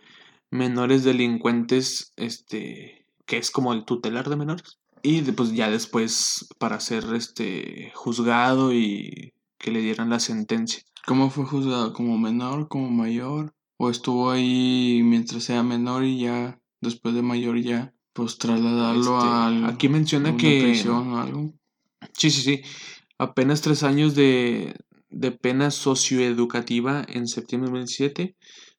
menores 0.54 1.02
delincuentes, 1.02 2.12
este, 2.14 3.08
que 3.26 3.38
es 3.38 3.50
como 3.50 3.72
el 3.72 3.84
tutelar 3.84 4.30
de 4.30 4.36
menores. 4.36 4.78
Y 5.02 5.20
pues 5.32 5.52
ya 5.52 5.68
después 5.68 6.46
para 6.58 6.78
ser 6.78 7.04
este 7.14 7.90
juzgado 7.96 8.72
y 8.72 9.34
que 9.58 9.72
le 9.72 9.80
dieran 9.80 10.10
la 10.10 10.20
sentencia. 10.20 10.84
¿Cómo 11.06 11.28
fue 11.28 11.44
juzgado? 11.44 11.92
¿Como 11.92 12.16
menor, 12.18 12.68
como 12.68 12.88
mayor? 12.88 13.52
¿O 13.78 13.90
estuvo 13.90 14.30
ahí 14.30 15.00
mientras 15.02 15.42
sea 15.42 15.64
menor 15.64 16.04
y 16.04 16.20
ya 16.20 16.60
después 16.80 17.16
de 17.16 17.22
mayor 17.22 17.60
ya 17.60 17.92
pues 18.12 18.38
trasladarlo 18.38 19.16
a 19.16 19.66
Aquí 19.66 19.88
menciona 19.88 20.36
que... 20.36 20.62
Prisión 20.62 21.14
o 21.14 21.20
algo? 21.20 21.52
Sí, 22.12 22.30
sí, 22.30 22.42
sí. 22.42 22.62
Apenas 23.18 23.60
tres 23.60 23.82
años 23.82 24.14
de, 24.14 24.76
de 25.10 25.32
pena 25.32 25.72
socioeducativa 25.72 27.04
en 27.08 27.26
septiembre 27.26 27.72
de 27.72 27.80
2007. 27.80 28.36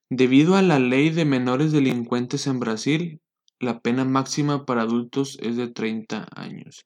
Debido 0.10 0.56
a 0.56 0.62
la 0.62 0.80
ley 0.80 1.10
de 1.10 1.26
menores 1.26 1.72
delincuentes 1.72 2.45
en 2.45 2.60
Brasil, 2.60 3.22
la 3.60 3.80
pena 3.80 4.06
máxima 4.06 4.66
para 4.66 4.84
adultos 4.84 5.38
es 5.41 5.58
de 5.58 5.68
30 5.68 6.28
años. 6.36 6.86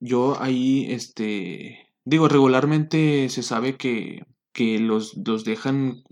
Yo 0.00 0.40
ahí, 0.40 0.86
este, 0.90 1.90
digo, 2.04 2.28
regularmente 2.28 3.28
se 3.28 3.42
sabe 3.42 3.76
que, 3.76 4.24
que 4.52 4.78
los, 4.78 5.16
los 5.26 5.44
dejan, 5.44 6.04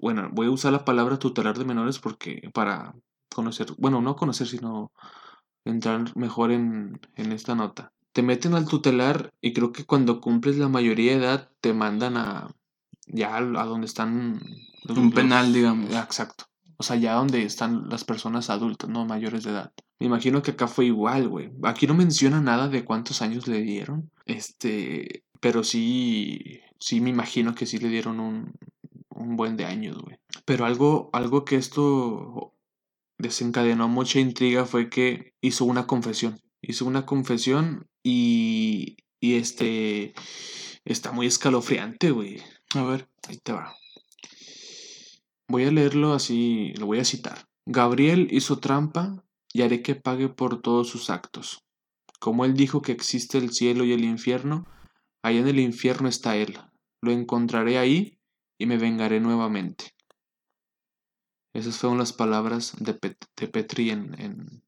bueno, 0.00 0.28
voy 0.32 0.46
a 0.46 0.50
usar 0.50 0.72
la 0.72 0.84
palabra 0.84 1.18
tutelar 1.18 1.58
de 1.58 1.64
menores 1.64 1.98
porque 1.98 2.48
para 2.54 2.94
conocer, 3.34 3.68
bueno, 3.78 4.00
no 4.00 4.14
conocer, 4.14 4.46
sino 4.46 4.92
entrar 5.64 6.16
mejor 6.16 6.52
en, 6.52 7.00
en 7.16 7.32
esta 7.32 7.56
nota. 7.56 7.92
Te 8.12 8.22
meten 8.22 8.54
al 8.54 8.68
tutelar 8.68 9.32
y 9.40 9.52
creo 9.52 9.72
que 9.72 9.84
cuando 9.84 10.20
cumples 10.20 10.58
la 10.58 10.68
mayoría 10.68 11.12
de 11.12 11.24
edad 11.24 11.50
te 11.60 11.72
mandan 11.72 12.16
a 12.16 12.54
ya 13.06 13.36
a 13.36 13.64
donde 13.66 13.86
están 13.86 14.40
los- 14.84 14.98
Un 14.98 15.06
los- 15.06 15.14
penal, 15.14 15.52
digamos. 15.52 15.90
Exacto. 15.94 16.44
O 16.76 16.82
sea, 16.82 16.96
ya 16.96 17.14
donde 17.14 17.44
están 17.44 17.88
las 17.88 18.04
personas 18.04 18.50
adultas, 18.50 18.90
no 18.90 19.04
mayores 19.06 19.44
de 19.44 19.50
edad. 19.50 19.72
Me 20.00 20.06
imagino 20.06 20.42
que 20.42 20.50
acá 20.52 20.66
fue 20.66 20.86
igual, 20.86 21.28
güey. 21.28 21.50
Aquí 21.62 21.86
no 21.86 21.94
menciona 21.94 22.40
nada 22.40 22.68
de 22.68 22.84
cuántos 22.84 23.22
años 23.22 23.46
le 23.46 23.60
dieron. 23.62 24.10
Este, 24.26 25.22
pero 25.40 25.62
sí, 25.62 26.60
sí 26.80 27.00
me 27.00 27.10
imagino 27.10 27.54
que 27.54 27.66
sí 27.66 27.78
le 27.78 27.88
dieron 27.88 28.18
un, 28.18 28.52
un 29.10 29.36
buen 29.36 29.56
de 29.56 29.64
años, 29.66 29.96
güey. 30.02 30.16
Pero 30.44 30.64
algo, 30.66 31.08
algo 31.12 31.44
que 31.44 31.54
esto 31.56 32.52
desencadenó 33.18 33.86
mucha 33.88 34.18
intriga 34.18 34.64
fue 34.64 34.90
que 34.90 35.34
hizo 35.40 35.64
una 35.64 35.86
confesión. 35.86 36.40
Hizo 36.62 36.84
una 36.84 37.06
confesión 37.06 37.86
y, 38.02 38.96
y 39.20 39.34
este, 39.34 40.14
está 40.84 41.12
muy 41.12 41.26
escalofriante, 41.26 42.10
güey. 42.10 42.42
A 42.74 42.82
ver. 42.82 43.08
Ahí 43.28 43.38
te 43.38 43.52
va. 43.52 43.72
Voy 45.52 45.64
a 45.64 45.70
leerlo 45.70 46.14
así, 46.14 46.72
lo 46.78 46.86
voy 46.86 46.98
a 46.98 47.04
citar. 47.04 47.46
Gabriel 47.66 48.28
hizo 48.30 48.58
trampa 48.58 49.22
y 49.52 49.60
haré 49.60 49.82
que 49.82 49.94
pague 49.94 50.30
por 50.30 50.62
todos 50.62 50.88
sus 50.88 51.10
actos. 51.10 51.62
Como 52.20 52.46
él 52.46 52.54
dijo 52.54 52.80
que 52.80 52.92
existe 52.92 53.36
el 53.36 53.52
cielo 53.52 53.84
y 53.84 53.92
el 53.92 54.02
infierno, 54.02 54.66
allá 55.22 55.40
en 55.40 55.48
el 55.48 55.60
infierno 55.60 56.08
está 56.08 56.36
él. 56.36 56.58
Lo 57.02 57.12
encontraré 57.12 57.76
ahí 57.76 58.18
y 58.56 58.64
me 58.64 58.78
vengaré 58.78 59.20
nuevamente. 59.20 59.94
Esas 61.52 61.76
fueron 61.76 61.98
las 61.98 62.14
palabras 62.14 62.74
de, 62.78 62.94
Pet- 62.94 63.28
de 63.36 63.48
Petri 63.48 63.90
en, 63.90 64.18
en, 64.18 64.64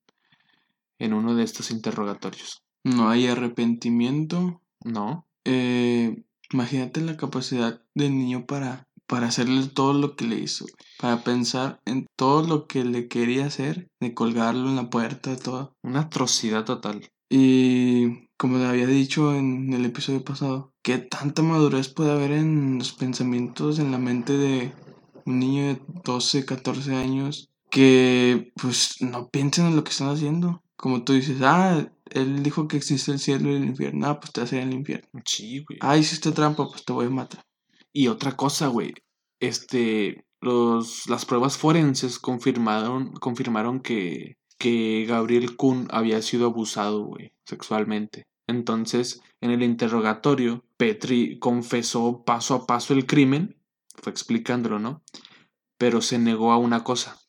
en 0.98 1.14
uno 1.14 1.34
de 1.34 1.44
estos 1.44 1.70
interrogatorios. 1.70 2.62
No 2.84 3.08
hay 3.08 3.26
arrepentimiento. 3.26 4.60
¿No? 4.84 5.26
Eh, 5.46 6.24
imagínate 6.52 7.00
la 7.00 7.16
capacidad 7.16 7.82
del 7.94 8.18
niño 8.18 8.44
para, 8.44 8.86
para 9.06 9.28
hacerle 9.28 9.66
todo 9.68 9.92
lo 9.92 10.16
que 10.16 10.26
le 10.26 10.38
hizo. 10.38 10.66
Para 10.98 11.22
pensar 11.24 11.80
en 11.84 12.06
todo 12.16 12.46
lo 12.46 12.66
que 12.66 12.84
le 12.84 13.08
quería 13.08 13.46
hacer. 13.46 13.88
De 14.00 14.14
colgarlo 14.14 14.68
en 14.68 14.76
la 14.76 14.90
puerta, 14.90 15.36
todo. 15.36 15.74
Una 15.82 16.00
atrocidad 16.00 16.64
total. 16.64 17.08
Y 17.28 18.28
como 18.36 18.58
le 18.58 18.66
había 18.66 18.86
dicho 18.86 19.34
en 19.34 19.72
el 19.72 19.84
episodio 19.84 20.24
pasado, 20.24 20.72
¿qué 20.82 20.98
tanta 20.98 21.42
madurez 21.42 21.88
puede 21.88 22.12
haber 22.12 22.32
en 22.32 22.78
los 22.78 22.92
pensamientos, 22.92 23.78
en 23.78 23.90
la 23.90 23.98
mente 23.98 24.34
de 24.34 24.72
un 25.24 25.38
niño 25.38 25.62
de 25.68 25.82
12, 26.04 26.44
14 26.44 26.94
años 26.94 27.50
que 27.70 28.52
pues 28.60 29.00
no 29.00 29.28
piensen 29.30 29.66
en 29.66 29.76
lo 29.76 29.84
que 29.84 29.90
están 29.90 30.10
haciendo? 30.10 30.62
Como 30.76 31.02
tú 31.02 31.14
dices, 31.14 31.38
ah, 31.42 31.88
él 32.10 32.42
dijo 32.42 32.68
que 32.68 32.76
existe 32.76 33.12
el 33.12 33.18
cielo 33.18 33.50
y 33.50 33.56
el 33.56 33.64
infierno, 33.64 34.06
ah, 34.06 34.20
pues 34.20 34.32
te 34.32 34.56
ir 34.56 34.62
al 34.62 34.74
infierno. 34.74 35.08
Sí, 35.24 35.64
güey. 35.64 35.78
Ah, 35.80 35.96
hiciste 35.96 36.32
trampa, 36.32 36.68
pues 36.68 36.84
te 36.84 36.92
voy 36.92 37.06
a 37.06 37.10
matar. 37.10 37.44
Y 37.94 38.08
otra 38.08 38.36
cosa, 38.36 38.66
güey. 38.66 38.92
Este, 39.40 40.26
los, 40.40 41.08
las 41.08 41.24
pruebas 41.24 41.56
forenses 41.56 42.18
confirmaron, 42.18 43.12
confirmaron 43.12 43.80
que, 43.80 44.36
que 44.58 45.06
Gabriel 45.08 45.56
Kuhn 45.56 45.86
había 45.90 46.20
sido 46.20 46.46
abusado, 46.46 47.04
güey, 47.04 47.32
sexualmente. 47.44 48.26
Entonces, 48.48 49.22
en 49.40 49.52
el 49.52 49.62
interrogatorio, 49.62 50.64
Petri 50.76 51.38
confesó 51.38 52.24
paso 52.24 52.54
a 52.54 52.66
paso 52.66 52.94
el 52.94 53.06
crimen, 53.06 53.56
fue 54.02 54.10
explicándolo, 54.10 54.80
¿no? 54.80 55.02
Pero 55.78 56.02
se 56.02 56.18
negó 56.18 56.52
a 56.52 56.58
una 56.58 56.82
cosa. 56.82 57.20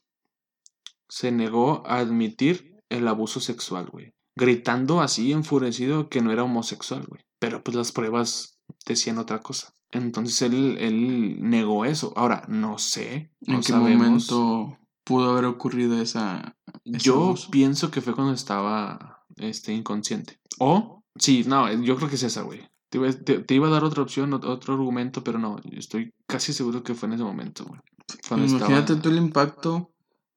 Se 1.08 1.32
negó 1.32 1.84
a 1.86 2.00
admitir 2.00 2.82
el 2.90 3.08
abuso 3.08 3.40
sexual, 3.40 3.86
güey. 3.86 4.14
Gritando 4.36 5.00
así, 5.00 5.32
enfurecido, 5.32 6.10
que 6.10 6.22
no 6.22 6.32
era 6.32 6.44
homosexual, 6.44 7.06
güey. 7.08 7.22
Pero 7.38 7.64
pues 7.64 7.78
las 7.78 7.92
pruebas 7.92 8.60
decían 8.86 9.20
otra 9.20 9.40
cosa. 9.40 9.76
Entonces 9.96 10.42
él, 10.44 10.78
él 10.80 11.38
negó 11.42 11.86
eso. 11.86 12.14
Ahora, 12.16 12.44
no 12.48 12.78
sé. 12.78 13.32
No 13.42 13.56
¿En 13.56 13.62
qué 13.62 13.68
sabemos. 13.68 14.04
momento 14.32 14.78
pudo 15.04 15.32
haber 15.32 15.46
ocurrido 15.46 16.02
esa... 16.02 16.56
Yo 16.84 17.16
abuso? 17.24 17.50
pienso 17.52 17.92
que 17.92 18.02
fue 18.02 18.14
cuando 18.14 18.34
estaba 18.34 19.24
este, 19.38 19.74
inconsciente. 19.74 20.40
O, 20.60 21.04
sí, 21.16 21.44
no, 21.48 21.72
yo 21.84 21.96
creo 21.96 22.10
que 22.10 22.16
es 22.16 22.24
esa, 22.24 22.42
güey. 22.42 22.62
Te, 22.90 22.98
iba- 22.98 23.12
te- 23.14 23.40
te 23.40 23.56
iba 23.56 23.68
a 23.68 23.72
dar 23.72 23.84
otra 23.84 24.04
opción, 24.04 24.32
ot- 24.32 24.46
otro 24.46 24.74
argumento, 24.74 25.24
pero 25.24 25.40
no, 25.40 25.58
estoy 25.72 26.12
casi 26.28 26.54
seguro 26.54 26.84
que 26.84 26.94
fue 26.96 27.08
en 27.08 27.14
ese 27.14 27.24
momento, 27.24 27.66
güey. 27.66 27.80
Imagínate 28.32 28.80
estaba- 28.94 29.02
tú 29.02 29.10
el 29.10 29.18
impacto 29.18 29.92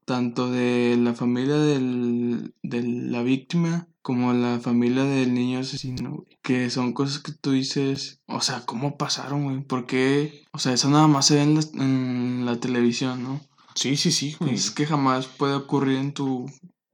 tanto 0.04 0.50
de 0.50 0.96
la 0.98 1.14
familia 1.14 1.56
del, 1.56 2.54
de 2.62 2.82
la 2.82 3.22
víctima 3.22 3.88
como 4.08 4.32
la 4.32 4.58
familia 4.58 5.04
del 5.04 5.34
niño 5.34 5.58
asesino, 5.58 6.12
güey. 6.12 6.38
Que 6.42 6.70
son 6.70 6.94
cosas 6.94 7.18
que 7.18 7.32
tú 7.32 7.50
dices, 7.52 8.22
o 8.26 8.40
sea, 8.40 8.64
¿cómo 8.64 8.96
pasaron, 8.96 9.44
güey? 9.44 9.60
¿Por 9.62 9.84
qué? 9.84 10.44
O 10.50 10.58
sea, 10.58 10.72
eso 10.72 10.88
nada 10.88 11.06
más 11.08 11.26
se 11.26 11.34
ve 11.34 11.42
en 11.42 11.54
la, 11.56 11.60
en 11.74 12.46
la 12.46 12.58
televisión, 12.58 13.22
¿no? 13.22 13.40
Sí, 13.74 13.98
sí, 13.98 14.10
sí, 14.10 14.34
güey. 14.40 14.54
Es 14.54 14.70
que 14.70 14.86
jamás 14.86 15.26
puede 15.26 15.52
ocurrir 15.52 15.98
en 15.98 16.14
tu, 16.14 16.46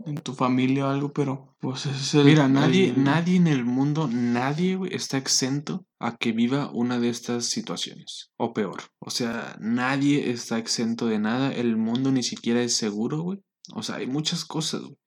en 0.04 0.16
tu 0.16 0.34
familia 0.34 0.86
o 0.86 0.90
algo, 0.90 1.12
pero 1.12 1.54
pues 1.60 1.86
ese 1.86 1.96
es 1.96 2.14
el... 2.14 2.24
Mira, 2.24 2.48
nadie, 2.48 2.88
el- 2.88 3.04
nadie 3.04 3.36
en 3.36 3.46
el 3.46 3.64
mundo, 3.64 4.08
nadie, 4.10 4.74
güey, 4.74 4.92
está 4.92 5.16
exento 5.16 5.86
a 6.00 6.16
que 6.16 6.32
viva 6.32 6.68
una 6.72 6.98
de 6.98 7.10
estas 7.10 7.46
situaciones. 7.46 8.32
O 8.38 8.52
peor. 8.52 8.82
O 8.98 9.10
sea, 9.10 9.56
nadie 9.60 10.30
está 10.32 10.58
exento 10.58 11.06
de 11.06 11.20
nada. 11.20 11.52
El 11.52 11.76
mundo 11.76 12.10
ni 12.10 12.24
siquiera 12.24 12.60
es 12.60 12.76
seguro, 12.76 13.22
güey. 13.22 13.38
O 13.72 13.84
sea, 13.84 13.94
hay 13.98 14.08
muchas 14.08 14.44
cosas, 14.44 14.80
güey. 14.82 14.98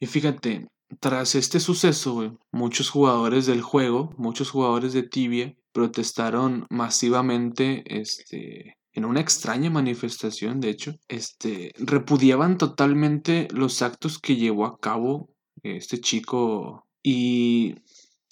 Y 0.00 0.06
fíjate, 0.06 0.68
tras 1.00 1.34
este 1.34 1.60
suceso, 1.60 2.38
muchos 2.50 2.90
jugadores 2.90 3.46
del 3.46 3.62
juego, 3.62 4.14
muchos 4.16 4.50
jugadores 4.50 4.92
de 4.92 5.02
Tibia, 5.02 5.56
protestaron 5.72 6.66
masivamente, 6.70 7.84
este, 7.86 8.78
en 8.92 9.04
una 9.04 9.20
extraña 9.20 9.70
manifestación, 9.70 10.60
de 10.60 10.70
hecho, 10.70 10.94
este, 11.08 11.72
repudiaban 11.78 12.58
totalmente 12.58 13.48
los 13.52 13.82
actos 13.82 14.18
que 14.18 14.36
llevó 14.36 14.66
a 14.66 14.78
cabo 14.78 15.30
este 15.62 16.00
chico 16.00 16.86
y, 17.02 17.76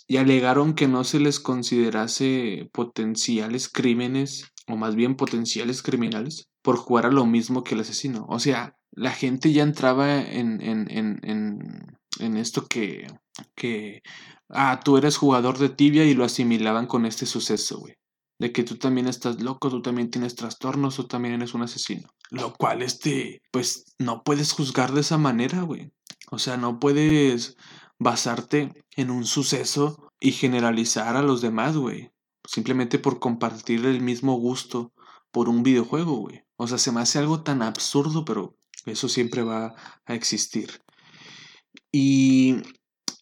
y 0.07 0.17
alegaron 0.17 0.75
que 0.75 0.89
no 0.89 1.05
se 1.05 1.21
les 1.21 1.41
considerase 1.41 2.69
potenciales 2.73 3.69
crímenes, 3.69 4.53
o 4.67 4.77
más 4.77 4.97
bien 4.97 5.17
potenciales 5.17 5.83
criminales, 5.83 6.49
por 6.63 6.77
jugar 6.77 7.07
a 7.07 7.13
lo 7.13 7.27
mismo 7.27 7.63
que 7.63 7.75
el 7.75 7.81
asesino. 7.81 8.27
O 8.29 8.39
sea, 8.41 8.77
la 8.91 9.13
gente 9.13 9.53
ya 9.53 9.63
entraba 9.63 10.21
en, 10.21 10.61
en, 10.61 10.91
en, 10.91 11.21
en, 11.23 11.96
en 12.21 12.37
esto 12.37 12.67
que, 12.67 13.07
que, 13.55 14.03
ah, 14.49 14.81
tú 14.85 14.97
eres 14.97 15.17
jugador 15.17 15.59
de 15.59 15.69
tibia 15.69 16.05
y 16.05 16.15
lo 16.15 16.25
asimilaban 16.25 16.87
con 16.87 17.07
este 17.07 17.27
suceso, 17.27 17.79
güey. 17.79 17.95
De 18.39 18.53
que 18.53 18.65
tú 18.65 18.77
también 18.77 19.09
estás 19.09 19.41
loco, 19.41 19.71
tú 19.71 19.81
también 19.81 20.11
tienes 20.11 20.35
trastornos, 20.35 20.97
tú 20.97 21.07
también 21.07 21.35
eres 21.35 21.55
un 21.55 21.63
asesino. 21.63 22.09
Lo 22.31 22.53
cual, 22.55 22.83
este, 22.83 23.41
pues 23.51 23.85
no 23.99 24.23
puedes 24.23 24.53
juzgar 24.53 24.93
de 24.93 25.01
esa 25.01 25.17
manera, 25.17 25.63
güey. 25.63 25.91
O 26.31 26.39
sea, 26.39 26.57
no 26.57 26.79
puedes 26.79 27.57
basarte 27.99 28.73
en 28.97 29.11
un 29.11 29.25
suceso 29.25 30.13
y 30.21 30.33
generalizar 30.33 31.17
a 31.17 31.23
los 31.23 31.41
demás, 31.41 31.77
güey. 31.77 32.11
Simplemente 32.47 32.99
por 32.99 33.19
compartir 33.19 33.87
el 33.87 34.01
mismo 34.01 34.35
gusto 34.35 34.93
por 35.31 35.49
un 35.49 35.63
videojuego, 35.63 36.17
güey. 36.17 36.43
O 36.57 36.67
sea, 36.67 36.79
se 36.79 36.93
me 36.93 37.01
hace 37.01 37.19
algo 37.19 37.43
tan 37.43 37.63
absurdo, 37.63 38.25
pero 38.25 38.57
eso 38.85 39.09
siempre 39.09 39.43
va 39.43 39.75
a 40.05 40.15
existir. 40.15 40.81
Y 41.99 42.57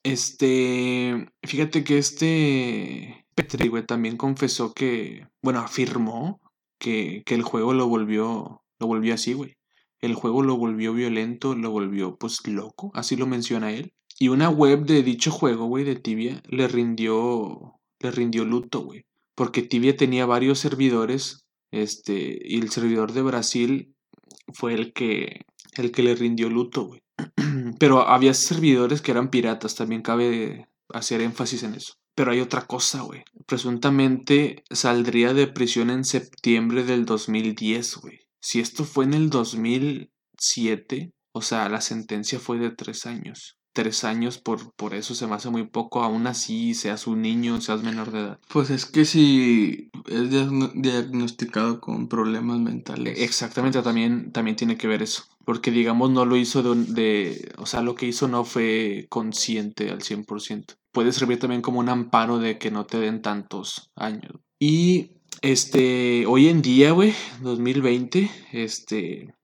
este, 0.03 1.29
fíjate 1.45 1.85
que 1.85 1.97
este 1.97 3.25
Petri, 3.37 3.69
güey, 3.69 3.87
también 3.87 4.17
confesó 4.17 4.75
que, 4.75 5.29
bueno, 5.43 5.61
afirmó 5.61 6.41
que, 6.81 7.23
que 7.25 7.37
el 7.37 7.43
juego 7.43 7.73
lo 7.73 7.87
volvió, 7.87 8.65
lo 8.81 8.87
volvió 8.89 9.15
así, 9.15 9.33
güey. 9.33 9.55
El 10.01 10.17
juego 10.17 10.43
lo 10.43 10.57
volvió 10.57 10.93
violento, 10.93 11.55
lo 11.55 11.71
volvió, 11.71 12.17
pues, 12.17 12.45
loco, 12.49 12.91
así 12.95 13.15
lo 13.15 13.29
menciona 13.29 13.71
él. 13.71 13.93
Y 14.19 14.27
una 14.27 14.51
web 14.51 14.87
de 14.87 15.05
dicho 15.05 15.31
juego, 15.31 15.67
güey, 15.67 15.85
de 15.85 15.95
Tibia, 15.95 16.43
le 16.49 16.67
rindió, 16.67 17.79
le 18.01 18.11
rindió 18.11 18.45
luto, 18.45 18.81
güey. 18.81 19.07
Porque 19.37 19.63
Tibia 19.63 19.97
tenía 19.97 20.27
varios 20.27 20.59
servidores, 20.59 21.47
este, 21.71 22.41
y 22.45 22.59
el 22.59 22.71
servidor 22.71 23.13
de 23.13 23.23
Brasil 23.23 23.95
fue 24.53 24.75
el 24.75 24.93
que, 24.93 25.43
el 25.77 25.93
que 25.93 26.03
le 26.03 26.17
rindió 26.17 26.51
luto, 26.51 26.87
güey. 26.87 27.03
Pero 27.79 28.09
había 28.09 28.35
servidores 28.35 29.01
que 29.03 29.11
eran 29.13 29.31
piratas, 29.31 29.75
también 29.75 30.03
cabe 30.03 30.67
hacer 30.91 31.21
énfasis 31.21 31.63
en 31.63 31.75
eso. 31.75 31.95
Pero 32.15 32.31
hay 32.31 32.41
otra 32.41 32.67
cosa, 32.67 33.03
güey. 33.03 33.23
Presuntamente 33.47 34.63
saldría 34.71 35.35
de 35.35 35.47
prisión 35.49 35.91
en 35.91 36.05
septiembre 36.05 36.85
del 36.85 37.05
2010, 37.07 37.97
güey. 37.97 38.21
Si 38.41 38.61
esto 38.61 38.85
fue 38.85 39.05
en 39.05 39.15
el 39.15 39.31
2007, 39.31 41.13
O 41.37 41.43
sea, 41.43 41.69
la 41.69 41.81
sentencia 41.81 42.39
fue 42.39 42.59
de 42.59 42.71
tres 42.71 43.07
años. 43.07 43.57
Tres 43.73 44.05
años, 44.05 44.39
por, 44.39 44.73
por 44.77 44.95
eso 44.95 45.17
se 45.17 45.27
me 45.27 45.35
hace 45.35 45.51
muy 45.51 45.67
poco, 45.67 46.05
aún 46.05 46.29
así, 46.29 46.75
seas 46.75 47.09
un 47.09 47.23
niño, 47.23 47.61
seas 47.61 47.83
menor 47.83 48.13
de 48.13 48.21
edad. 48.21 48.39
Pues 48.49 48.71
es 48.71 48.87
que 48.87 49.05
si 49.05 49.91
es 50.07 50.31
diagno- 50.31 50.71
diagnosticado 50.77 51.81
con 51.81 52.09
problemas 52.09 52.61
mentales. 52.61 53.19
Exactamente, 53.19 53.83
también, 53.83 54.31
también 54.31 54.55
tiene 54.55 54.77
que 54.77 54.87
ver 54.87 55.03
eso. 55.03 55.25
Porque, 55.45 55.71
digamos, 55.71 56.11
no 56.11 56.25
lo 56.25 56.37
hizo 56.37 56.63
de, 56.63 56.93
de... 56.93 57.53
O 57.59 57.67
sea, 57.67 57.83
lo 57.83 57.95
que 57.95 58.07
hizo 58.07 58.29
no 58.29 58.45
fue 58.45 59.07
consciente 59.11 59.91
al 59.91 60.01
100%. 60.01 60.77
Puede 60.93 61.13
servir 61.13 61.39
también 61.39 61.63
como 61.63 61.81
un 61.81 61.89
amparo 61.89 62.39
de 62.39 62.59
que 62.59 62.71
no 62.71 62.87
te 62.87 62.99
den 62.99 63.21
tantos 63.21 63.91
años. 63.95 64.33
Y, 64.59 65.11
este, 65.43 66.25
hoy 66.27 66.49
en 66.49 66.63
día, 66.63 66.93
güey, 66.93 67.13
2020, 67.43 68.31
este, 68.53 69.35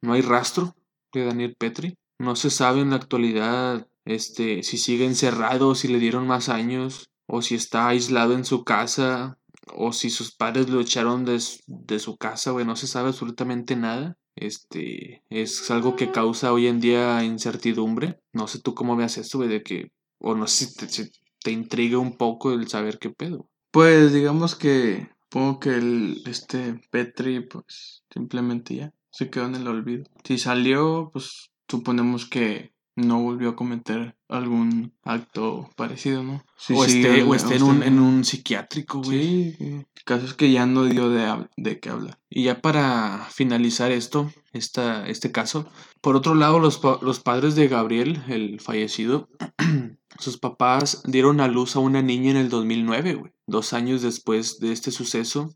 no 0.00 0.14
hay 0.14 0.22
rastro 0.22 0.74
de 1.12 1.24
Daniel 1.24 1.56
Petri. 1.58 1.98
No 2.18 2.36
se 2.36 2.48
sabe 2.50 2.80
en 2.80 2.90
la 2.90 2.96
actualidad, 2.96 3.86
este, 4.04 4.62
si 4.62 4.78
sigue 4.78 5.04
encerrado, 5.04 5.74
si 5.74 5.88
le 5.88 5.98
dieron 5.98 6.26
más 6.26 6.48
años, 6.48 7.10
o 7.26 7.42
si 7.42 7.54
está 7.54 7.88
aislado 7.88 8.34
en 8.34 8.44
su 8.44 8.64
casa, 8.64 9.38
o 9.74 9.92
si 9.92 10.10
sus 10.10 10.34
padres 10.34 10.68
lo 10.68 10.80
echaron 10.80 11.24
de, 11.24 11.42
de 11.66 11.98
su 11.98 12.16
casa, 12.16 12.50
güey, 12.52 12.64
no 12.64 12.76
se 12.76 12.86
sabe 12.86 13.08
absolutamente 13.08 13.76
nada. 13.76 14.16
Este, 14.36 15.22
es 15.30 15.70
algo 15.70 15.96
que 15.96 16.10
causa 16.10 16.52
hoy 16.52 16.66
en 16.66 16.80
día 16.80 17.22
incertidumbre. 17.24 18.20
No 18.32 18.46
sé 18.48 18.60
tú 18.60 18.74
cómo 18.74 18.96
veas 18.96 19.18
esto, 19.18 19.38
de 19.38 19.62
que, 19.62 19.92
o 20.18 20.34
no 20.34 20.46
sé 20.46 20.66
si 20.66 20.76
te, 20.76 20.88
si 20.88 21.10
te 21.42 21.96
un 21.96 22.16
poco 22.16 22.52
el 22.52 22.68
saber 22.68 22.98
qué 22.98 23.10
pedo. 23.10 23.48
Pues 23.70 24.12
digamos 24.12 24.54
que 24.54 25.08
supongo 25.34 25.60
que 25.60 25.70
el 25.70 26.22
este 26.26 26.80
Petri 26.90 27.40
pues 27.40 28.04
simplemente 28.12 28.76
ya 28.76 28.92
se 29.10 29.30
quedó 29.30 29.46
en 29.46 29.56
el 29.56 29.68
olvido. 29.68 30.04
Si 30.24 30.38
salió, 30.38 31.10
pues 31.12 31.50
suponemos 31.68 32.28
que 32.28 32.73
no 32.96 33.20
volvió 33.20 33.50
a 33.50 33.56
cometer 33.56 34.16
algún 34.28 34.92
acto 35.02 35.68
parecido, 35.76 36.22
¿no? 36.22 36.44
O 36.74 36.84
esté, 36.84 37.20
en- 37.20 37.28
o 37.28 37.34
esté 37.34 37.56
en 37.56 37.62
un, 37.62 37.82
en 37.82 37.98
un 37.98 38.24
psiquiátrico, 38.24 39.02
güey. 39.02 39.52
Sí, 39.54 39.56
el 39.60 39.86
caso 40.04 40.26
es 40.26 40.34
que 40.34 40.50
ya 40.52 40.66
no 40.66 40.84
dio 40.84 41.08
de, 41.10 41.46
de 41.56 41.80
qué 41.80 41.90
hablar. 41.90 42.18
Y 42.30 42.44
ya 42.44 42.60
para 42.60 43.26
finalizar 43.30 43.90
esto, 43.92 44.32
esta, 44.52 45.06
este 45.08 45.32
caso, 45.32 45.68
por 46.00 46.14
otro 46.16 46.34
lado, 46.34 46.58
los, 46.60 46.80
los 47.02 47.20
padres 47.20 47.54
de 47.56 47.68
Gabriel, 47.68 48.22
el 48.28 48.60
fallecido, 48.60 49.28
sus 50.18 50.38
papás 50.38 51.02
dieron 51.04 51.40
a 51.40 51.48
luz 51.48 51.76
a 51.76 51.80
una 51.80 52.02
niña 52.02 52.30
en 52.30 52.36
el 52.36 52.48
2009, 52.48 53.14
güey. 53.14 53.32
Dos 53.46 53.72
años 53.72 54.02
después 54.02 54.58
de 54.60 54.72
este 54.72 54.90
suceso, 54.90 55.54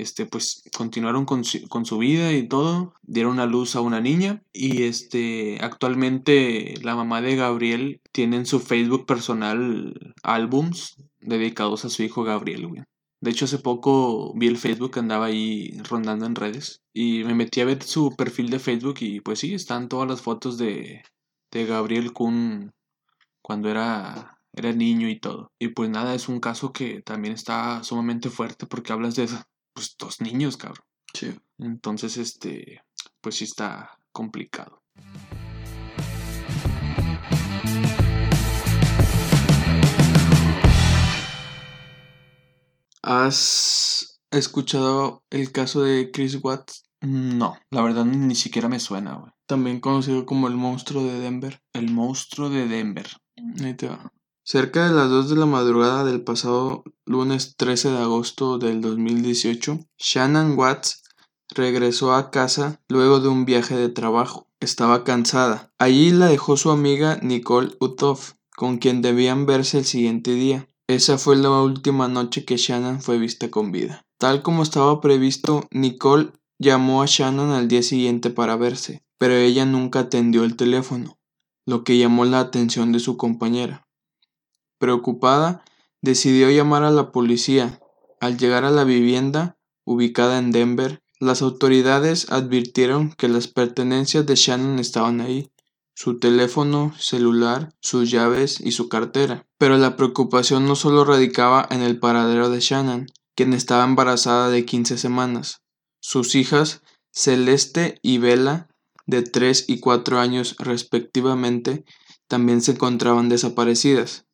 este, 0.00 0.26
pues 0.26 0.62
continuaron 0.76 1.24
con 1.24 1.44
su, 1.44 1.66
con 1.68 1.84
su 1.84 1.98
vida 1.98 2.32
y 2.32 2.48
todo, 2.48 2.94
dieron 3.02 3.40
a 3.40 3.46
luz 3.46 3.76
a 3.76 3.80
una 3.80 4.00
niña 4.00 4.42
y 4.52 4.84
este, 4.84 5.58
actualmente 5.60 6.74
la 6.82 6.96
mamá 6.96 7.20
de 7.20 7.36
Gabriel 7.36 8.00
tiene 8.12 8.36
en 8.36 8.46
su 8.46 8.60
Facebook 8.60 9.06
personal 9.06 10.14
álbums 10.22 10.96
dedicados 11.20 11.84
a 11.84 11.90
su 11.90 12.02
hijo 12.02 12.24
Gabriel, 12.24 12.66
güey. 12.66 12.82
De 13.20 13.30
hecho, 13.30 13.44
hace 13.44 13.58
poco 13.58 14.32
vi 14.34 14.46
el 14.46 14.56
Facebook, 14.56 14.98
andaba 14.98 15.26
ahí 15.26 15.78
rondando 15.88 16.24
en 16.24 16.34
redes 16.34 16.82
y 16.94 17.22
me 17.24 17.34
metí 17.34 17.60
a 17.60 17.66
ver 17.66 17.82
su 17.82 18.16
perfil 18.16 18.48
de 18.48 18.58
Facebook 18.58 18.96
y 19.00 19.20
pues 19.20 19.40
sí, 19.40 19.52
están 19.52 19.88
todas 19.88 20.08
las 20.08 20.22
fotos 20.22 20.56
de, 20.56 21.02
de 21.50 21.66
Gabriel 21.66 22.14
Kuhn 22.14 22.72
cuando 23.42 23.68
era, 23.68 24.38
era 24.54 24.72
niño 24.72 25.08
y 25.08 25.20
todo. 25.20 25.52
Y 25.58 25.68
pues 25.68 25.90
nada, 25.90 26.14
es 26.14 26.28
un 26.28 26.40
caso 26.40 26.72
que 26.72 27.02
también 27.02 27.34
está 27.34 27.82
sumamente 27.82 28.30
fuerte 28.30 28.66
porque 28.66 28.92
hablas 28.92 29.16
de 29.16 29.24
pues, 29.80 29.96
dos 29.98 30.20
niños, 30.20 30.58
cabrón. 30.58 30.84
Sí. 31.14 31.34
Entonces, 31.58 32.18
este, 32.18 32.82
pues 33.22 33.36
sí 33.36 33.44
está 33.44 33.98
complicado. 34.12 34.82
¿Has 43.02 44.20
escuchado 44.30 45.24
el 45.30 45.50
caso 45.52 45.82
de 45.82 46.10
Chris 46.10 46.38
Watts, 46.42 46.84
No, 47.00 47.56
la 47.70 47.82
verdad 47.82 48.04
ni 48.04 48.34
siquiera 48.34 48.68
me 48.68 48.78
suena, 48.78 49.14
güey. 49.14 49.32
también 49.46 49.80
conocido 49.80 50.26
como 50.26 50.46
el 50.48 50.54
monstruo 50.54 51.02
de 51.04 51.18
Denver? 51.18 51.62
El 51.72 51.90
monstruo 51.90 52.50
de 52.50 52.68
Denver. 52.68 53.08
Ahí 53.64 53.74
te 53.74 53.88
va. 53.88 54.12
Cerca 54.52 54.88
de 54.88 54.92
las 54.92 55.08
2 55.08 55.30
de 55.30 55.36
la 55.36 55.46
madrugada 55.46 56.02
del 56.02 56.22
pasado 56.22 56.82
lunes 57.06 57.54
13 57.56 57.90
de 57.90 57.98
agosto 57.98 58.58
del 58.58 58.80
2018, 58.80 59.78
Shannon 59.96 60.58
Watts 60.58 61.04
regresó 61.50 62.14
a 62.14 62.32
casa 62.32 62.80
luego 62.88 63.20
de 63.20 63.28
un 63.28 63.44
viaje 63.44 63.76
de 63.76 63.90
trabajo. 63.90 64.48
Estaba 64.58 65.04
cansada. 65.04 65.72
Allí 65.78 66.10
la 66.10 66.26
dejó 66.26 66.56
su 66.56 66.72
amiga 66.72 67.20
Nicole 67.22 67.76
Utoff, 67.78 68.32
con 68.56 68.78
quien 68.78 69.02
debían 69.02 69.46
verse 69.46 69.78
el 69.78 69.84
siguiente 69.84 70.32
día. 70.32 70.66
Esa 70.88 71.16
fue 71.16 71.36
la 71.36 71.50
última 71.50 72.08
noche 72.08 72.44
que 72.44 72.56
Shannon 72.56 73.00
fue 73.00 73.18
vista 73.18 73.52
con 73.52 73.70
vida. 73.70 74.04
Tal 74.18 74.42
como 74.42 74.64
estaba 74.64 75.00
previsto, 75.00 75.68
Nicole 75.70 76.32
llamó 76.58 77.04
a 77.04 77.06
Shannon 77.06 77.52
al 77.52 77.68
día 77.68 77.84
siguiente 77.84 78.30
para 78.30 78.56
verse, 78.56 79.04
pero 79.16 79.36
ella 79.36 79.64
nunca 79.64 80.00
atendió 80.00 80.42
el 80.42 80.56
teléfono, 80.56 81.20
lo 81.66 81.84
que 81.84 81.98
llamó 81.98 82.24
la 82.24 82.40
atención 82.40 82.90
de 82.90 82.98
su 82.98 83.16
compañera. 83.16 83.86
Preocupada, 84.80 85.62
decidió 86.00 86.50
llamar 86.50 86.84
a 86.84 86.90
la 86.90 87.12
policía. 87.12 87.80
Al 88.18 88.38
llegar 88.38 88.64
a 88.64 88.70
la 88.70 88.84
vivienda, 88.84 89.58
ubicada 89.84 90.38
en 90.38 90.52
Denver, 90.52 91.02
las 91.18 91.42
autoridades 91.42 92.32
advirtieron 92.32 93.12
que 93.12 93.28
las 93.28 93.46
pertenencias 93.46 94.24
de 94.24 94.36
Shannon 94.36 94.78
estaban 94.78 95.20
ahí, 95.20 95.52
su 95.94 96.18
teléfono 96.18 96.94
celular, 96.98 97.74
sus 97.82 98.10
llaves 98.10 98.58
y 98.58 98.72
su 98.72 98.88
cartera. 98.88 99.46
Pero 99.58 99.76
la 99.76 99.96
preocupación 99.96 100.66
no 100.66 100.76
solo 100.76 101.04
radicaba 101.04 101.68
en 101.70 101.82
el 101.82 102.00
paradero 102.00 102.48
de 102.48 102.60
Shannon, 102.60 103.06
quien 103.36 103.52
estaba 103.52 103.84
embarazada 103.84 104.48
de 104.48 104.64
15 104.64 104.96
semanas. 104.96 105.60
Sus 106.00 106.34
hijas, 106.34 106.80
Celeste 107.12 107.98
y 108.00 108.16
Bella, 108.16 108.68
de 109.04 109.20
3 109.20 109.66
y 109.68 109.80
4 109.80 110.20
años 110.20 110.56
respectivamente, 110.58 111.84
también 112.28 112.62
se 112.62 112.72
encontraban 112.72 113.28
desaparecidas. 113.28 114.24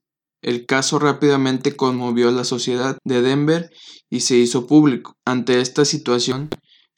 El 0.42 0.66
caso 0.66 0.98
rápidamente 0.98 1.76
conmovió 1.76 2.28
a 2.28 2.32
la 2.32 2.44
sociedad 2.44 2.98
de 3.04 3.22
Denver 3.22 3.70
y 4.10 4.20
se 4.20 4.36
hizo 4.36 4.66
público. 4.66 5.16
Ante 5.24 5.60
esta 5.60 5.84
situación, 5.84 6.50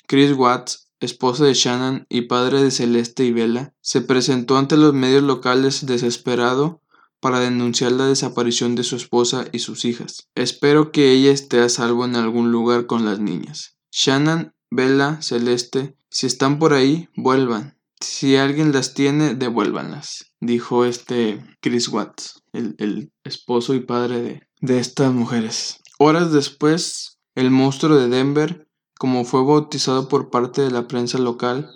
Chris 0.07 0.33
Watts, 0.33 0.91
esposo 1.01 1.45
de 1.45 1.55
Shannon 1.55 2.07
y 2.09 2.23
padre 2.23 2.63
de 2.63 2.71
Celeste 2.71 3.25
y 3.25 3.33
Bella, 3.33 3.75
se 3.81 4.01
presentó 4.01 4.57
ante 4.57 4.77
los 4.77 4.95
medios 4.95 5.23
locales 5.23 5.87
desesperado 5.87 6.83
para 7.21 7.41
denunciar 7.41 7.93
la 7.93 8.07
desaparición 8.07 8.75
de 8.75 8.85
su 8.85 8.97
esposa 8.97 9.47
y 9.53 9.61
sus 9.61 9.85
hijas. 9.85 10.29
Espero 10.35 10.93
que 10.93 11.13
ella 11.13 11.33
esté 11.33 11.61
a 11.61 11.69
salvo 11.69 12.05
en 12.05 12.17
algún 12.17 12.53
lugar 12.53 12.87
con 12.87 13.05
las 13.05 13.19
niñas. 13.19 13.77
Shannon, 13.91 14.55
Bella, 14.71 15.21
Celeste, 15.23 15.97
si 16.11 16.27
están 16.27 16.59
por 16.59 16.73
ahí, 16.73 17.09
vuelvan. 17.17 17.78
Si 18.01 18.37
alguien 18.37 18.73
las 18.73 18.95
tiene, 18.95 19.35
devuélvanlas, 19.35 20.33
dijo 20.41 20.85
este 20.85 21.45
Chris 21.61 21.89
Watts, 21.89 22.43
el, 22.53 22.75
el 22.79 23.13
esposo 23.25 23.75
y 23.75 23.81
padre 23.81 24.21
de, 24.21 24.49
de 24.61 24.79
estas 24.79 25.13
mujeres. 25.13 25.81
Horas 25.99 26.33
después, 26.33 27.19
el 27.35 27.51
monstruo 27.51 27.97
de 27.97 28.09
Denver, 28.09 28.69
como 28.99 29.25
fue 29.25 29.45
bautizado 29.45 30.09
por 30.09 30.31
parte 30.31 30.63
de 30.63 30.71
la 30.71 30.87
prensa 30.87 31.19
local, 31.19 31.71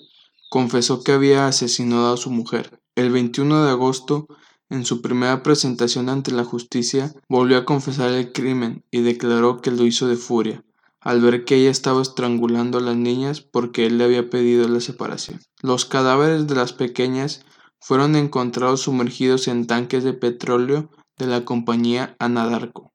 confesó 0.51 1.03
que 1.03 1.13
había 1.13 1.47
asesinado 1.47 2.13
a 2.13 2.17
su 2.17 2.31
mujer. 2.31 2.81
El 2.95 3.11
21 3.11 3.65
de 3.65 3.71
agosto, 3.71 4.27
en 4.69 4.85
su 4.85 5.03
primera 5.03 5.43
presentación 5.43 6.09
ante 6.09 6.31
la 6.31 6.45
justicia, 6.45 7.13
volvió 7.29 7.59
a 7.59 7.65
confesar 7.65 8.11
el 8.13 8.33
crimen 8.33 8.85
y 8.91 9.01
declaró 9.01 9.61
que 9.61 9.71
lo 9.71 9.85
hizo 9.85 10.09
de 10.09 10.17
furia, 10.17 10.65
al 11.03 11.21
ver 11.21 11.45
que 11.45 11.57
ella 11.57 11.71
estaba 11.71 12.01
estrangulando 12.01 12.79
a 12.79 12.81
las 12.81 12.97
niñas 12.97 13.41
porque 13.41 13.87
él 13.87 13.99
le 13.99 14.05
había 14.05 14.31
pedido 14.31 14.69
la 14.69 14.81
separación. 14.81 15.41
Los 15.61 15.85
cadáveres 15.85 16.47
de 16.47 16.55
las 16.55 16.73
pequeñas 16.73 17.45
fueron 17.81 18.15
encontrados 18.15 18.83
sumergidos 18.83 19.49
en 19.49 19.67
tanques 19.67 20.05
de 20.05 20.13
petróleo 20.13 20.91
de 21.19 21.27
la 21.27 21.45
compañía 21.45 22.17
Anadarko, 22.19 22.93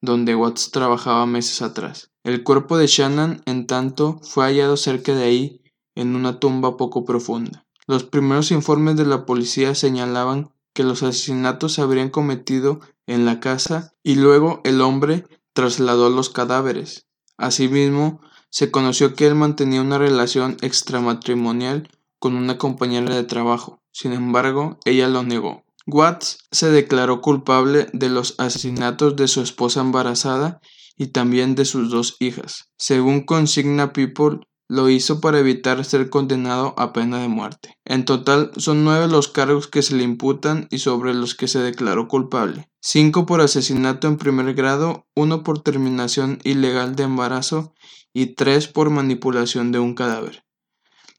donde 0.00 0.36
Watts 0.36 0.70
trabajaba 0.70 1.26
meses 1.26 1.60
atrás. 1.60 2.10
El 2.22 2.44
cuerpo 2.44 2.78
de 2.78 2.86
Shannon, 2.86 3.42
en 3.46 3.66
tanto, 3.66 4.20
fue 4.22 4.44
hallado 4.44 4.76
cerca 4.76 5.14
de 5.14 5.24
ahí, 5.24 5.62
en 5.96 6.14
una 6.14 6.38
tumba 6.38 6.76
poco 6.76 7.04
profunda. 7.04 7.66
Los 7.88 8.04
primeros 8.04 8.52
informes 8.52 8.96
de 8.96 9.06
la 9.06 9.26
policía 9.26 9.74
señalaban 9.74 10.52
que 10.74 10.84
los 10.84 11.02
asesinatos 11.02 11.72
se 11.72 11.82
habrían 11.82 12.10
cometido 12.10 12.80
en 13.06 13.24
la 13.24 13.40
casa 13.40 13.94
y 14.04 14.14
luego 14.14 14.60
el 14.62 14.80
hombre 14.80 15.24
trasladó 15.54 16.10
los 16.10 16.30
cadáveres. 16.30 17.07
Asimismo, 17.38 18.20
se 18.50 18.70
conoció 18.70 19.14
que 19.14 19.26
él 19.26 19.34
mantenía 19.34 19.80
una 19.80 19.96
relación 19.96 20.56
extramatrimonial 20.60 21.88
con 22.18 22.34
una 22.34 22.58
compañera 22.58 23.14
de 23.14 23.24
trabajo. 23.24 23.80
Sin 23.92 24.12
embargo, 24.12 24.78
ella 24.84 25.08
lo 25.08 25.22
negó. 25.22 25.64
Watts 25.86 26.38
se 26.50 26.70
declaró 26.70 27.22
culpable 27.22 27.88
de 27.92 28.10
los 28.10 28.34
asesinatos 28.38 29.16
de 29.16 29.28
su 29.28 29.40
esposa 29.40 29.80
embarazada 29.80 30.60
y 30.96 31.08
también 31.08 31.54
de 31.54 31.64
sus 31.64 31.90
dos 31.90 32.16
hijas. 32.18 32.70
Según 32.76 33.24
Consigna 33.24 33.92
People, 33.92 34.40
lo 34.68 34.90
hizo 34.90 35.20
para 35.20 35.38
evitar 35.38 35.82
ser 35.84 36.10
condenado 36.10 36.74
a 36.76 36.92
pena 36.92 37.20
de 37.20 37.28
muerte. 37.28 37.78
En 37.86 38.04
total 38.04 38.50
son 38.58 38.84
nueve 38.84 39.08
los 39.08 39.28
cargos 39.28 39.66
que 39.66 39.82
se 39.82 39.96
le 39.96 40.04
imputan 40.04 40.68
y 40.70 40.78
sobre 40.78 41.14
los 41.14 41.34
que 41.34 41.48
se 41.48 41.58
declaró 41.58 42.06
culpable. 42.06 42.70
Cinco 42.80 43.24
por 43.24 43.40
asesinato 43.40 44.06
en 44.06 44.18
primer 44.18 44.54
grado, 44.54 45.06
uno 45.16 45.42
por 45.42 45.62
terminación 45.62 46.38
ilegal 46.44 46.94
de 46.96 47.04
embarazo 47.04 47.74
y 48.12 48.34
tres 48.34 48.68
por 48.68 48.90
manipulación 48.90 49.72
de 49.72 49.78
un 49.78 49.94
cadáver. 49.94 50.44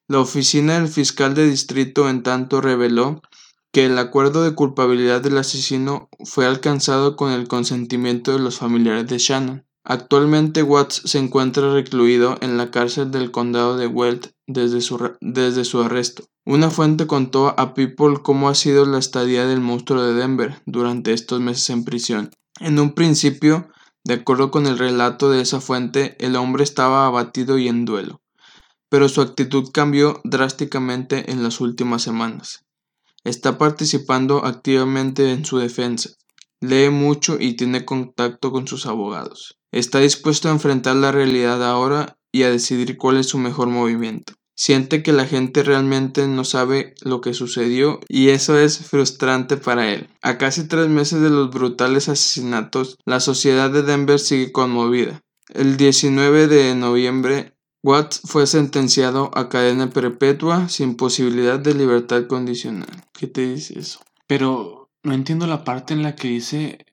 La 0.07 0.19
oficina 0.19 0.79
del 0.79 0.87
fiscal 0.87 1.33
de 1.33 1.47
distrito 1.47 2.09
en 2.09 2.23
tanto 2.23 2.61
reveló 2.61 3.21
que 3.71 3.85
el 3.85 3.97
acuerdo 3.97 4.43
de 4.43 4.55
culpabilidad 4.55 5.21
del 5.21 5.37
asesino 5.37 6.09
fue 6.23 6.45
alcanzado 6.45 7.15
con 7.15 7.31
el 7.31 7.47
consentimiento 7.47 8.31
de 8.31 8.39
los 8.39 8.57
familiares 8.57 9.07
de 9.07 9.19
Shannon. 9.19 9.68
Actualmente 9.89 10.61
Watts 10.61 11.01
se 11.05 11.17
encuentra 11.17 11.73
recluido 11.73 12.37
en 12.41 12.57
la 12.57 12.69
cárcel 12.69 13.09
del 13.09 13.31
condado 13.31 13.75
de 13.75 13.87
Weld 13.87 14.31
desde 14.45 14.81
su, 14.81 15.15
desde 15.19 15.65
su 15.65 15.81
arresto. 15.81 16.25
Una 16.45 16.69
fuente 16.69 17.07
contó 17.07 17.59
a 17.59 17.73
People 17.73 18.19
cómo 18.21 18.49
ha 18.49 18.53
sido 18.53 18.85
la 18.85 18.99
estadía 18.99 19.47
del 19.47 19.61
monstruo 19.61 20.03
de 20.03 20.13
Denver 20.13 20.61
durante 20.67 21.11
estos 21.11 21.41
meses 21.41 21.71
en 21.71 21.85
prisión. 21.85 22.29
En 22.59 22.77
un 22.77 22.93
principio, 22.93 23.67
de 24.03 24.13
acuerdo 24.13 24.51
con 24.51 24.67
el 24.67 24.77
relato 24.77 25.31
de 25.31 25.41
esa 25.41 25.59
fuente, 25.59 26.15
el 26.19 26.35
hombre 26.35 26.63
estaba 26.63 27.07
abatido 27.07 27.57
y 27.57 27.67
en 27.67 27.85
duelo, 27.85 28.21
pero 28.89 29.09
su 29.09 29.21
actitud 29.21 29.71
cambió 29.73 30.21
drásticamente 30.23 31.31
en 31.31 31.41
las 31.41 31.61
últimas 31.61 32.03
semanas. 32.03 32.63
Está 33.23 33.57
participando 33.57 34.45
activamente 34.45 35.31
en 35.31 35.45
su 35.45 35.57
defensa, 35.57 36.11
lee 36.61 36.89
mucho 36.89 37.37
y 37.39 37.53
tiene 37.53 37.85
contacto 37.85 38.51
con 38.51 38.67
sus 38.67 38.85
abogados. 38.85 39.59
Está 39.71 39.99
dispuesto 39.99 40.49
a 40.49 40.51
enfrentar 40.51 40.95
la 40.95 41.11
realidad 41.11 41.63
ahora 41.63 42.17
y 42.31 42.43
a 42.43 42.49
decidir 42.49 42.97
cuál 42.97 43.17
es 43.17 43.27
su 43.27 43.37
mejor 43.37 43.67
movimiento. 43.67 44.33
Siente 44.55 45.03
que 45.03 45.13
la 45.13 45.25
gente 45.25 45.63
realmente 45.63 46.27
no 46.27 46.43
sabe 46.43 46.93
lo 47.01 47.21
que 47.21 47.33
sucedió 47.33 48.01
y 48.09 48.29
eso 48.29 48.59
es 48.59 48.79
frustrante 48.79 49.55
para 49.55 49.93
él. 49.93 50.09
A 50.21 50.37
casi 50.37 50.67
tres 50.67 50.89
meses 50.89 51.21
de 51.21 51.29
los 51.29 51.49
brutales 51.49 52.09
asesinatos, 52.09 52.97
la 53.05 53.21
sociedad 53.21 53.69
de 53.71 53.83
Denver 53.83 54.19
sigue 54.19 54.51
conmovida. 54.51 55.21
El 55.53 55.77
19 55.77 56.47
de 56.47 56.75
noviembre, 56.75 57.55
Watts 57.83 58.19
fue 58.25 58.45
sentenciado 58.47 59.31
a 59.33 59.47
cadena 59.47 59.89
perpetua 59.89 60.67
sin 60.67 60.97
posibilidad 60.97 61.57
de 61.57 61.73
libertad 61.73 62.27
condicional. 62.27 63.05
¿Qué 63.13 63.27
te 63.27 63.53
dice 63.53 63.79
eso? 63.79 64.01
Pero 64.27 64.78
no 65.03 65.13
entiendo 65.13 65.47
la 65.47 65.63
parte 65.63 65.93
en 65.93 66.03
la 66.03 66.15
que 66.15 66.27
dice 66.29 66.85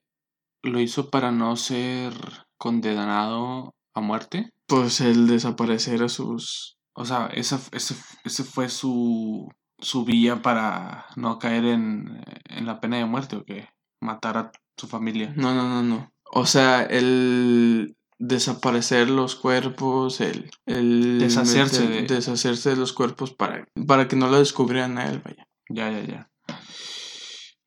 lo 0.62 0.80
hizo 0.80 1.10
para 1.10 1.30
no 1.30 1.56
ser 1.56 2.12
condenado 2.58 3.74
a 3.94 4.00
muerte. 4.00 4.50
Pues 4.66 5.00
el 5.00 5.26
desaparecer 5.26 6.02
a 6.02 6.08
sus... 6.08 6.76
O 6.92 7.04
sea, 7.04 7.26
esa, 7.26 7.60
ese, 7.72 7.94
ese 8.24 8.42
fue 8.42 8.68
su, 8.68 9.48
su 9.78 10.04
vía 10.04 10.42
para 10.42 11.06
no 11.14 11.38
caer 11.38 11.66
en, 11.66 12.20
en 12.48 12.66
la 12.66 12.80
pena 12.80 12.96
de 12.96 13.04
muerte 13.04 13.36
o 13.36 13.44
que 13.44 13.68
matar 14.00 14.38
a 14.38 14.52
su 14.76 14.86
familia. 14.88 15.32
No, 15.36 15.54
no, 15.54 15.68
no, 15.68 15.82
no. 15.82 16.12
O 16.32 16.46
sea, 16.46 16.82
el 16.82 17.96
desaparecer 18.18 19.10
los 19.10 19.36
cuerpos, 19.36 20.20
el, 20.20 20.50
el 20.64 21.18
Deshacerse 21.18 21.86
de- 21.86 22.02
deshacerse 22.02 22.70
de 22.70 22.76
los 22.76 22.92
cuerpos 22.94 23.32
para, 23.34 23.66
para 23.86 24.08
que 24.08 24.16
no 24.16 24.28
lo 24.28 24.38
descubrieran 24.38 24.96
a 24.98 25.08
él, 25.10 25.20
vaya. 25.22 25.46
Ya, 25.68 25.90
ya, 25.90 26.02
ya. 26.02 26.30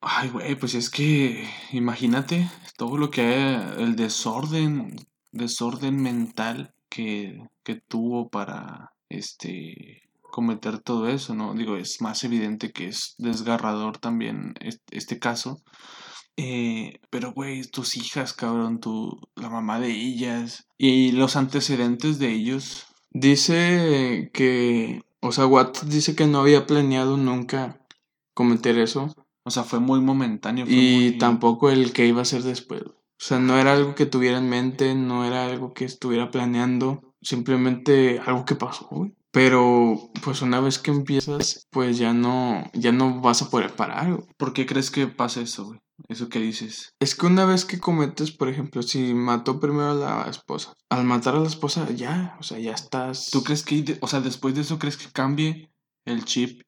Ay, 0.02 0.30
güey, 0.30 0.56
pues 0.56 0.76
es 0.76 0.90
que 0.90 1.50
imagínate 1.72 2.50
todo 2.78 2.98
lo 2.98 3.12
que 3.12 3.22
hay, 3.22 3.84
el 3.84 3.96
desorden, 3.96 4.96
desorden 5.32 6.02
mental 6.02 6.74
que, 6.90 7.38
que 7.64 7.76
tuvo 7.76 8.30
para, 8.30 8.94
este, 9.10 10.04
cometer 10.22 10.80
todo 10.80 11.10
eso, 11.10 11.36
¿no? 11.36 11.54
Digo, 11.54 11.76
es 11.76 12.02
más 12.02 12.24
evidente 12.24 12.72
que 12.72 12.88
es 12.88 13.16
desgarrador 13.18 13.98
también 13.98 14.54
es- 14.62 14.82
este, 14.92 15.20
caso. 15.20 15.62
Eh, 16.38 17.00
pero, 17.10 17.34
güey, 17.34 17.64
tus 17.64 17.98
hijas, 17.98 18.34
cabrón, 18.34 18.80
tu, 18.80 19.20
la 19.36 19.50
mamá 19.50 19.80
de 19.80 19.92
ellas 19.92 20.68
y 20.78 21.12
los 21.14 21.36
antecedentes 21.36 22.20
de 22.20 22.32
ellos. 22.34 22.86
Dice 23.12 24.32
que, 24.34 25.02
o 25.22 25.32
sea, 25.34 25.46
Watts 25.48 25.90
dice 25.90 26.16
que 26.16 26.28
no 26.28 26.40
había 26.42 26.66
planeado 26.68 27.18
nunca 27.18 27.80
cometer 28.34 28.78
eso 28.80 29.14
O 29.50 29.52
sea, 29.52 29.64
fue 29.64 29.80
muy 29.80 30.00
momentáneo. 30.00 30.66
fue 30.68 30.74
y 30.76 30.96
muy- 31.10 31.18
tampoco 31.18 31.72
el 31.72 31.92
que 31.92 32.06
iba 32.06 32.20
a 32.20 32.22
hacer 32.22 32.44
después. 32.44 32.84
O 32.86 32.94
sea, 33.18 33.40
no 33.40 33.58
era 33.58 33.74
algo 33.74 33.96
que 33.96 34.06
tuviera 34.06 34.38
en 34.38 34.48
mente, 34.48 34.94
no 34.94 35.26
era 35.26 35.46
algo 35.48 35.74
que 35.74 35.86
estuviera 35.86 36.30
planeando, 36.30 37.16
simplemente 37.22 38.20
algo 38.24 38.46
que 38.46 38.54
pasó, 38.54 38.88
güey. 38.92 39.16
Pero, 39.32 40.12
pues 40.24 40.44
una 40.44 40.60
vez 40.60 40.78
que 40.78 40.92
empiezas, 40.92 41.68
pues 41.72 41.98
ya 41.98 42.14
no, 42.14 42.64
ya 42.74 42.92
no 42.92 43.22
vas 43.22 43.42
a 43.42 43.50
poder 43.50 43.76
parar, 43.76 44.14
güey. 44.14 44.28
¿Por 44.38 44.54
qué 44.54 44.68
crees 44.68 44.92
que 44.92 45.08
pasa 45.08 45.42
eso, 45.42 45.66
güey? 45.66 45.80
Eso 46.08 46.30
que 46.30 46.40
dices. 46.40 46.94
Es 47.00 47.16
que 47.16 47.26
una 47.26 47.46
vez 47.46 47.66
que 47.66 47.80
cometes, 47.80 48.32
por 48.32 48.50
ejemplo, 48.50 48.84
si 48.84 49.14
mató 49.16 49.60
primero 49.60 49.92
a 49.92 49.96
la 49.96 50.30
esposa, 50.30 50.74
al 50.90 51.06
matar 51.06 51.36
a 51.36 51.40
la 51.40 51.48
esposa, 51.48 51.90
ya, 51.92 52.38
o 52.40 52.44
sea, 52.44 52.60
ya 52.60 52.72
estás. 52.74 53.30
¿Tú 53.32 53.44
crees 53.44 53.64
que, 53.64 53.98
o 54.00 54.08
sea, 54.08 54.22
después 54.22 54.54
de 54.54 54.62
eso, 54.62 54.78
crees 54.80 54.98
que 54.98 55.12
cambie 55.12 55.72
el 56.06 56.24
chip 56.26 56.62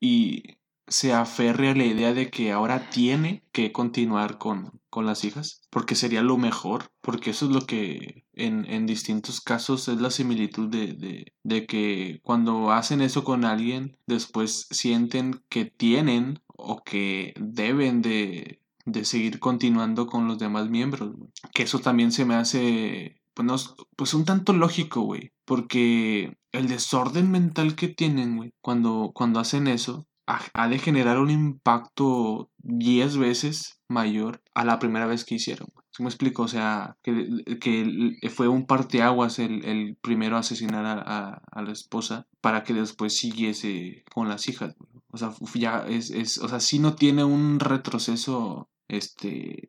y 0.00 0.42
se 0.86 1.12
aferre 1.12 1.70
a 1.70 1.74
la 1.74 1.84
idea 1.84 2.14
de 2.14 2.30
que 2.30 2.52
ahora 2.52 2.90
tiene 2.90 3.44
que 3.52 3.72
continuar 3.72 4.38
con, 4.38 4.80
con 4.90 5.06
las 5.06 5.24
hijas? 5.24 5.62
Porque 5.70 5.94
sería 5.94 6.22
lo 6.22 6.36
mejor, 6.36 6.90
porque 7.00 7.30
eso 7.30 7.46
es 7.46 7.52
lo 7.52 7.66
que 7.66 8.24
en, 8.32 8.64
en 8.66 8.86
distintos 8.86 9.40
casos 9.40 9.88
es 9.88 10.00
la 10.00 10.10
similitud 10.10 10.68
de, 10.68 10.94
de, 10.94 11.32
de 11.42 11.66
que 11.66 12.20
cuando 12.22 12.72
hacen 12.72 13.00
eso 13.00 13.24
con 13.24 13.44
alguien, 13.44 13.96
después 14.06 14.66
sienten 14.70 15.42
que 15.48 15.64
tienen 15.64 16.40
o 16.48 16.82
que 16.82 17.34
deben 17.38 18.02
de, 18.02 18.60
de 18.84 19.04
seguir 19.04 19.38
continuando 19.38 20.06
con 20.06 20.28
los 20.28 20.38
demás 20.38 20.68
miembros. 20.68 21.12
Que 21.52 21.64
eso 21.64 21.78
también 21.78 22.12
se 22.12 22.24
me 22.24 22.34
hace 22.34 23.20
pues, 23.34 23.74
pues 23.96 24.14
un 24.14 24.24
tanto 24.24 24.52
lógico, 24.52 25.02
güey. 25.02 25.32
Porque 25.44 26.36
el 26.52 26.68
desorden 26.68 27.30
mental 27.30 27.74
que 27.74 27.88
tienen, 27.88 28.36
güey, 28.36 28.52
cuando, 28.60 29.12
cuando 29.14 29.40
hacen 29.40 29.66
eso, 29.66 30.06
ha, 30.26 30.68
de 30.68 30.78
generar 30.78 31.18
un 31.18 31.30
impacto 31.30 32.50
10 32.58 33.16
veces 33.18 33.80
mayor 33.88 34.42
a 34.54 34.64
la 34.64 34.78
primera 34.78 35.06
vez 35.06 35.24
que 35.24 35.34
hicieron. 35.36 35.68
¿Sí 35.90 36.02
me 36.02 36.08
explico? 36.08 36.42
O 36.42 36.48
sea, 36.48 36.96
que, 37.02 37.28
que 37.60 38.30
fue 38.30 38.48
un 38.48 38.66
parteaguas 38.66 39.38
el, 39.38 39.64
el 39.64 39.96
primero 40.00 40.36
asesinar 40.36 40.84
a, 40.86 40.94
a- 41.00 41.42
a 41.52 41.62
la 41.62 41.72
esposa 41.72 42.26
para 42.40 42.64
que 42.64 42.74
después 42.74 43.16
siguiese 43.16 44.02
con 44.12 44.28
las 44.28 44.48
hijas. 44.48 44.74
O 45.08 45.16
sea, 45.16 45.32
ya 45.54 45.84
es, 45.88 46.10
es, 46.10 46.38
o 46.38 46.48
sea, 46.48 46.58
sí 46.58 46.78
no 46.80 46.94
tiene 46.96 47.22
un 47.22 47.60
retroceso, 47.60 48.68
este, 48.88 49.68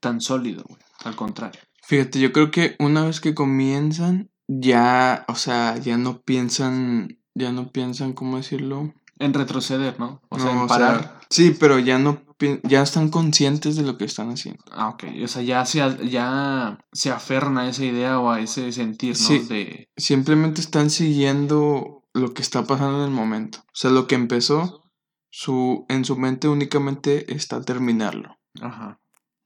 tan 0.00 0.20
sólido, 0.20 0.64
güey. 0.68 0.80
Al 1.04 1.16
contrario. 1.16 1.60
Fíjate, 1.82 2.20
yo 2.20 2.32
creo 2.32 2.50
que 2.50 2.76
una 2.78 3.04
vez 3.04 3.20
que 3.20 3.34
comienzan, 3.34 4.30
ya, 4.46 5.24
o 5.28 5.34
sea, 5.36 5.78
ya 5.78 5.96
no 5.96 6.20
piensan, 6.22 7.18
ya 7.34 7.52
no 7.52 7.70
piensan, 7.72 8.12
¿cómo 8.12 8.36
decirlo? 8.36 8.92
En 9.18 9.34
retroceder, 9.34 9.98
¿no? 9.98 10.20
O 10.28 10.38
sea, 10.38 10.52
en 10.52 10.66
parar. 10.66 11.00
sea, 11.00 11.20
sí, 11.30 11.56
pero 11.58 11.78
ya 11.78 11.98
no, 11.98 12.22
ya 12.62 12.82
están 12.82 13.08
conscientes 13.08 13.76
de 13.76 13.82
lo 13.82 13.98
que 13.98 14.04
están 14.04 14.30
haciendo. 14.30 14.62
Ah, 14.70 14.88
ok. 14.88 15.04
O 15.24 15.28
sea, 15.28 15.42
ya 15.42 15.64
se, 15.64 16.08
ya 16.08 16.78
se 16.92 17.10
aferran 17.10 17.58
a 17.58 17.68
esa 17.68 17.84
idea 17.84 18.20
o 18.20 18.30
a 18.30 18.40
ese 18.40 18.72
sentir, 18.72 19.16
¿no? 19.18 19.26
Sí. 19.26 19.38
De, 19.40 19.88
Simplemente 19.96 20.60
están 20.60 20.90
siguiendo 20.90 22.04
lo 22.14 22.34
que 22.34 22.42
está 22.42 22.64
pasando 22.64 22.98
en 22.98 23.04
el 23.04 23.10
momento. 23.14 23.58
O 23.58 23.74
sea, 23.74 23.90
lo 23.90 24.06
que 24.06 24.14
empezó, 24.14 24.82
su, 25.30 25.84
en 25.88 26.04
su 26.04 26.16
mente 26.16 26.48
únicamente 26.48 27.32
está 27.34 27.62
terminarlo. 27.62 28.36
ajá. 28.60 28.98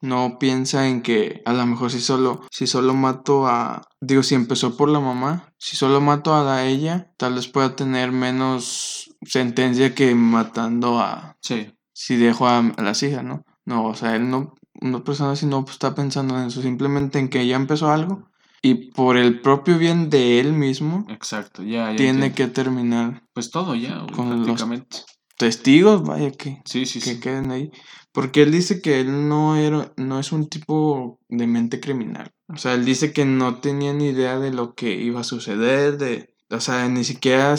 No 0.03 0.39
piensa 0.41 0.89
en 0.89 1.01
que 1.01 1.43
a 1.47 1.53
lo 1.53 1.65
mejor 1.65 1.93
si 1.93 2.01
solo, 2.01 2.45
si 2.51 2.67
solo 2.67 2.93
mato 2.93 3.47
a, 3.47 3.83
digo, 4.01 4.25
si 4.25 4.35
empezó 4.35 4.77
por 4.77 4.89
la 4.89 4.99
mamá, 4.99 5.55
si 5.59 5.77
solo 5.77 6.01
mato 6.01 6.35
a 6.35 6.43
la 6.43 6.65
ella, 6.67 7.15
tal 7.19 7.35
vez 7.35 7.47
pueda 7.47 7.77
tener 7.77 8.11
menos 8.11 9.12
sentencia 9.25 9.95
que 9.95 10.15
matando 10.15 10.99
a, 11.01 11.37
Sí. 11.41 11.73
si 11.93 12.17
dejo 12.17 12.47
a, 12.47 12.59
a 12.59 12.83
las 12.83 13.03
hijas, 13.03 13.25
¿no? 13.25 13.45
No, 13.65 13.87
o 13.87 13.95
sea, 13.95 14.17
él 14.17 14.29
no, 14.31 14.55
una 14.81 15.05
persona 15.05 15.33
así 15.33 15.47
no 15.47 15.65
está 15.69 15.95
pensando 15.95 16.39
en 16.39 16.47
eso, 16.49 16.63
simplemente 16.63 17.19
en 17.19 17.29
que 17.29 17.47
ya 17.47 17.57
empezó 17.57 17.91
algo 17.91 18.29
y 18.63 18.91
por 18.93 19.17
el 19.17 19.41
propio 19.41 19.79
bien 19.79 20.09
de 20.11 20.41
él 20.41 20.53
mismo, 20.53 21.05
Exacto. 21.09 21.63
Ya, 21.63 21.91
ya. 21.91 21.97
tiene 21.97 22.27
entiendo. 22.27 22.35
que 22.37 22.47
terminar. 22.49 23.23
Pues 23.33 23.51
todo 23.51 23.75
ya, 23.75 24.05
con 24.15 24.31
los- 24.31 24.45
prácticamente. 24.47 24.99
Testigos, 25.39 26.03
vaya 26.05 26.31
que, 26.31 26.63
Sí, 26.65 26.87
sí, 26.87 27.01
que 27.01 27.15
sí. 27.15 27.21
queden 27.21 27.51
ahí. 27.51 27.71
Porque 28.13 28.43
él 28.43 28.53
dice 28.53 28.81
que 28.83 29.01
él 29.01 29.29
no 29.29 29.57
era, 29.57 29.93
no 29.97 30.21
es 30.21 30.31
un 30.33 30.49
tipo 30.49 31.19
de 31.29 31.47
mente 31.47 31.81
criminal. 31.81 32.31
O 32.49 32.59
sea, 32.59 32.75
él 32.75 32.85
dice 32.85 33.13
que 33.13 33.25
no 33.25 33.57
tenía 33.61 33.93
ni 33.95 34.09
idea 34.09 34.39
de 34.39 34.53
lo 34.53 34.75
que 34.75 34.95
iba 34.95 35.21
a 35.21 35.25
suceder, 35.25 35.97
de, 35.99 36.35
o 36.51 36.61
sea, 36.61 36.87
ni 36.89 37.03
siquiera 37.05 37.57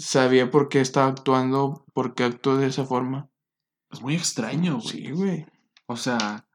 sabía 0.00 0.50
por 0.50 0.68
qué 0.68 0.80
estaba 0.80 1.08
actuando, 1.08 1.84
por 1.92 2.14
qué 2.14 2.24
actuó 2.24 2.56
de 2.56 2.66
esa 2.66 2.84
forma. 2.84 3.28
Es 3.90 4.00
muy 4.02 4.14
extraño, 4.14 4.78
güey. 4.80 4.88
Sí, 4.88 5.10
güey. 5.10 5.46
O 5.86 5.96
sea, 5.96 6.46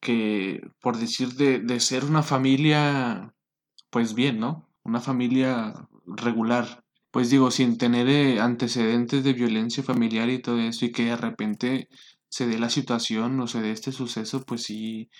que 0.00 0.60
por 0.80 0.96
decir 0.96 1.34
de, 1.34 1.58
de 1.58 1.80
ser 1.80 2.04
una 2.04 2.22
familia, 2.22 3.34
pues 3.90 4.14
bien, 4.14 4.38
¿no? 4.38 4.68
Una 4.84 5.00
familia 5.00 5.88
regular. 6.06 6.84
Pues 7.10 7.30
digo, 7.30 7.50
sin 7.50 7.78
tener 7.78 8.08
eh, 8.08 8.40
antecedentes 8.40 9.24
de 9.24 9.32
violencia 9.32 9.82
familiar 9.82 10.28
y 10.28 10.42
todo 10.42 10.58
eso, 10.60 10.84
y 10.84 10.92
que 10.92 11.06
de 11.06 11.16
repente 11.16 11.88
se 12.28 12.46
dé 12.46 12.58
la 12.58 12.70
situación 12.70 13.38
o 13.40 13.46
se 13.46 13.60
dé 13.60 13.70
este 13.70 13.92
suceso, 13.92 14.44
pues 14.44 14.64
sí, 14.64 15.10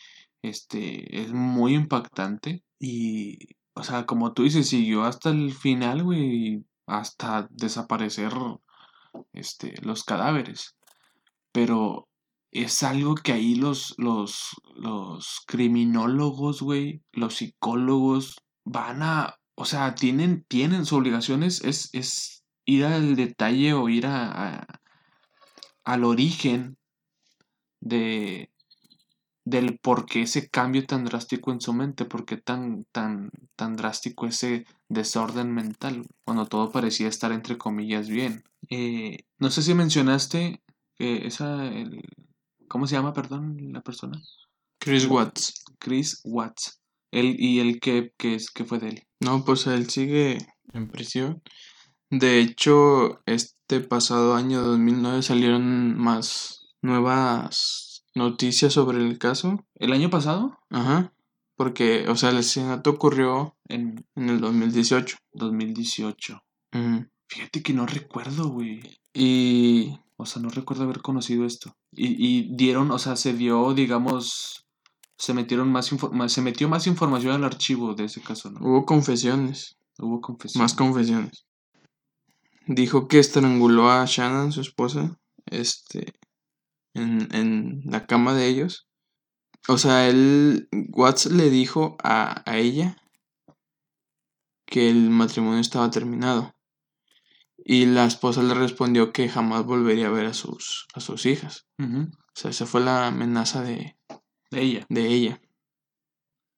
este, 0.43 1.23
es 1.23 1.33
muy 1.33 1.75
impactante. 1.75 2.65
Y, 2.81 3.39
o 3.75 3.85
sea, 3.85 4.07
como 4.07 4.33
tú 4.33 4.43
dices, 4.43 4.69
siguió 4.69 5.05
hasta 5.05 5.31
el 5.31 5.53
final, 5.53 6.03
güey, 6.03 6.65
hasta 6.87 7.49
desaparecer 7.51 8.33
este, 9.33 9.75
los 9.83 10.05
cadáveres. 10.05 10.77
Pero 11.53 12.09
es 12.51 12.83
algo 12.83 13.17
que 13.17 13.33
ahí 13.33 13.57
los, 13.57 13.95
los, 13.99 14.51
los 14.77 15.43
criminólogos, 15.47 16.63
güey, 16.63 17.03
los 17.13 17.37
psicólogos 17.37 18.37
van 18.65 19.03
a, 19.03 19.37
o 19.57 19.65
sea, 19.65 19.95
tienen, 19.95 20.45
tienen 20.49 20.87
su 20.87 20.97
obligación 20.97 21.43
es, 21.43 21.63
es, 21.63 22.45
ir 22.65 22.85
al 22.87 23.17
detalle 23.17 23.75
o 23.75 23.89
ir 23.89 24.07
a, 24.07 24.67
al 25.85 26.05
origen 26.05 26.79
de 27.81 28.51
del 29.45 29.79
por 29.79 30.07
qué 30.07 30.23
ese 30.23 30.49
cambio 30.49 30.87
tan 30.87 31.05
drástico 31.05 31.53
en 31.53 31.61
su 31.61 31.75
mente, 31.75 32.07
por 32.07 32.25
qué 32.25 32.39
tan, 32.39 32.87
tan, 32.93 33.31
tan 33.57 33.77
drástico 33.77 34.27
ese 34.27 34.65
desorden 34.95 35.53
mental, 35.53 36.07
cuando 36.25 36.47
todo 36.47 36.71
parecía 36.73 37.09
estar 37.09 37.33
entre 37.33 37.59
comillas 37.59 38.09
bien. 38.09 38.45
Eh, 38.71 39.19
no 39.39 39.51
sé 39.51 39.63
si 39.63 39.75
mencionaste 39.75 40.63
que 40.97 41.27
esa, 41.27 41.67
el, 41.67 42.01
¿cómo 42.69 42.87
se 42.87 42.95
llama, 42.97 43.13
perdón, 43.13 43.73
la 43.73 43.83
persona? 43.83 44.21
Chris 44.79 45.07
Watts. 45.07 45.65
Chris 45.79 46.21
Watts. 46.25 46.81
Él, 47.11 47.37
¿Y 47.39 47.61
el 47.61 47.81
que, 47.81 48.13
es, 48.19 48.51
que 48.51 48.65
fue 48.65 48.79
de 48.79 48.89
él? 48.89 49.03
No, 49.21 49.45
pues 49.45 49.67
él 49.67 49.89
sigue 49.89 50.39
en 50.73 50.89
prisión. 50.89 51.43
De 52.11 52.41
hecho, 52.41 53.23
este 53.27 53.81
pasado 53.81 54.35
año 54.35 54.63
2009 54.63 55.23
salieron 55.23 55.97
más 55.97 56.67
nuevas 56.83 58.05
noticias 58.15 58.73
sobre 58.73 58.99
el 58.99 59.19
caso. 59.19 59.65
¿El 59.75 59.93
año 59.93 60.11
pasado? 60.11 60.59
Ajá. 60.71 61.13
Porque, 61.57 62.09
o 62.09 62.17
sea, 62.17 62.31
el 62.31 62.39
asesinato 62.39 62.91
ocurrió 62.91 63.57
en, 63.69 64.05
en 64.17 64.29
el 64.29 64.41
2018. 64.41 65.17
2018. 65.33 66.43
Fíjate 67.29 67.63
que 67.63 67.73
no 67.73 67.87
recuerdo, 67.87 68.49
güey. 68.49 68.83
Y... 69.13 69.99
O 70.17 70.27
sea, 70.27 70.41
no 70.41 70.49
recuerdo 70.49 70.85
haber 70.85 71.03
conocido 71.03 71.45
esto. 71.45 71.77
Y, 71.91 72.15
y 72.25 72.55
dieron, 72.55 72.91
o 72.93 72.99
sea, 72.99 73.17
se 73.17 73.35
dio, 73.35 73.75
digamos, 73.75 74.65
se 75.17 75.35
metieron 75.35 75.73
más, 75.73 75.91
se 76.29 76.43
metió 76.43 76.69
más 76.69 76.87
información 76.87 77.35
al 77.35 77.45
archivo 77.45 77.95
de 77.95 78.05
ese 78.05 78.21
caso, 78.21 78.51
¿no? 78.51 78.61
Hubo 78.61 78.87
confesiones. 78.87 79.77
Hubo 79.99 80.21
confesiones. 80.21 80.63
Más 80.63 80.75
confesiones. 80.75 81.47
Dijo 82.67 83.09
que 83.09 83.19
estranguló 83.19 83.91
a 83.91 84.05
Shannon, 84.07 84.53
su 84.53 84.61
esposa, 84.61 85.19
este, 85.47 86.15
en, 86.95 87.29
en 87.35 87.83
la 87.85 88.07
cama 88.07 88.35
de 88.35 88.47
ellos. 88.47 88.89
O 89.69 89.79
sea, 89.79 90.09
él, 90.09 90.69
Watts 90.91 91.27
le 91.27 91.49
dijo 91.51 91.97
a, 92.03 92.43
a 92.51 92.59
ella 92.59 92.97
que 94.67 94.91
el 94.91 95.11
matrimonio 95.11 95.61
estaba 95.61 95.91
terminado. 95.91 96.55
Y 97.65 97.87
la 97.87 98.05
esposa 98.05 98.43
le 98.43 98.53
respondió 98.53 99.13
que 99.13 99.29
jamás 99.29 99.65
volvería 99.65 100.09
a 100.09 100.11
ver 100.11 100.27
a 100.27 100.35
sus, 100.35 100.87
a 100.93 101.01
sus 101.01 101.25
hijas. 101.25 101.67
O 101.79 102.33
sea, 102.35 102.51
esa 102.51 102.67
fue 102.67 102.83
la 102.83 103.07
amenaza 103.07 103.63
de, 103.63 103.97
de 104.51 104.61
ella. 104.61 104.87
De 104.91 105.07
ella. 105.07 105.41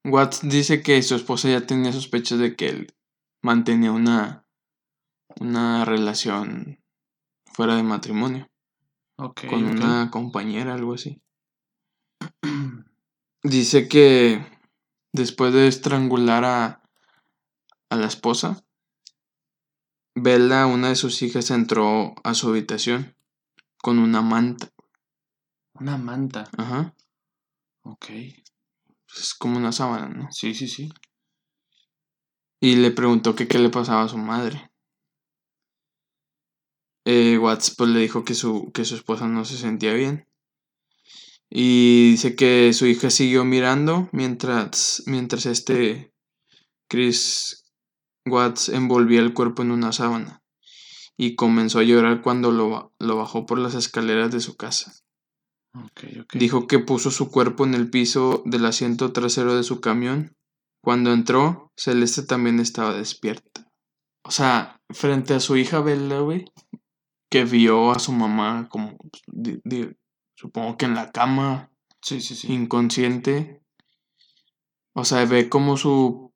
Watts 0.04 0.40
dice 0.48 0.82
que 0.82 1.00
su 1.02 1.14
esposa 1.14 1.48
ya 1.48 1.66
tenía 1.66 1.92
sospechas 1.92 2.38
de 2.38 2.56
que 2.56 2.68
él 2.68 2.96
mantenía 3.42 3.92
una, 3.92 4.46
una 5.40 5.84
relación 5.84 6.82
fuera 7.44 7.76
de 7.76 7.82
matrimonio. 7.84 8.50
con 9.16 9.64
una 9.64 10.10
compañera, 10.10 10.74
algo 10.74 10.94
así. 10.94 11.22
dice 13.42 13.88
que 13.88 14.44
después 15.12 15.52
de 15.52 15.68
estrangular 15.68 16.44
a, 16.44 16.82
a 17.90 17.96
la 17.96 18.06
esposa, 18.06 18.64
Bella, 20.14 20.66
una 20.66 20.88
de 20.88 20.96
sus 20.96 21.20
hijas, 21.20 21.50
entró 21.50 22.14
a 22.24 22.32
su 22.32 22.48
habitación 22.48 23.14
con 23.76 23.98
una 23.98 24.22
manta. 24.22 24.70
Una 25.74 25.98
manta. 25.98 26.48
Ajá. 26.56 26.94
Ok. 27.82 28.06
Es 29.14 29.34
como 29.34 29.58
una 29.58 29.72
sábana, 29.72 30.08
¿no? 30.08 30.32
Sí, 30.32 30.54
sí, 30.54 30.68
sí. 30.68 30.90
Y 32.60 32.76
le 32.76 32.90
preguntó 32.90 33.34
que 33.34 33.46
qué 33.46 33.58
le 33.58 33.68
pasaba 33.68 34.04
a 34.04 34.08
su 34.08 34.16
madre. 34.16 34.70
Eh, 37.04 37.38
Watts 37.38 37.74
pues 37.76 37.90
le 37.90 38.00
dijo 38.00 38.24
que 38.24 38.34
su, 38.34 38.72
que 38.72 38.84
su 38.84 38.94
esposa 38.94 39.28
no 39.28 39.44
se 39.44 39.56
sentía 39.56 39.92
bien. 39.92 40.26
Y 41.48 42.10
dice 42.10 42.34
que 42.34 42.72
su 42.72 42.86
hija 42.86 43.10
siguió 43.10 43.44
mirando 43.44 44.08
mientras, 44.12 45.02
mientras 45.06 45.46
este 45.46 46.12
Chris 46.88 47.64
Watts 48.26 48.68
envolvía 48.68 49.20
el 49.20 49.34
cuerpo 49.34 49.62
en 49.62 49.70
una 49.70 49.92
sábana 49.92 50.42
y 51.16 51.36
comenzó 51.36 51.78
a 51.78 51.84
llorar 51.84 52.20
cuando 52.20 52.50
lo, 52.50 52.92
lo 52.98 53.16
bajó 53.16 53.46
por 53.46 53.58
las 53.58 53.74
escaleras 53.74 54.30
de 54.32 54.40
su 54.40 54.56
casa. 54.56 54.92
Dijo 56.32 56.66
que 56.66 56.78
puso 56.78 57.10
su 57.10 57.30
cuerpo 57.30 57.64
en 57.64 57.74
el 57.74 57.90
piso 57.90 58.42
del 58.46 58.64
asiento 58.64 59.12
trasero 59.12 59.54
de 59.54 59.62
su 59.62 59.80
camión. 59.80 60.36
Cuando 60.82 61.12
entró, 61.12 61.72
Celeste 61.76 62.22
también 62.22 62.60
estaba 62.60 62.94
despierta. 62.94 63.70
O 64.22 64.30
sea, 64.30 64.80
frente 64.90 65.34
a 65.34 65.40
su 65.40 65.56
hija 65.56 65.80
Bella, 65.80 66.20
güey, 66.20 66.46
que 67.30 67.44
vio 67.44 67.92
a 67.92 67.98
su 67.98 68.12
mamá 68.12 68.68
como, 68.70 68.96
supongo 70.36 70.76
que 70.76 70.84
en 70.84 70.94
la 70.94 71.10
cama, 71.10 71.72
sí, 72.00 72.20
sí, 72.20 72.36
sí. 72.36 72.52
inconsciente. 72.52 73.62
O 74.94 75.04
sea, 75.04 75.24
ve 75.24 75.48
como 75.48 75.76
su 75.76 76.32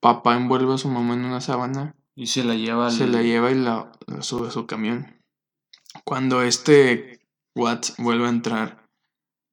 papá 0.00 0.36
envuelve 0.36 0.74
a 0.74 0.78
su 0.78 0.88
mamá 0.88 1.14
en 1.14 1.24
una 1.24 1.40
sábana. 1.40 1.96
Y 2.14 2.26
se 2.26 2.44
la 2.44 2.54
lleva 2.54 2.90
Se 2.90 3.06
la 3.06 3.22
lleva 3.22 3.50
y 3.50 3.54
la, 3.54 3.92
sube 4.20 4.48
a 4.48 4.50
su 4.50 4.66
camión. 4.66 5.22
Cuando 6.04 6.42
este 6.42 7.20
Watts 7.54 7.94
vuelve 7.98 8.26
a 8.26 8.30
entrar 8.30 8.88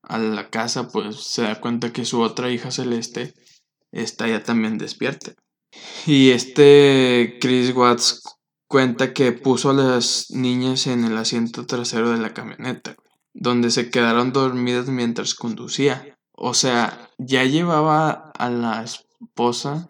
a 0.03 0.17
la 0.17 0.49
casa, 0.49 0.89
pues 0.89 1.23
se 1.23 1.43
da 1.43 1.61
cuenta 1.61 1.93
que 1.93 2.05
su 2.05 2.21
otra 2.21 2.51
hija 2.51 2.71
celeste 2.71 3.33
está 3.91 4.27
ya 4.27 4.43
también 4.43 4.77
despierta. 4.77 5.33
Y 6.05 6.31
este 6.31 7.37
Chris 7.39 7.75
Watts 7.75 8.23
cuenta 8.67 9.13
que 9.13 9.31
puso 9.31 9.71
a 9.71 9.73
las 9.73 10.31
niñas 10.31 10.87
en 10.87 11.03
el 11.03 11.17
asiento 11.17 11.65
trasero 11.65 12.11
de 12.11 12.17
la 12.17 12.33
camioneta, 12.33 12.95
donde 13.35 13.69
se 13.69 13.89
quedaron 13.91 14.33
dormidas 14.33 14.87
mientras 14.87 15.35
conducía. 15.35 16.17
O 16.31 16.53
sea, 16.53 17.11
ya 17.17 17.43
llevaba 17.43 18.31
a 18.37 18.49
la 18.49 18.83
esposa 18.83 19.89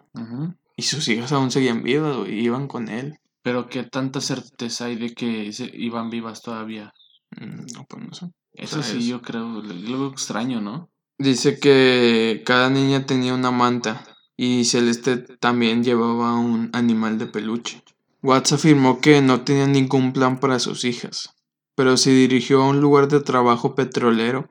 y 0.76 0.82
sus 0.82 1.08
hijas 1.08 1.32
aún 1.32 1.50
seguían 1.50 1.82
vivas 1.82 2.28
y 2.28 2.40
iban 2.40 2.68
con 2.68 2.88
él. 2.88 3.18
Pero 3.42 3.68
qué 3.68 3.84
tanta 3.84 4.20
certeza 4.20 4.86
hay 4.86 4.96
de 4.96 5.14
que 5.14 5.50
iban 5.74 6.10
vivas 6.10 6.42
todavía. 6.42 6.92
Mm, 7.30 7.66
no, 7.74 7.86
pues 7.88 8.04
no 8.04 8.12
sé. 8.12 8.26
Eso 8.52 8.82
sí, 8.82 9.06
yo 9.06 9.22
creo, 9.22 9.60
algo 9.60 10.08
extraño, 10.08 10.60
¿no? 10.60 10.90
Dice 11.18 11.58
que 11.58 12.42
cada 12.44 12.70
niña 12.70 13.06
tenía 13.06 13.34
una 13.34 13.50
manta 13.50 14.04
y 14.36 14.64
Celeste 14.64 15.18
también 15.18 15.84
llevaba 15.84 16.34
un 16.34 16.70
animal 16.72 17.18
de 17.18 17.26
peluche. 17.26 17.82
Watts 18.22 18.54
afirmó 18.54 19.00
que 19.00 19.22
no 19.22 19.42
tenía 19.42 19.66
ningún 19.66 20.12
plan 20.12 20.40
para 20.40 20.58
sus 20.58 20.84
hijas, 20.84 21.35
pero 21.76 21.96
se 21.96 22.10
dirigió 22.10 22.62
a 22.62 22.68
un 22.68 22.80
lugar 22.80 23.06
de 23.06 23.20
trabajo 23.20 23.76
petrolero 23.76 24.50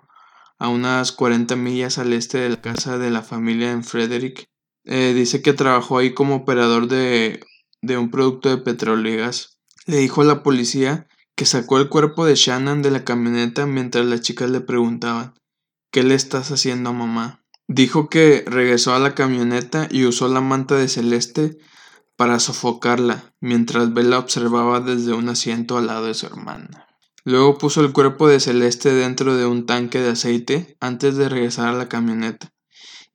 a 0.58 0.70
unas 0.70 1.12
40 1.12 1.58
millas 1.58 1.98
al 1.98 2.14
este 2.14 2.38
de 2.38 2.50
la 2.50 2.62
casa 2.62 2.98
de 2.98 3.10
la 3.10 3.22
familia 3.22 3.72
en 3.72 3.84
Frederick. 3.84 4.48
Eh, 4.86 5.14
dice 5.14 5.42
que 5.42 5.52
trabajó 5.52 5.98
ahí 5.98 6.14
como 6.14 6.36
operador 6.36 6.88
de, 6.88 7.42
de 7.82 7.98
un 7.98 8.10
producto 8.10 8.50
de 8.50 8.58
petróleo 8.58 9.14
y 9.14 9.18
gas. 9.18 9.60
Le 9.86 9.98
dijo 9.98 10.22
a 10.22 10.26
la 10.26 10.44
policía 10.44 11.08
que 11.36 11.46
sacó 11.46 11.80
el 11.80 11.90
cuerpo 11.90 12.26
de 12.26 12.36
Shannon 12.36 12.82
de 12.82 12.92
la 12.92 13.04
camioneta 13.04 13.66
mientras 13.66 14.06
las 14.06 14.22
chicas 14.22 14.50
le 14.50 14.62
preguntaban 14.62 15.34
¿Qué 15.92 16.04
le 16.04 16.16
estás 16.16 16.52
haciendo 16.52 16.90
a 16.90 16.94
mamá? 16.94 17.46
Dijo 17.68 18.10
que 18.10 18.44
regresó 18.48 18.94
a 18.94 19.00
la 19.00 19.16
camioneta 19.16 19.88
y 19.90 20.06
usó 20.06 20.28
la 20.28 20.42
manta 20.42 20.76
de 20.76 20.88
celeste 20.88 21.58
para 22.16 22.40
sofocarla, 22.40 23.34
mientras 23.40 23.94
Bella 23.94 24.20
observaba 24.20 24.80
desde 24.80 25.14
un 25.14 25.30
asiento 25.30 25.78
al 25.78 25.88
lado 25.88 26.06
de 26.08 26.14
su 26.14 26.26
hermana. 26.28 26.85
Luego 27.26 27.58
puso 27.58 27.82
el 27.82 27.92
cuerpo 27.92 28.28
de 28.28 28.40
Celeste 28.40 28.94
dentro 28.94 29.36
de 29.36 29.46
un 29.46 29.66
tanque 29.66 30.00
de 30.00 30.12
aceite 30.12 30.78
antes 30.80 31.18
de 31.18 31.28
regresar 31.28 31.68
a 31.68 31.74
la 31.74 31.90
camioneta 31.90 32.54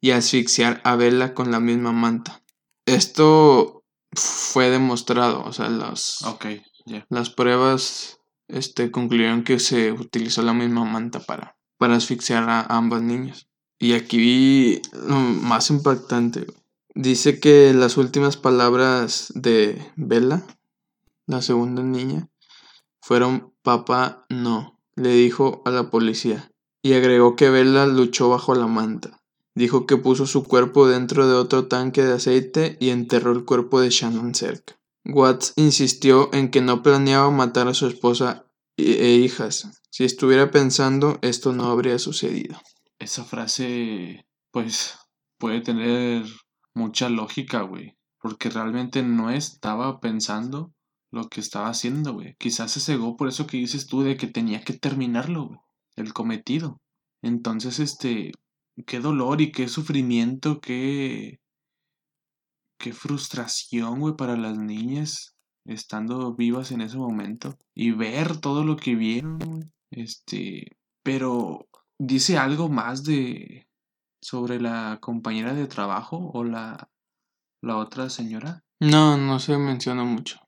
y 0.00 0.10
asfixiar 0.10 0.80
a 0.84 0.96
Bella 0.96 1.32
con 1.32 1.50
la 1.50 1.60
misma 1.60 1.92
manta. 1.92 2.42
Esto 2.86 3.84
fue 4.12 4.68
demostrado, 4.68 5.44
o 5.44 5.52
sea, 5.52 5.68
las, 5.68 6.22
okay, 6.22 6.62
las 7.08 7.30
pruebas 7.30 8.18
este, 8.48 8.90
concluyeron 8.90 9.44
que 9.44 9.60
se 9.60 9.92
utilizó 9.92 10.42
la 10.42 10.54
misma 10.54 10.84
manta 10.84 11.20
para, 11.20 11.56
para 11.78 11.94
asfixiar 11.96 12.50
a 12.50 12.62
ambas 12.62 13.02
niñas. 13.02 13.46
Y 13.78 13.92
aquí 13.92 14.18
vi 14.18 14.82
lo 14.92 15.14
más 15.14 15.70
impactante, 15.70 16.46
Dice 16.94 17.38
que 17.38 17.72
las 17.72 17.96
últimas 17.96 18.36
palabras 18.36 19.32
de 19.36 19.80
Bella, 19.94 20.44
la 21.26 21.40
segunda 21.40 21.82
niña, 21.82 22.28
fueron 23.00 23.49
papá 23.62 24.26
no, 24.28 24.78
le 24.94 25.10
dijo 25.10 25.62
a 25.64 25.70
la 25.70 25.90
policía, 25.90 26.52
y 26.82 26.94
agregó 26.94 27.36
que 27.36 27.50
Bella 27.50 27.86
luchó 27.86 28.28
bajo 28.28 28.54
la 28.54 28.66
manta. 28.66 29.20
Dijo 29.54 29.86
que 29.86 29.96
puso 29.96 30.26
su 30.26 30.44
cuerpo 30.44 30.88
dentro 30.88 31.26
de 31.26 31.34
otro 31.34 31.66
tanque 31.66 32.04
de 32.04 32.14
aceite 32.14 32.76
y 32.80 32.90
enterró 32.90 33.32
el 33.32 33.44
cuerpo 33.44 33.80
de 33.80 33.90
Shannon 33.90 34.34
cerca. 34.34 34.78
Watts 35.04 35.54
insistió 35.56 36.32
en 36.32 36.50
que 36.50 36.60
no 36.60 36.82
planeaba 36.82 37.30
matar 37.30 37.68
a 37.68 37.74
su 37.74 37.86
esposa 37.86 38.46
e 38.76 39.10
hijas. 39.14 39.82
Si 39.90 40.04
estuviera 40.04 40.50
pensando, 40.50 41.18
esto 41.22 41.52
no 41.52 41.64
habría 41.70 41.98
sucedido. 41.98 42.60
Esa 42.98 43.24
frase, 43.24 44.24
pues, 44.50 44.98
puede 45.38 45.60
tener 45.60 46.24
mucha 46.74 47.08
lógica, 47.08 47.62
güey. 47.62 47.96
Porque 48.20 48.50
realmente 48.50 49.02
no 49.02 49.30
estaba 49.30 50.00
pensando 50.00 50.72
lo 51.10 51.28
que 51.28 51.40
estaba 51.40 51.68
haciendo, 51.68 52.14
güey. 52.14 52.36
Quizás 52.38 52.72
se 52.72 52.80
cegó 52.80 53.16
por 53.16 53.28
eso 53.28 53.46
que 53.46 53.56
dices 53.56 53.86
tú 53.86 54.02
de 54.02 54.16
que 54.16 54.26
tenía 54.26 54.62
que 54.62 54.72
terminarlo, 54.72 55.48
güey. 55.48 55.60
El 55.96 56.12
cometido. 56.12 56.80
Entonces, 57.22 57.80
este, 57.80 58.32
qué 58.86 59.00
dolor 59.00 59.40
y 59.40 59.52
qué 59.52 59.68
sufrimiento, 59.68 60.60
qué, 60.60 61.40
qué 62.78 62.92
frustración, 62.92 64.00
güey, 64.00 64.16
para 64.16 64.36
las 64.36 64.58
niñas 64.58 65.34
estando 65.66 66.34
vivas 66.34 66.72
en 66.72 66.80
ese 66.80 66.96
momento 66.96 67.58
y 67.74 67.90
ver 67.90 68.38
todo 68.38 68.64
lo 68.64 68.76
que 68.76 68.94
vieron, 68.94 69.38
güey. 69.38 69.64
Este, 69.90 70.76
pero 71.02 71.68
dice 71.98 72.38
algo 72.38 72.68
más 72.68 73.04
de 73.04 73.66
sobre 74.22 74.60
la 74.60 74.98
compañera 75.00 75.54
de 75.54 75.66
trabajo 75.66 76.30
o 76.32 76.44
la 76.44 76.90
la 77.62 77.76
otra 77.76 78.08
señora. 78.08 78.64
No, 78.80 79.16
no 79.16 79.38
se 79.38 79.58
menciona 79.58 80.04
mucho. 80.04 80.40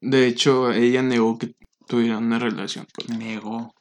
De 0.00 0.26
hecho, 0.26 0.72
ella 0.72 1.02
negó 1.02 1.38
que 1.38 1.54
tuvieran 1.86 2.24
una 2.24 2.38
relación. 2.38 2.86
Negó. 3.18 3.74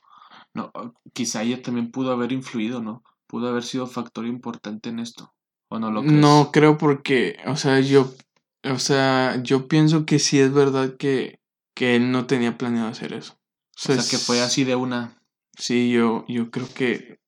No, 0.54 0.72
quizá 1.14 1.44
ella 1.44 1.62
también 1.62 1.92
pudo 1.92 2.12
haber 2.12 2.32
influido, 2.32 2.82
¿no? 2.82 3.04
Pudo 3.28 3.50
haber 3.50 3.64
sido 3.64 3.88
factor 3.88 4.26
importante 4.26 4.90
en 4.90 5.00
esto. 5.00 5.34
¿O 5.70 5.80
no 5.80 5.92
lo 5.92 6.02
crees? 6.02 6.16
No 6.16 6.50
creo 6.52 6.78
porque, 6.78 7.38
o 7.46 7.56
sea, 7.56 7.80
yo, 7.80 8.12
o 8.64 8.80
sea, 8.80 9.42
yo 9.44 9.68
pienso 9.68 10.06
que 10.06 10.20
sí 10.20 10.40
es 10.40 10.52
verdad 10.52 10.98
que, 10.98 11.40
que 11.76 11.96
él 11.96 12.12
no 12.12 12.26
tenía 12.26 12.58
planeado 12.58 12.90
hacer 12.90 13.14
eso. 13.14 13.40
O 13.76 13.94
sea, 13.94 13.96
que 13.98 14.18
fue 14.18 14.42
así 14.42 14.64
de 14.64 14.76
una. 14.76 15.22
Sí, 15.58 15.92
yo, 15.92 16.26
yo 16.28 16.50
creo 16.52 16.68
que 16.74 17.20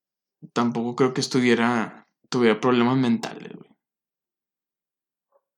tampoco 0.52 0.96
creo 0.96 1.14
que 1.14 1.20
estuviera, 1.20 2.08
tuviera 2.28 2.60
problemas 2.60 2.98
mentales, 2.98 3.52
güey. 3.54 3.70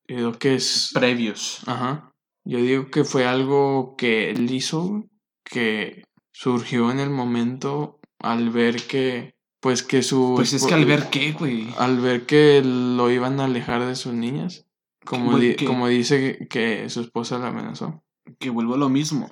Digo 0.06 0.32
que 0.34 0.56
es... 0.56 0.90
Previos. 0.92 1.62
Ajá. 1.66 2.13
Yo 2.44 2.58
digo 2.58 2.90
que 2.90 3.04
fue 3.04 3.26
algo 3.26 3.94
que 3.96 4.30
él 4.30 4.50
hizo, 4.50 5.04
que 5.44 6.04
surgió 6.32 6.90
en 6.90 7.00
el 7.00 7.10
momento 7.10 8.00
al 8.18 8.50
ver 8.50 8.82
que, 8.86 9.34
pues 9.60 9.82
que 9.82 10.02
su... 10.02 10.34
Pues 10.36 10.52
es 10.52 10.66
que 10.66 10.74
al 10.74 10.84
ver 10.84 11.08
qué, 11.10 11.32
güey. 11.32 11.68
Al 11.78 11.98
ver 12.00 12.26
que 12.26 12.62
lo 12.64 13.10
iban 13.10 13.40
a 13.40 13.44
alejar 13.44 13.84
de 13.86 13.96
sus 13.96 14.12
niñas. 14.14 14.66
Como, 15.04 15.38
di- 15.38 15.54
que- 15.56 15.64
como 15.66 15.88
dice 15.88 16.46
que 16.50 16.88
su 16.90 17.00
esposa 17.00 17.38
la 17.38 17.48
amenazó. 17.48 18.04
Que 18.38 18.50
vuelvo 18.50 18.74
a 18.74 18.78
lo 18.78 18.88
mismo. 18.88 19.30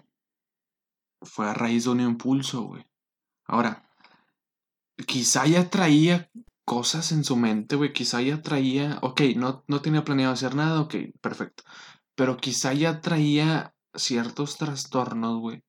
Fue 1.23 1.47
a 1.49 1.55
raíz 1.55 1.85
de 1.85 1.91
un 1.91 2.01
impulso, 2.01 2.63
güey. 2.63 2.85
Ahora, 3.47 3.89
quizá 5.07 5.47
ya 5.47 5.69
traía 5.71 6.31
cosas 6.65 7.13
en 7.13 7.25
su 7.25 7.37
mente, 7.37 7.77
güey. 7.77 7.93
Quizá 7.93 8.21
ya 8.23 8.43
traía. 8.43 8.99
Ok, 9.03 9.21
no, 9.37 9.65
no 9.67 9.81
tenía 9.83 10.05
planeado 10.05 10.33
hacer 10.33 10.55
nada, 10.55 10.81
ok, 10.81 10.95
perfecto. 11.21 11.63
Pero 12.15 12.37
quizá 12.37 12.73
ya 12.73 13.01
traía 13.01 13.75
ciertos 13.95 14.57
trastornos, 14.59 15.41
güey. 15.41 15.63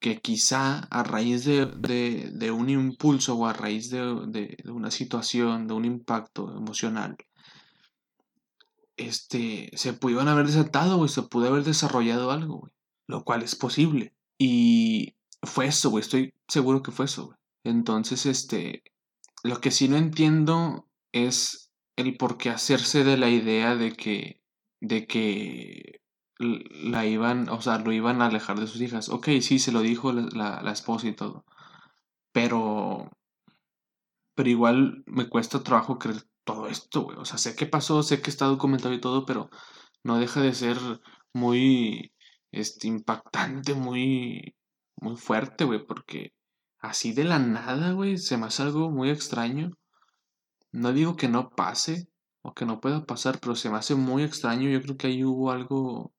Que 0.00 0.20
quizá 0.20 0.80
a 0.90 1.02
raíz 1.02 1.44
de, 1.44 1.66
de- 1.66 2.30
de 2.32 2.50
un 2.50 2.68
impulso 2.70 3.34
o 3.36 3.46
a 3.46 3.52
raíz 3.52 3.90
de, 3.90 4.00
de- 4.28 4.56
una 4.70 4.90
situación, 4.90 5.66
de 5.66 5.74
un 5.74 5.84
impacto 5.84 6.56
emocional, 6.56 7.16
este, 8.96 9.70
se 9.74 9.92
pudieron 9.92 10.28
haber 10.28 10.46
desatado, 10.46 10.96
güey, 10.96 11.08
se 11.08 11.22
pudo 11.22 11.48
haber 11.48 11.64
desarrollado 11.64 12.30
algo, 12.30 12.58
güey, 12.58 12.72
lo 13.06 13.24
cual 13.24 13.42
es 13.42 13.54
posible. 13.54 14.14
Y 14.38 15.14
fue 15.42 15.66
eso, 15.66 15.90
güey, 15.90 16.02
estoy 16.02 16.34
seguro 16.48 16.82
que 16.82 16.90
fue 16.92 17.06
eso, 17.06 17.26
güey. 17.26 17.38
Entonces, 17.64 18.26
este, 18.26 18.82
lo 19.42 19.60
que 19.60 19.70
sí 19.70 19.88
no 19.88 19.96
entiendo 19.96 20.88
es 21.12 21.72
el 21.96 22.16
por 22.16 22.38
qué 22.38 22.50
hacerse 22.50 23.04
de 23.04 23.16
la 23.16 23.30
idea 23.30 23.76
de 23.76 23.92
que, 23.92 24.37
de 24.80 25.06
que 25.06 26.00
la 26.38 27.04
iban, 27.06 27.48
o 27.48 27.60
sea, 27.60 27.78
lo 27.78 27.92
iban 27.92 28.22
a 28.22 28.26
alejar 28.26 28.58
de 28.60 28.66
sus 28.66 28.80
hijas. 28.80 29.08
Ok, 29.08 29.28
sí, 29.40 29.58
se 29.58 29.72
lo 29.72 29.80
dijo 29.82 30.12
la, 30.12 30.28
la- 30.32 30.62
la 30.62 30.72
esposa 30.72 31.08
y 31.08 31.14
todo, 31.14 31.44
pero, 32.32 33.10
pero 34.34 34.48
igual 34.48 35.02
me 35.06 35.28
cuesta 35.28 35.62
trabajo 35.62 35.98
creer 35.98 36.22
todo 36.44 36.68
esto, 36.68 37.02
güey. 37.02 37.16
O 37.18 37.24
sea, 37.24 37.38
sé 37.38 37.56
que 37.56 37.66
pasó, 37.66 38.02
sé 38.02 38.22
que 38.22 38.30
está 38.30 38.46
documentado 38.46 38.94
y 38.94 39.00
todo, 39.00 39.26
pero 39.26 39.50
no 40.04 40.18
deja 40.18 40.40
de 40.42 40.54
ser 40.54 40.78
muy 41.34 42.12
este, 42.52 42.88
impactante, 42.88 43.74
muy, 43.74 44.56
muy 44.96 45.16
fuerte, 45.16 45.64
güey, 45.64 45.84
porque 45.86 46.32
así 46.78 47.12
de 47.12 47.24
la 47.24 47.38
nada, 47.38 47.92
güey, 47.92 48.18
se 48.18 48.36
me 48.38 48.46
hace 48.46 48.62
algo 48.62 48.90
muy 48.90 49.10
extraño. 49.10 49.70
No 50.72 50.92
digo 50.94 51.14
que 51.16 51.28
no 51.28 51.50
pase 51.50 52.08
o 52.42 52.54
que 52.54 52.66
no 52.66 52.80
pueda 52.80 53.04
pasar, 53.04 53.38
pero 53.40 53.54
se 53.56 53.70
me 53.70 53.78
hace 53.78 53.94
muy 53.94 54.22
extraño. 54.22 54.68
Yo 54.70 54.82
creo 54.82 54.96
que 54.96 55.08
ahí 55.08 55.24
hubo 55.24 55.50
algo, 55.50 56.12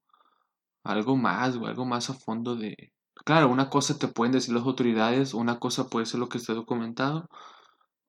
algo 0.83 1.17
más, 1.17 1.57
güey, 1.57 1.69
algo 1.71 1.85
más 1.85 2.09
a 2.09 2.13
fondo 2.13 2.55
de... 2.55 2.93
Claro, 3.25 3.49
una 3.49 3.69
cosa 3.69 3.97
te 3.99 4.07
pueden 4.07 4.31
decir 4.33 4.53
las 4.53 4.63
autoridades, 4.63 5.33
una 5.33 5.59
cosa 5.59 5.87
puede 5.89 6.05
ser 6.05 6.19
lo 6.19 6.29
que 6.29 6.37
esté 6.37 6.53
documentado, 6.53 7.27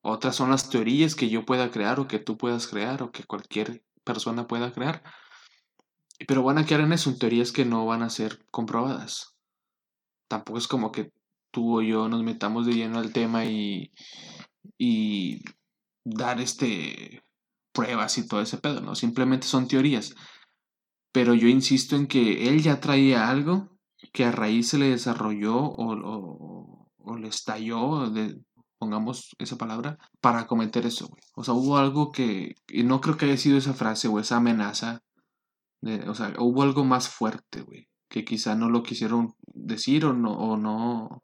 otras 0.02 0.36
son 0.36 0.50
las 0.50 0.70
teorías 0.70 1.14
que 1.14 1.28
yo 1.28 1.44
pueda 1.44 1.70
crear 1.70 2.00
o 2.00 2.08
que 2.08 2.18
tú 2.18 2.38
puedas 2.38 2.66
crear 2.66 3.02
o 3.02 3.10
que 3.10 3.24
cualquier 3.24 3.84
persona 4.04 4.46
pueda 4.46 4.72
crear. 4.72 5.02
Pero 6.26 6.42
van 6.42 6.58
a 6.58 6.64
quedar 6.64 6.82
en 6.82 6.92
eso, 6.92 7.14
teorías 7.16 7.52
que 7.52 7.64
no 7.64 7.86
van 7.86 8.02
a 8.02 8.10
ser 8.10 8.44
comprobadas. 8.50 9.36
Tampoco 10.28 10.58
es 10.58 10.68
como 10.68 10.92
que 10.92 11.12
tú 11.50 11.78
o 11.78 11.82
yo 11.82 12.08
nos 12.08 12.22
metamos 12.22 12.66
de 12.66 12.74
lleno 12.74 12.98
al 12.98 13.12
tema 13.12 13.44
y, 13.44 13.92
y 14.78 15.42
dar 16.04 16.40
este 16.40 17.22
pruebas 17.72 18.18
y 18.18 18.26
todo 18.26 18.40
ese 18.42 18.58
pedo, 18.58 18.80
¿no? 18.80 18.94
Simplemente 18.94 19.46
son 19.46 19.68
teorías. 19.68 20.14
Pero 21.12 21.34
yo 21.34 21.48
insisto 21.48 21.96
en 21.96 22.06
que 22.06 22.48
él 22.48 22.62
ya 22.62 22.80
traía 22.80 23.28
algo 23.28 23.70
que 24.12 24.24
a 24.24 24.32
raíz 24.32 24.68
se 24.68 24.78
le 24.78 24.90
desarrolló 24.90 25.56
o, 25.56 25.92
o- 25.94 26.88
o 26.98 27.16
le 27.16 27.28
estalló, 27.28 28.10
de- 28.10 28.38
pongamos 28.78 29.34
esa 29.38 29.56
palabra, 29.56 29.98
para 30.20 30.46
cometer 30.46 30.86
eso. 30.86 31.08
O 31.34 31.44
sea, 31.44 31.54
hubo 31.54 31.76
algo 31.78 32.10
que, 32.12 32.54
y 32.68 32.82
no 32.84 33.00
creo 33.00 33.16
que 33.16 33.26
haya 33.26 33.36
sido 33.36 33.58
esa 33.58 33.74
frase 33.74 34.08
o 34.08 34.18
esa 34.20 34.36
amenaza, 34.38 35.00
de- 35.82 36.08
o 36.08 36.14
sea, 36.14 36.32
hubo 36.38 36.62
algo 36.62 36.84
más 36.84 37.08
fuerte, 37.08 37.62
güey, 37.62 37.88
que 38.08 38.24
quizá 38.24 38.54
no 38.54 38.68
lo 38.70 38.82
quisieron 38.82 39.34
decir 39.54 40.04
o 40.06 40.12
no, 40.14 40.32
o 40.32 40.56
no, 40.56 41.22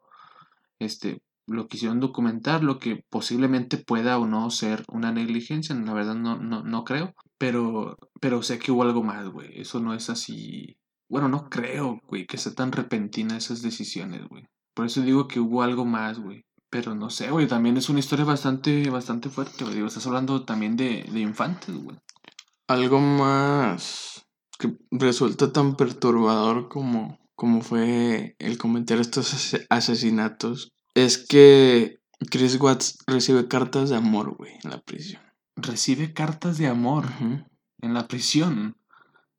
este, 0.79 1.21
lo 1.47 1.67
quisieron 1.67 1.99
documentar, 1.99 2.63
lo 2.63 2.77
que 2.79 3.03
posiblemente 3.09 3.77
pueda 3.77 4.19
o 4.19 4.27
no 4.27 4.49
ser 4.51 4.83
una 4.89 5.11
negligencia, 5.11 5.73
la 5.75 5.93
verdad 5.93 6.15
no, 6.15 6.37
no, 6.37 6.63
no 6.63 6.83
creo, 6.83 7.13
pero, 7.37 7.97
pero 8.19 8.43
sé 8.43 8.59
que 8.59 8.71
hubo 8.71 8.83
algo 8.83 9.03
más, 9.03 9.27
güey, 9.29 9.59
eso 9.59 9.79
no 9.79 9.93
es 9.93 10.09
así, 10.09 10.77
bueno, 11.09 11.29
no 11.29 11.49
creo, 11.49 11.99
güey, 12.07 12.25
que 12.27 12.37
sea 12.37 12.53
tan 12.53 12.71
repentina 12.71 13.37
esas 13.37 13.61
decisiones, 13.61 14.27
güey, 14.27 14.43
por 14.73 14.85
eso 14.85 15.01
digo 15.01 15.27
que 15.27 15.39
hubo 15.39 15.61
algo 15.63 15.85
más, 15.85 16.19
güey, 16.19 16.43
pero 16.69 16.95
no 16.95 17.09
sé, 17.09 17.31
güey, 17.31 17.47
también 17.47 17.77
es 17.77 17.89
una 17.89 17.99
historia 17.99 18.25
bastante, 18.25 18.89
bastante 18.89 19.29
fuerte, 19.29 19.63
güey, 19.63 19.85
estás 19.85 20.05
hablando 20.05 20.43
también 20.43 20.75
de, 20.75 21.05
de 21.11 21.19
infantes, 21.21 21.73
güey. 21.75 21.97
Algo 22.67 22.99
más 22.99 24.25
que 24.59 24.75
resulta 24.91 25.53
tan 25.53 25.75
perturbador 25.77 26.67
como, 26.67 27.17
como 27.35 27.61
fue 27.61 28.35
el 28.39 28.57
cometer 28.57 28.99
estos 28.99 29.33
ase- 29.33 29.65
asesinatos 29.69 30.73
es 30.97 31.19
que 31.19 31.99
Chris 32.31 32.59
Watts 32.59 32.97
recibe 33.05 33.47
cartas 33.47 33.89
de 33.89 33.95
amor, 33.95 34.35
güey, 34.35 34.53
en 34.63 34.71
la 34.71 34.81
prisión. 34.81 35.21
Recibe 35.55 36.13
cartas 36.13 36.57
de 36.57 36.67
amor 36.67 37.05
en 37.81 37.93
la 37.93 38.07
prisión, 38.07 38.77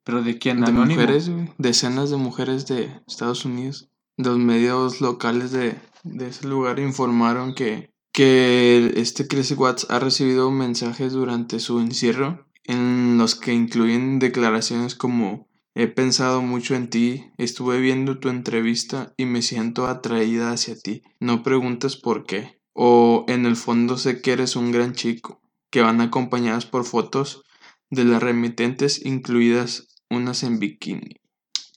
pero 0.05 0.21
¿de 0.21 0.37
quién? 0.37 0.61
De 0.61 0.67
Anónimo. 0.67 1.01
mujeres, 1.01 1.29
güey. 1.29 1.49
Decenas 1.57 2.09
de 2.09 2.17
mujeres 2.17 2.65
de 2.67 3.01
Estados 3.07 3.43
Unidos. 3.43 3.89
Los 4.15 4.37
medios 4.37 5.01
locales 5.01 5.51
de, 5.51 5.77
de 6.03 6.27
ese 6.29 6.47
lugar 6.47 6.79
informaron 6.79 7.53
que, 7.53 7.93
que 8.13 8.93
este 8.95 9.27
Chris 9.27 9.51
Watts 9.51 9.87
ha 9.89 9.99
recibido 9.99 10.51
mensajes 10.51 11.11
durante 11.11 11.59
su 11.59 11.79
encierro 11.81 12.45
en 12.63 13.17
los 13.17 13.35
que 13.35 13.53
incluyen 13.53 14.19
declaraciones 14.19 14.95
como 14.95 15.48
he 15.75 15.87
pensado 15.87 16.41
mucho 16.41 16.75
en 16.75 16.89
ti, 16.89 17.31
estuve 17.37 17.79
viendo 17.79 18.19
tu 18.19 18.29
entrevista 18.29 19.13
y 19.17 19.25
me 19.25 19.41
siento 19.41 19.87
atraída 19.87 20.51
hacia 20.51 20.75
ti, 20.75 21.01
no 21.19 21.43
preguntes 21.43 21.95
por 21.95 22.25
qué. 22.25 22.59
O 22.73 23.25
en 23.27 23.45
el 23.45 23.55
fondo 23.55 23.97
sé 23.97 24.21
que 24.21 24.31
eres 24.31 24.55
un 24.55 24.71
gran 24.71 24.93
chico, 24.93 25.41
que 25.69 25.81
van 25.81 26.01
acompañadas 26.01 26.65
por 26.65 26.85
fotos 26.85 27.43
de 27.89 28.05
las 28.05 28.21
remitentes, 28.21 29.05
incluidas 29.05 29.87
unas 30.09 30.43
en 30.43 30.59
bikini. 30.59 31.15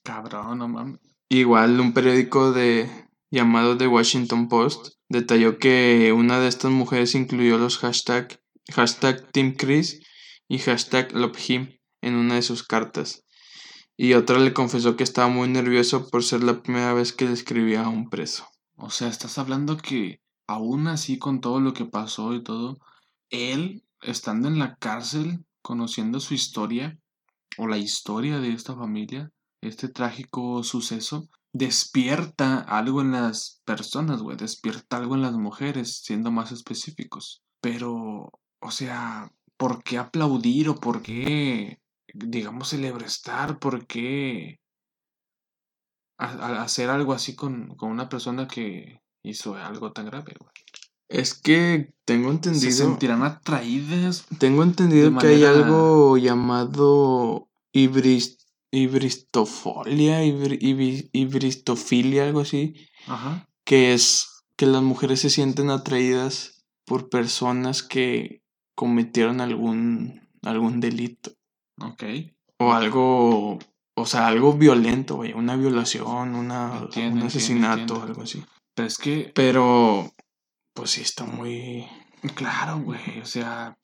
Cabrón, 0.03 0.59
no 0.59 0.69
mames. 0.69 1.01
Igual 1.29 1.81
un 1.81 1.95
periódico 1.95 2.53
de 2.53 2.91
llamado 3.31 3.79
The 3.79 3.89
Washington 3.89 4.49
Post 4.49 4.97
detalló 5.09 5.59
que 5.59 6.13
una 6.15 6.39
de 6.39 6.49
estas 6.49 6.71
mujeres 6.71 7.15
incluyó 7.15 7.57
los 7.57 7.79
hashtag, 7.79 8.41
hashtag 8.71 9.31
Team 9.33 9.55
Chris 9.57 10.01
y 10.49 10.59
hashtag 10.59 11.13
Love 11.13 11.39
Him 11.49 11.79
en 12.03 12.15
una 12.15 12.35
de 12.35 12.43
sus 12.43 12.63
cartas. 12.63 13.25
Y 14.03 14.15
otra 14.15 14.41
le 14.41 14.53
confesó 14.53 14.97
que 14.97 15.05
estaba 15.05 15.29
muy 15.29 15.49
nervioso 15.49 16.11
por 16.11 16.25
ser 16.25 16.43
la 16.43 16.61
primera 16.61 16.93
vez 16.93 17.13
que 17.13 17.25
le 17.25 17.35
escribía 17.35 17.85
a 17.85 17.89
un 17.89 18.11
preso. 18.11 18.49
O 18.75 18.91
sea, 18.91 19.07
estás 19.07 19.39
hablando 19.39 19.77
que 19.77 20.21
aún 20.49 20.89
así 20.89 21.21
con 21.21 21.41
todo 21.41 21.61
lo 21.61 21.73
que 21.73 21.85
pasó 21.85 22.35
y 22.35 22.43
todo, 22.43 22.81
él, 23.31 23.85
estando 24.01 24.49
en 24.49 24.59
la 24.59 24.75
cárcel, 24.75 25.45
conociendo 25.63 26.19
su 26.19 26.35
historia 26.35 26.99
o 27.59 27.69
la 27.69 27.79
historia 27.79 28.41
de 28.41 28.53
esta 28.53 28.75
familia, 28.75 29.31
este 29.61 29.89
trágico 29.89 30.65
suceso, 30.65 31.29
despierta 31.53 32.59
algo 32.59 33.03
en 33.03 33.13
las 33.13 33.63
personas, 33.65 34.21
güey, 34.21 34.37
despierta 34.37 34.97
algo 34.97 35.15
en 35.15 35.23
las 35.23 35.35
mujeres, 35.35 36.01
siendo 36.03 36.33
más 36.33 36.51
específicos. 36.51 37.45
Pero, 37.61 38.33
o 38.59 38.71
sea, 38.73 39.31
¿por 39.57 39.85
qué 39.85 39.99
aplaudir 39.99 40.71
o 40.71 40.75
por 40.75 41.03
qué, 41.03 41.82
digamos, 42.15 42.69
celebrar? 42.69 43.59
¿Por 43.59 43.87
qué 43.87 44.61
a- 46.19 46.63
hacer 46.63 46.91
algo 46.91 47.13
así 47.13 47.35
con, 47.35 47.75
con 47.77 47.91
una 47.91 48.09
persona 48.09 48.47
que 48.49 49.01
hizo 49.23 49.55
algo 49.57 49.93
tan 49.93 50.07
grave, 50.07 50.35
güey? 50.39 50.53
Es 51.09 51.35
que 51.35 51.93
tengo 52.07 52.29
Se 52.29 52.35
entendido, 52.35 52.73
sentirán 52.73 53.23
atraídas. 53.23 54.25
tengo 54.39 54.63
entendido 54.63 55.17
que 55.19 55.27
hay 55.27 55.45
algo 55.45 56.17
llamado 56.17 57.51
ibris, 57.73 58.39
ibristofolia, 58.71 60.25
ibri- 60.25 60.59
ibi- 60.61 61.11
ibristofilia, 61.13 62.25
algo 62.25 62.41
así, 62.41 62.75
Ajá. 63.07 63.47
que 63.65 63.93
es 63.93 64.29
que 64.57 64.65
las 64.67 64.83
mujeres 64.83 65.21
se 65.21 65.29
sienten 65.31 65.69
atraídas 65.71 66.65
por 66.87 67.11
personas 67.11 67.83
que 67.83 68.43
cometieron 68.75 69.41
algún, 69.43 70.29
algún 70.43 70.81
delito 70.81 71.33
Ok. 71.81 72.05
o 72.59 72.73
algo, 72.73 73.59
o 73.97 74.07
sea, 74.07 74.29
algo 74.29 74.53
violento, 74.55 75.19
vaya, 75.19 75.35
una 75.37 75.57
violación, 75.57 76.35
una, 76.35 76.79
Entiendo, 76.83 77.21
un 77.23 77.27
asesinato, 77.27 77.81
entiendo. 77.81 78.03
algo 78.05 78.23
así. 78.23 78.45
Pero 78.75 78.87
es 78.89 78.99
que, 78.99 79.33
Pero, 79.35 80.11
pues 80.75 80.91
sí 80.91 81.01
está 81.03 81.25
muy... 81.25 81.87
claro, 82.35 82.79
güey. 82.81 83.21
O 83.21 83.27
sea, 83.27 83.77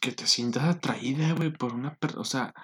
que 0.00 0.12
te 0.12 0.26
sientas 0.26 0.64
atraída, 0.64 1.32
güey, 1.34 1.52
por 1.52 1.74
una 1.74 1.94
persona. 1.96 2.20
O 2.22 2.24
sea, 2.24 2.54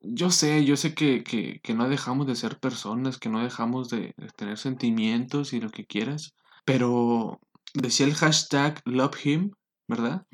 yo 0.00 0.30
sé, 0.30 0.64
yo 0.64 0.76
sé 0.76 0.94
que, 0.94 1.24
que, 1.24 1.60
que 1.60 1.74
no 1.74 1.88
dejamos 1.88 2.26
de 2.26 2.36
ser 2.36 2.58
personas, 2.60 3.18
que 3.18 3.28
no 3.28 3.42
dejamos 3.42 3.88
de, 3.88 4.14
de 4.16 4.28
tener 4.36 4.56
sentimientos 4.56 5.52
y 5.52 5.60
lo 5.60 5.70
que 5.70 5.86
quieras. 5.86 6.34
Pero 6.64 7.40
decía 7.74 8.06
el 8.06 8.14
hashtag 8.14 8.80
love 8.84 9.26
him, 9.26 9.50
¿verdad? 9.88 10.24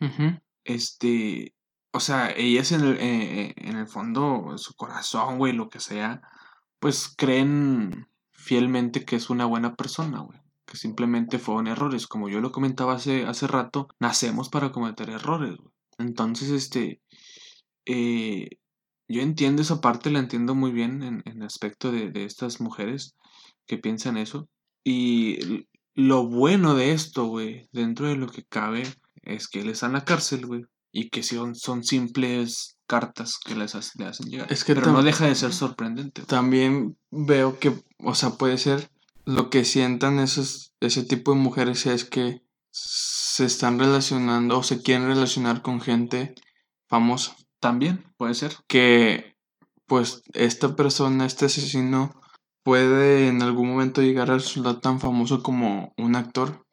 Este, 0.64 1.53
o 1.94 2.00
sea, 2.00 2.32
ellas 2.36 2.72
en 2.72 2.80
el, 2.82 2.96
eh, 2.96 3.40
eh, 3.40 3.54
en 3.56 3.76
el 3.76 3.86
fondo, 3.86 4.58
su 4.58 4.74
corazón, 4.74 5.38
güey, 5.38 5.52
lo 5.52 5.68
que 5.68 5.78
sea, 5.78 6.22
pues 6.80 7.14
creen 7.16 8.08
fielmente 8.32 9.04
que 9.04 9.14
es 9.16 9.30
una 9.30 9.46
buena 9.46 9.76
persona, 9.76 10.20
güey. 10.20 10.40
Que 10.66 10.76
simplemente 10.76 11.38
fueron 11.38 11.68
errores. 11.68 12.08
Como 12.08 12.28
yo 12.28 12.40
lo 12.40 12.50
comentaba 12.50 12.94
hace, 12.94 13.26
hace 13.26 13.46
rato, 13.46 13.86
nacemos 14.00 14.48
para 14.48 14.72
cometer 14.72 15.08
errores, 15.08 15.56
güey. 15.56 15.72
Entonces, 15.98 16.50
este, 16.50 17.00
eh, 17.86 18.48
yo 19.06 19.22
entiendo 19.22 19.62
esa 19.62 19.80
parte, 19.80 20.10
la 20.10 20.18
entiendo 20.18 20.56
muy 20.56 20.72
bien 20.72 21.02
en, 21.04 21.22
en 21.26 21.42
el 21.42 21.46
aspecto 21.46 21.92
de, 21.92 22.10
de 22.10 22.24
estas 22.24 22.60
mujeres 22.60 23.16
que 23.66 23.78
piensan 23.78 24.16
eso. 24.16 24.48
Y 24.82 25.68
lo 25.94 26.26
bueno 26.28 26.74
de 26.74 26.92
esto, 26.92 27.26
güey, 27.26 27.68
dentro 27.70 28.08
de 28.08 28.16
lo 28.16 28.26
que 28.28 28.44
cabe, 28.44 28.82
es 29.22 29.46
que 29.48 29.60
él 29.60 29.70
está 29.70 29.88
la 29.88 30.04
cárcel, 30.04 30.46
güey. 30.46 30.64
Y 30.96 31.10
que 31.10 31.24
son, 31.24 31.56
son 31.56 31.82
simples 31.82 32.76
cartas 32.86 33.38
que 33.44 33.56
les 33.56 33.74
hace- 33.74 33.98
le 33.98 34.06
hacen 34.06 34.28
llegar. 34.30 34.52
Es 34.52 34.62
que 34.62 34.74
Pero 34.76 34.92
no 34.92 35.02
deja 35.02 35.26
de 35.26 35.34
ser 35.34 35.52
sorprendente. 35.52 36.22
También 36.22 36.96
veo 37.10 37.58
que, 37.58 37.74
o 37.98 38.14
sea, 38.14 38.30
puede 38.30 38.58
ser 38.58 38.90
lo 39.24 39.50
que 39.50 39.64
sientan 39.64 40.20
esos, 40.20 40.72
ese 40.80 41.02
tipo 41.02 41.32
de 41.32 41.38
mujeres 41.38 41.86
es 41.86 42.04
que 42.04 42.42
se 42.70 43.44
están 43.44 43.80
relacionando 43.80 44.56
o 44.58 44.62
se 44.62 44.82
quieren 44.82 45.08
relacionar 45.08 45.62
con 45.62 45.80
gente 45.80 46.34
famosa. 46.88 47.34
También 47.58 48.04
puede 48.16 48.34
ser. 48.34 48.54
Que, 48.68 49.34
pues, 49.86 50.22
esta 50.34 50.76
persona, 50.76 51.26
este 51.26 51.46
asesino, 51.46 52.12
puede 52.62 53.26
en 53.28 53.42
algún 53.42 53.68
momento 53.70 54.00
llegar 54.00 54.30
a 54.30 54.34
resultar 54.34 54.80
tan 54.80 55.00
famoso 55.00 55.42
como 55.42 55.92
un 55.96 56.14
actor, 56.14 56.64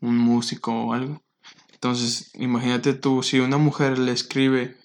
un 0.00 0.16
músico 0.18 0.72
o 0.72 0.92
algo. 0.94 1.22
Entonces, 1.82 2.30
imagínate 2.34 2.94
tú, 2.94 3.24
si 3.24 3.40
una 3.40 3.58
mujer 3.58 3.98
le 3.98 4.12
escribe 4.12 4.76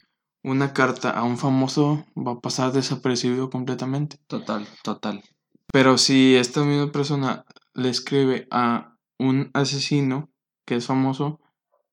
una 0.44 0.74
carta 0.74 1.12
a 1.12 1.22
un 1.22 1.38
famoso, 1.38 2.04
va 2.18 2.32
a 2.32 2.40
pasar 2.40 2.72
desapercibido 2.72 3.52
completamente. 3.52 4.18
Total, 4.26 4.68
total. 4.82 5.24
Pero 5.72 6.00
si 6.00 6.36
esta 6.36 6.64
misma 6.64 6.92
persona 6.92 7.46
le 7.76 7.90
escribe 7.90 8.48
a 8.50 8.98
un 9.20 9.52
asesino 9.54 10.32
que 10.66 10.78
es 10.78 10.88
famoso, 10.88 11.40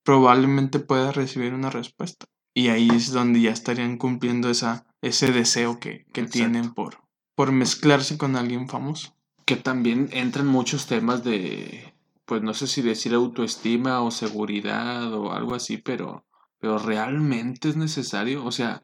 probablemente 0.05 0.79
pueda 0.79 1.13
recibir 1.13 1.53
una 1.53 1.69
respuesta. 1.69 2.25
Y 2.55 2.69
ahí 2.69 2.89
es 2.89 3.13
donde 3.13 3.43
ya 3.43 3.51
estarían 3.51 3.99
cumpliendo 3.99 4.49
esa, 4.49 4.87
ese 5.03 5.33
deseo 5.33 5.81
que, 5.81 6.07
que 6.15 6.23
tienen 6.23 6.73
por, 6.73 7.05
por 7.35 7.53
mezclarse 7.53 8.17
con 8.17 8.37
alguien 8.37 8.71
famoso. 8.71 9.15
Que 9.45 9.57
también 9.57 10.09
entran 10.13 10.47
muchos 10.47 10.87
temas 10.87 11.23
de, 11.25 11.94
pues 12.27 12.43
no 12.43 12.55
sé 12.55 12.66
si 12.66 12.83
decir 12.83 13.14
autoestima 13.14 14.03
o 14.03 14.11
seguridad 14.11 15.12
o 15.14 15.33
algo 15.33 15.55
así, 15.55 15.79
pero, 15.79 16.27
pero 16.59 16.79
realmente 16.79 17.68
es 17.68 17.77
necesario. 17.77 18.45
O 18.45 18.53
sea, 18.53 18.83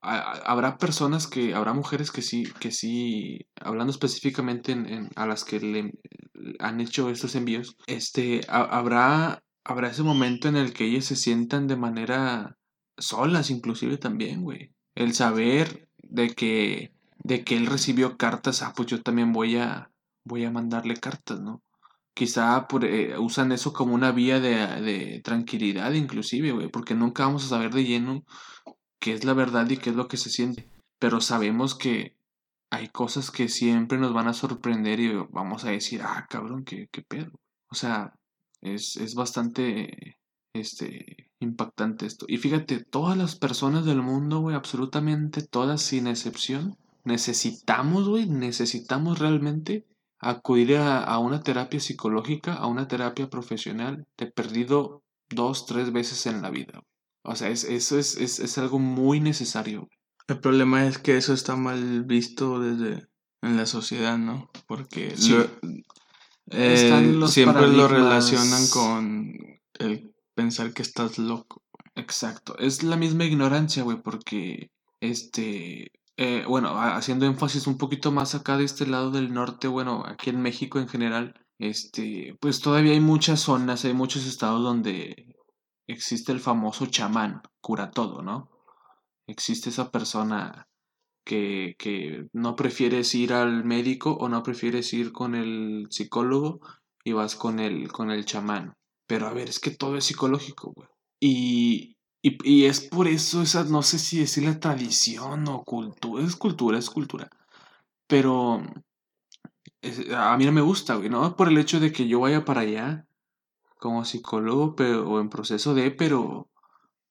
habrá 0.00 0.78
personas 0.78 1.26
que, 1.26 1.54
habrá 1.54 1.72
mujeres 1.74 2.10
que 2.12 2.22
sí, 2.22 2.44
que 2.60 2.70
sí, 2.70 3.46
hablando 3.60 3.90
específicamente 3.92 4.72
en, 4.72 4.86
en- 4.86 5.10
a 5.16 5.26
las 5.26 5.44
que 5.44 5.60
le 5.60 5.92
han 6.58 6.80
hecho 6.80 7.10
estos 7.10 7.34
envíos, 7.34 7.76
este, 7.86 8.40
ha- 8.48 8.62
habrá, 8.78 9.42
habrá 9.64 9.88
ese 9.90 10.02
momento 10.02 10.48
en 10.48 10.56
el 10.56 10.72
que 10.72 10.84
ellas 10.86 11.04
se 11.06 11.16
sientan 11.16 11.66
de 11.66 11.76
manera 11.76 12.56
solas, 12.96 13.50
inclusive 13.50 13.98
también, 13.98 14.42
güey. 14.42 14.72
El 14.94 15.14
saber 15.14 15.88
de 15.98 16.30
que, 16.34 16.92
de 17.18 17.44
que 17.44 17.56
él 17.56 17.66
recibió 17.66 18.16
cartas, 18.16 18.62
ah, 18.62 18.72
pues 18.76 18.88
yo 18.88 19.02
también 19.02 19.32
voy 19.32 19.56
a, 19.56 19.90
voy 20.24 20.44
a 20.44 20.50
mandarle 20.50 20.96
cartas, 20.96 21.40
¿no? 21.40 21.62
Quizá 22.18 22.66
eh, 22.82 23.16
usan 23.16 23.52
eso 23.52 23.72
como 23.72 23.94
una 23.94 24.10
vía 24.10 24.40
de, 24.40 24.56
de 24.82 25.20
tranquilidad, 25.22 25.92
inclusive, 25.92 26.50
güey, 26.50 26.68
porque 26.68 26.96
nunca 26.96 27.24
vamos 27.24 27.44
a 27.44 27.48
saber 27.48 27.72
de 27.72 27.84
lleno 27.84 28.24
qué 28.98 29.12
es 29.12 29.22
la 29.24 29.34
verdad 29.34 29.70
y 29.70 29.76
qué 29.76 29.90
es 29.90 29.94
lo 29.96 30.08
que 30.08 30.16
se 30.16 30.28
siente. 30.28 30.68
Pero 30.98 31.20
sabemos 31.20 31.76
que 31.76 32.16
hay 32.70 32.88
cosas 32.88 33.30
que 33.30 33.48
siempre 33.48 33.98
nos 33.98 34.12
van 34.12 34.26
a 34.26 34.34
sorprender 34.34 34.98
y 34.98 35.12
vamos 35.30 35.64
a 35.64 35.70
decir, 35.70 36.02
ah, 36.02 36.26
cabrón, 36.28 36.64
qué, 36.64 36.88
qué 36.90 37.02
pedo. 37.02 37.30
O 37.70 37.76
sea, 37.76 38.12
es, 38.62 38.96
es 38.96 39.14
bastante 39.14 40.18
este, 40.54 41.30
impactante 41.38 42.04
esto. 42.04 42.26
Y 42.28 42.38
fíjate, 42.38 42.82
todas 42.82 43.16
las 43.16 43.36
personas 43.36 43.84
del 43.84 44.02
mundo, 44.02 44.40
güey, 44.40 44.56
absolutamente 44.56 45.42
todas 45.42 45.82
sin 45.82 46.08
excepción, 46.08 46.76
necesitamos, 47.04 48.08
güey, 48.08 48.26
necesitamos 48.26 49.20
realmente 49.20 49.86
acudir 50.20 50.76
a, 50.76 51.02
a 51.04 51.18
una 51.18 51.42
terapia 51.42 51.80
psicológica, 51.80 52.54
a 52.54 52.66
una 52.66 52.88
terapia 52.88 53.28
profesional, 53.30 54.06
de 54.16 54.26
perdido 54.26 55.02
dos, 55.30 55.66
tres 55.66 55.92
veces 55.92 56.26
en 56.26 56.42
la 56.42 56.50
vida. 56.50 56.82
O 57.22 57.36
sea, 57.36 57.48
es, 57.50 57.64
eso 57.64 57.98
es, 57.98 58.16
es, 58.16 58.40
es 58.40 58.58
algo 58.58 58.78
muy 58.78 59.20
necesario. 59.20 59.88
El 60.26 60.40
problema 60.40 60.86
es 60.86 60.98
que 60.98 61.16
eso 61.16 61.32
está 61.34 61.56
mal 61.56 62.04
visto 62.04 62.60
desde 62.60 63.06
en 63.42 63.56
la 63.56 63.66
sociedad, 63.66 64.18
¿no? 64.18 64.50
Porque 64.66 65.16
Sí. 65.16 65.32
lo- 65.32 65.48
eh, 66.50 67.14
siempre 67.28 67.68
lo 67.68 67.88
relacionan 67.88 68.66
con 68.68 69.36
el 69.78 70.14
pensar 70.34 70.72
que 70.72 70.82
estás 70.82 71.18
loco. 71.18 71.62
Exacto, 71.94 72.56
es 72.58 72.82
la 72.82 72.96
misma 72.96 73.24
ignorancia, 73.24 73.82
güey, 73.82 74.00
porque, 74.02 74.70
este, 75.00 75.90
eh, 76.18 76.44
bueno, 76.48 76.70
ha- 76.70 76.96
haciendo 76.96 77.26
énfasis 77.26 77.66
un 77.68 77.78
poquito 77.78 78.12
más 78.12 78.34
acá 78.36 78.58
de 78.58 78.64
este 78.64 78.86
lado 78.86 79.10
del 79.12 79.32
norte, 79.34 79.68
bueno, 79.68 80.04
aquí 80.06 80.30
en 80.30 80.42
México 80.42 80.80
en 80.80 80.88
general, 80.88 81.34
este, 81.58 82.36
pues 82.40 82.60
todavía 82.60 82.92
hay 82.94 83.00
muchas 83.00 83.40
zonas, 83.40 83.84
hay 83.86 83.94
muchos 83.94 84.26
estados 84.26 84.62
donde 84.62 85.36
existe 85.88 86.32
el 86.32 86.40
famoso 86.40 86.86
chamán, 86.86 87.42
cura 87.62 87.90
todo, 87.92 88.22
¿no? 88.22 88.50
Existe 89.26 89.70
esa 89.70 89.90
persona 89.90 90.68
que, 91.24 91.76
que 91.78 92.28
no 92.32 92.56
prefieres 92.56 93.14
ir 93.14 93.32
al 93.34 93.64
médico 93.64 94.12
o 94.14 94.28
no 94.28 94.42
prefieres 94.42 94.92
ir 94.94 95.12
con 95.12 95.34
el 95.36 95.88
psicólogo 95.90 96.60
y 97.04 97.12
vas 97.12 97.36
con 97.36 97.60
el, 97.60 97.92
con 97.92 98.10
el 98.10 98.24
chamán. 98.26 98.74
Pero 99.06 99.28
a 99.28 99.34
ver, 99.34 99.48
es 99.50 99.60
que 99.60 99.72
todo 99.72 99.96
es 99.98 100.04
psicológico, 100.06 100.72
güey. 100.74 100.88
Y, 101.20 101.97
Y, 102.44 102.64
es 102.64 102.80
por 102.80 103.08
eso 103.08 103.42
esa, 103.42 103.64
no 103.64 103.82
sé 103.82 103.98
si 103.98 104.18
decir 104.20 104.44
la 104.44 104.58
tradición 104.58 105.48
o 105.48 105.64
cultura, 105.64 106.24
es 106.24 106.36
cultura, 106.36 106.78
es 106.78 106.90
cultura. 106.90 107.28
Pero 108.06 108.62
a 110.16 110.36
mí 110.36 110.44
no 110.44 110.52
me 110.52 110.60
gusta, 110.60 110.96
güey, 110.96 111.08
no 111.08 111.36
por 111.36 111.48
el 111.48 111.58
hecho 111.58 111.80
de 111.80 111.92
que 111.92 112.08
yo 112.08 112.20
vaya 112.20 112.44
para 112.44 112.62
allá 112.62 113.06
como 113.78 114.04
psicólogo 114.04 114.74
pero, 114.74 115.08
o 115.08 115.20
en 115.20 115.28
proceso 115.28 115.74
de, 115.74 115.90
pero, 115.90 116.48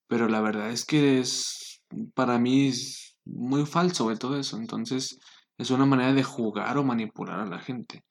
pero 0.07 0.28
la 0.28 0.41
verdad 0.41 0.72
es 0.72 0.86
que 0.86 1.20
es, 1.20 1.82
para 2.13 2.38
mí 2.39 2.68
es 2.68 3.18
muy 3.26 3.65
falso, 3.65 4.05
güey, 4.05 4.18
todo 4.18 4.38
eso. 4.38 4.57
Entonces, 4.57 5.20
es 5.57 5.72
una 5.72 5.86
manera 5.86 6.13
de 6.13 6.24
jugar 6.24 6.78
o 6.78 6.84
manipular 6.84 7.39
a 7.39 7.45
la 7.45 7.59
gente. 7.59 8.03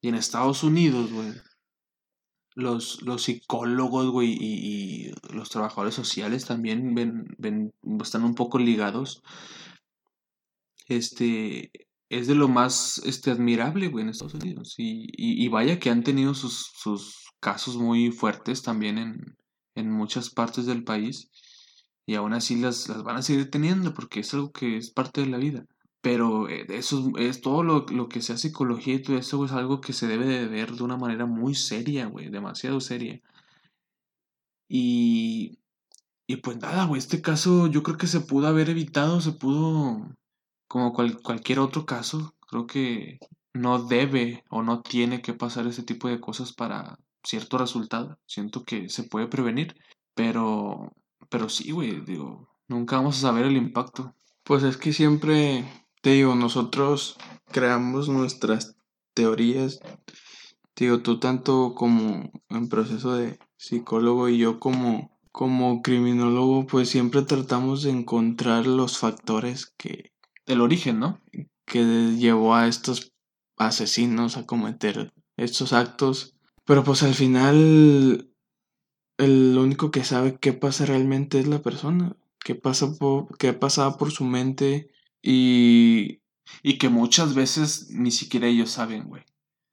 Y 0.00 0.08
en 0.08 0.14
Estados 0.14 0.62
Unidos, 0.64 1.12
güey, 1.12 1.32
los, 2.54 3.02
los 3.02 3.22
psicólogos, 3.22 4.10
güey, 4.10 4.36
y, 4.40 5.12
los 5.32 5.50
trabajadores 5.50 5.94
sociales 5.94 6.44
también 6.44 6.94
ven, 6.94 7.34
ven, 7.38 7.72
están 8.02 8.24
un 8.24 8.34
poco 8.34 8.58
ligados. 8.58 9.22
Este, 10.88 11.70
es 12.08 12.26
de 12.26 12.34
lo 12.34 12.48
más 12.48 12.98
este, 13.04 13.30
admirable, 13.30 13.88
güey, 13.88 14.04
en 14.04 14.10
Estados 14.10 14.34
Unidos. 14.34 14.74
Y, 14.78 15.04
y, 15.12 15.44
y 15.44 15.48
vaya 15.48 15.78
que 15.78 15.90
han 15.90 16.02
tenido 16.02 16.34
sus, 16.34 16.70
sus 16.74 17.24
casos 17.40 17.76
muy 17.76 18.10
fuertes 18.10 18.62
también 18.62 18.98
en, 18.98 19.36
en 19.74 19.90
muchas 19.90 20.30
partes 20.30 20.66
del 20.66 20.84
país. 20.84 21.30
Y 22.06 22.14
aún 22.16 22.32
así 22.34 22.56
las, 22.56 22.88
las 22.88 23.02
van 23.02 23.16
a 23.16 23.22
seguir 23.22 23.50
teniendo 23.50 23.94
porque 23.94 24.20
es 24.20 24.34
algo 24.34 24.52
que 24.52 24.76
es 24.76 24.90
parte 24.90 25.20
de 25.22 25.28
la 25.28 25.38
vida. 25.38 25.64
Pero 26.02 26.48
eh, 26.48 26.66
eso 26.70 27.12
es, 27.18 27.40
todo 27.40 27.62
lo, 27.62 27.86
lo 27.88 28.08
que 28.08 28.22
sea 28.22 28.36
psicología 28.36 28.94
y 28.94 29.02
todo 29.02 29.16
eso 29.18 29.44
es 29.44 29.52
algo 29.52 29.80
que 29.80 29.92
se 29.94 30.06
debe 30.08 30.26
de 30.26 30.48
ver 30.48 30.72
de 30.72 30.82
una 30.84 30.96
manera 30.98 31.26
muy 31.26 31.54
seria, 31.54 32.06
güey, 32.06 32.28
demasiado 32.30 32.80
seria. 32.80 33.20
Y, 34.68 35.58
y 36.26 36.36
pues 36.36 36.58
nada, 36.58 36.86
güey, 36.86 36.98
este 37.00 37.22
caso 37.22 37.66
yo 37.68 37.82
creo 37.82 37.96
que 37.98 38.06
se 38.06 38.20
pudo 38.20 38.48
haber 38.48 38.70
evitado, 38.70 39.20
se 39.20 39.32
pudo, 39.32 40.08
como 40.68 40.92
cual- 40.92 41.20
cualquier 41.22 41.60
otro 41.60 41.86
caso, 41.86 42.34
creo 42.48 42.66
que 42.66 43.18
no 43.54 43.84
debe 43.84 44.44
o 44.50 44.62
no 44.62 44.82
tiene 44.82 45.22
que 45.22 45.34
pasar 45.34 45.66
ese 45.66 45.82
tipo 45.84 46.08
de 46.08 46.20
cosas 46.20 46.52
para 46.52 46.98
cierto 47.24 47.58
resultado. 47.58 48.18
Siento 48.26 48.64
que 48.64 48.88
se 48.88 49.04
puede 49.04 49.28
prevenir, 49.28 49.76
pero, 50.14 50.92
pero 51.30 51.48
sí, 51.48 51.72
güey, 51.72 52.00
digo, 52.02 52.48
nunca 52.68 52.96
vamos 52.96 53.18
a 53.18 53.22
saber 53.22 53.46
el 53.46 53.56
impacto. 53.56 54.14
Pues 54.44 54.62
es 54.64 54.76
que 54.76 54.92
siempre, 54.92 55.64
te 56.02 56.10
digo, 56.10 56.34
nosotros 56.34 57.16
creamos 57.50 58.08
nuestras 58.08 58.76
teorías. 59.14 59.80
Te 60.74 60.84
digo, 60.84 61.00
tú 61.00 61.20
tanto 61.20 61.74
como 61.74 62.32
en 62.48 62.68
proceso 62.68 63.14
de 63.14 63.38
psicólogo 63.56 64.28
y 64.28 64.38
yo 64.38 64.58
como, 64.58 65.16
como 65.30 65.80
criminólogo, 65.80 66.66
pues 66.66 66.88
siempre 66.88 67.22
tratamos 67.22 67.84
de 67.84 67.90
encontrar 67.90 68.66
los 68.66 68.98
factores 68.98 69.72
que, 69.78 70.12
El 70.46 70.60
origen, 70.60 70.98
¿no? 70.98 71.20
que 71.66 71.84
llevó 72.18 72.56
a 72.56 72.66
estos 72.66 73.12
asesinos 73.56 74.36
a 74.36 74.44
cometer 74.44 75.12
estos 75.36 75.72
actos. 75.72 76.34
Pero 76.64 76.82
pues 76.82 77.04
al 77.04 77.14
final, 77.14 78.28
el 79.18 79.56
único 79.56 79.92
que 79.92 80.02
sabe 80.02 80.36
qué 80.40 80.52
pasa 80.52 80.84
realmente 80.84 81.38
es 81.38 81.46
la 81.46 81.62
persona. 81.62 82.16
Qué 82.44 82.56
pasa 82.56 82.92
por, 82.98 83.38
qué 83.38 83.52
pasaba 83.52 83.96
por 83.98 84.10
su 84.10 84.24
mente 84.24 84.90
y 85.22 86.20
Y 86.62 86.78
que 86.78 86.88
muchas 86.88 87.34
veces 87.34 87.88
ni 87.90 88.10
siquiera 88.10 88.46
ellos 88.46 88.70
saben, 88.70 89.04
güey. 89.04 89.22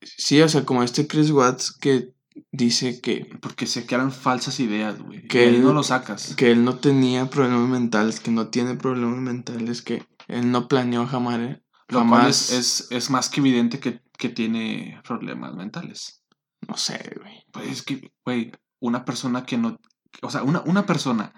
sí, 0.02 0.41
o 0.41 0.47
sea, 0.50 0.66
como 0.66 0.84
este 0.84 1.08
Chris 1.08 1.32
Watts 1.32 1.72
que 1.72 2.14
dice 2.52 3.02
que, 3.02 3.26
Porque 3.41 3.66
se 3.66 3.86
crean 3.86 4.12
falsas 4.12 4.60
ideas, 4.60 5.00
güey. 5.02 5.28
Que 5.28 5.47
él- 5.50 5.62
no 5.62 5.74
lo 5.74 5.84
sacas. 5.84 6.36
que 6.36 6.52
él 6.52 6.64
no 6.64 6.76
tenía 6.78 7.30
problemas 7.30 7.68
mentales, 7.70 8.20
que 8.20 8.32
no 8.32 8.47
tiene 8.47 8.76
problemas 8.76 9.18
mentales, 9.20 9.82
que 9.82 10.06
él 10.28 10.52
no 10.52 10.68
planeó 10.68 11.06
jamás, 11.06 11.39
Lo 11.39 12.00
cual 12.00 12.04
jamás, 12.22 12.52
es, 12.52 12.82
es, 12.82 12.88
es 12.91 13.10
más 13.10 13.30
que 13.30 13.41
evidente 13.41 13.80
que, 13.80 14.02
que 14.18 14.30
tiene 14.30 15.02
problemas 15.04 15.54
mentales. 15.56 16.24
no 16.68 16.78
sé, 16.78 16.97
güey. 17.20 17.43
Pues 17.52 17.68
es 17.70 17.82
que, 17.84 18.12
güey, 18.24 18.52
una 18.80 19.04
persona 19.04 19.45
que 19.45 19.58
no. 19.58 19.78
O 20.22 20.30
sea, 20.30 20.43
una, 20.43 20.62
una 20.62 20.86
persona 20.86 21.34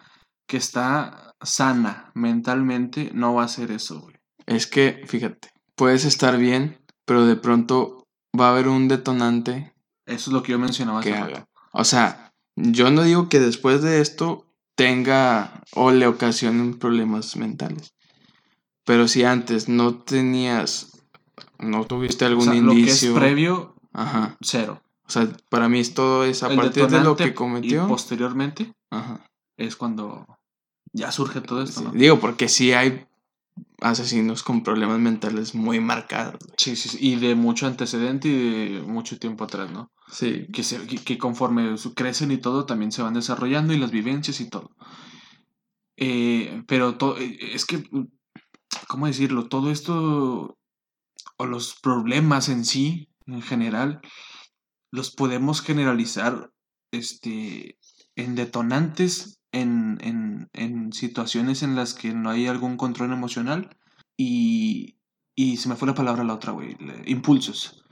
que 0.51 0.57
está 0.57 1.33
sana 1.41 2.11
mentalmente 2.13 3.09
no 3.13 3.33
va 3.33 3.43
a 3.43 3.45
hacer 3.45 3.71
eso, 3.71 4.01
güey. 4.01 4.17
Es 4.45 4.67
que, 4.67 5.01
fíjate, 5.07 5.47
puedes 5.75 6.03
estar 6.03 6.37
bien, 6.37 6.77
pero 7.05 7.25
de 7.25 7.37
pronto 7.37 8.03
va 8.37 8.47
a 8.47 8.51
haber 8.51 8.67
un 8.67 8.89
detonante 8.89 9.73
Eso 10.05 10.29
es 10.29 10.33
lo 10.33 10.43
que 10.43 10.51
yo 10.51 10.59
mencionaba 10.59 10.99
hace 10.99 11.13
que 11.13 11.17
rato. 11.17 11.45
O 11.71 11.85
sea, 11.85 12.33
yo 12.57 12.91
no 12.91 13.03
digo 13.03 13.29
que 13.29 13.39
después 13.39 13.81
de 13.81 14.01
esto 14.01 14.45
tenga 14.75 15.63
o 15.73 15.91
le 15.91 16.05
ocasionen 16.05 16.77
problemas 16.77 17.37
mentales. 17.37 17.93
Pero 18.83 19.07
si 19.07 19.23
antes 19.23 19.69
no 19.69 19.99
tenías, 19.99 21.01
no 21.59 21.85
tuviste 21.85 22.25
O 22.25 22.27
algún 22.27 22.47
lo 22.65 22.73
que 22.73 22.81
es 22.81 23.03
indicio. 23.03 23.13
previo, 23.15 23.75
Ajá. 23.93 24.35
cero. 24.41 24.81
O 25.07 25.09
sea, 25.09 25.29
para 25.49 25.69
mí 25.69 25.79
es 25.79 25.93
todo 25.93 26.25
es 26.25 26.43
a 26.43 26.49
El 26.51 26.57
partir 26.57 26.87
de 26.87 26.99
lo 26.99 27.15
que 27.15 27.33
cometió. 27.33 27.85
Y 27.85 27.87
posteriormente 27.87 28.73
Ajá. 28.89 29.25
es 29.55 29.77
cuando 29.77 30.25
ya 30.93 31.11
surge 31.11 31.41
todo 31.41 31.61
esto, 31.63 31.79
Sí, 31.81 31.85
¿no? 31.85 31.91
Digo, 31.91 32.19
porque 32.19 32.47
sí 32.49 32.73
hay 32.73 33.05
asesinos 33.81 34.43
con 34.43 34.63
problemas 34.63 34.99
mentales 34.99 35.55
muy 35.55 35.79
marcados. 35.79 36.35
güey. 36.39 36.53
Sí, 36.57 36.75
sí, 36.75 36.89
sí, 36.89 36.97
y 37.01 37.15
de 37.15 37.35
mucho 37.35 37.67
antecedente 37.67 38.27
y 38.27 38.73
de 38.75 38.81
mucho 38.81 39.17
tiempo 39.19 39.43
atrás, 39.43 39.71
¿no? 39.71 39.91
Sí. 40.11 40.47
Que, 40.53 40.63
se, 40.63 40.85
que, 40.85 41.17
conforme 41.17 41.75
crecen 41.95 42.31
y 42.31 42.37
todo, 42.37 42.65
también 42.65 42.91
se 42.91 43.01
van 43.01 43.13
desarrollando 43.13 43.73
y 43.73 43.77
las 43.77 43.91
vivencias 43.91 44.39
y 44.41 44.49
todo. 44.49 44.71
Eh, 45.97 46.63
pero 46.67 46.95
to- 46.97 47.17
eh, 47.17 47.37
es 47.53 47.65
que, 47.65 47.83
¿cómo 48.87 49.07
decirlo? 49.07 49.47
Todo 49.47 49.71
esto, 49.71 50.57
o 51.37 51.45
los 51.45 51.75
problemas 51.81 52.49
en 52.49 52.65
sí, 52.65 53.09
en 53.27 53.41
general, 53.41 54.01
los 54.91 55.11
podemos 55.11 55.61
generalizar 55.61 56.51
este, 56.91 57.77
en 58.15 58.35
detonantes, 58.35 59.40
en, 59.51 59.97
en, 60.01 60.49
en 60.53 60.93
situaciones 60.93 61.63
en 61.63 61.75
las 61.75 61.93
que 61.93 62.13
no 62.13 62.29
hay 62.29 62.47
algún 62.47 62.77
control 62.77 63.11
emocional 63.13 63.75
y, 64.17 64.97
y 65.35 65.57
se 65.57 65.69
me 65.69 65.75
fue 65.75 65.87
la 65.87 65.95
palabra 65.95 66.23
la 66.23 66.35
otra, 66.35 66.51
güey, 66.51 66.77
impulsos. 67.05 67.83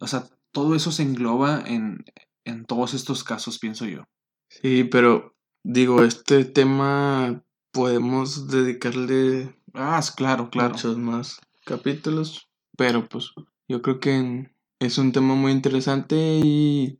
O 0.00 0.06
sea, 0.06 0.24
todo 0.52 0.74
eso 0.74 0.92
se 0.92 1.02
engloba 1.02 1.62
en, 1.66 2.04
en 2.44 2.64
todos 2.64 2.94
estos 2.94 3.24
casos, 3.24 3.58
pienso 3.58 3.86
yo. 3.86 4.04
Sí, 4.48 4.84
pero 4.84 5.34
digo, 5.62 6.02
este 6.02 6.44
tema 6.44 7.42
podemos 7.72 8.48
dedicarle 8.48 9.54
Ah, 9.74 10.00
claro, 10.16 10.48
claro. 10.48 10.70
muchos 10.70 10.96
más 10.96 11.40
capítulos, 11.64 12.48
pero 12.76 13.06
pues 13.08 13.32
yo 13.68 13.82
creo 13.82 14.00
que 14.00 14.50
es 14.78 14.98
un 14.98 15.12
tema 15.12 15.34
muy 15.34 15.52
interesante 15.52 16.16
y 16.42 16.98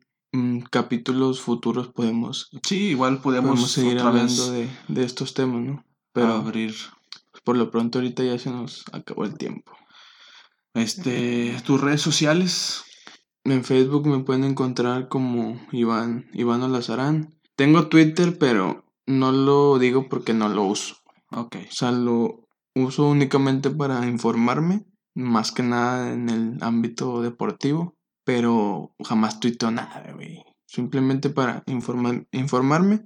capítulos 0.71 1.41
futuros 1.41 1.89
podemos, 1.89 2.51
Sí, 2.63 2.89
igual 2.89 3.21
podemos, 3.21 3.51
podemos 3.51 3.71
seguir 3.71 3.99
hablando 4.01 4.51
de, 4.53 4.69
de 4.89 5.05
estos 5.05 5.35
temas, 5.35 5.63
¿no? 5.63 5.85
Pero 6.13 6.35
abrir 6.35 6.75
por 7.45 7.57
lo 7.57 7.71
pronto 7.71 7.99
ahorita 7.99 8.25
ya 8.25 8.39
se 8.39 8.51
nos 8.51 8.85
acabó 8.93 9.25
el 9.25 9.39
tiempo. 9.39 9.73
este, 10.75 11.57
tus 11.65 11.81
redes 11.81 12.03
sociales. 12.03 12.83
En 13.45 13.63
Facebook 13.63 14.07
me 14.09 14.25
pueden 14.25 14.43
encontrar 14.43 15.09
como 15.09 15.61
Iván, 15.71 16.27
Iván 16.33 16.63
Olazarán. 16.65 17.39
Tengo 17.55 17.87
Twitter, 17.87 18.37
pero 18.39 18.85
no 19.07 19.31
lo 19.31 19.79
digo 19.79 20.09
porque 20.09 20.35
no 20.35 20.49
lo 20.49 20.65
uso. 20.65 20.97
Ok. 21.31 21.57
O 21.71 21.73
sea, 21.73 21.93
lo 21.93 22.49
uso 22.75 23.07
únicamente 23.07 23.71
para 23.71 24.05
informarme, 24.07 24.85
más 25.15 25.53
que 25.53 25.63
nada 25.63 26.13
en 26.13 26.29
el 26.29 26.59
ámbito 26.61 27.23
deportivo, 27.23 27.96
pero 28.27 28.93
jamás 29.05 29.39
tuiteo 29.39 29.71
nada, 29.71 30.13
güey. 30.13 30.43
Simplemente 30.67 31.31
para 31.31 31.63
informar, 31.67 32.27
informarme. 32.33 33.05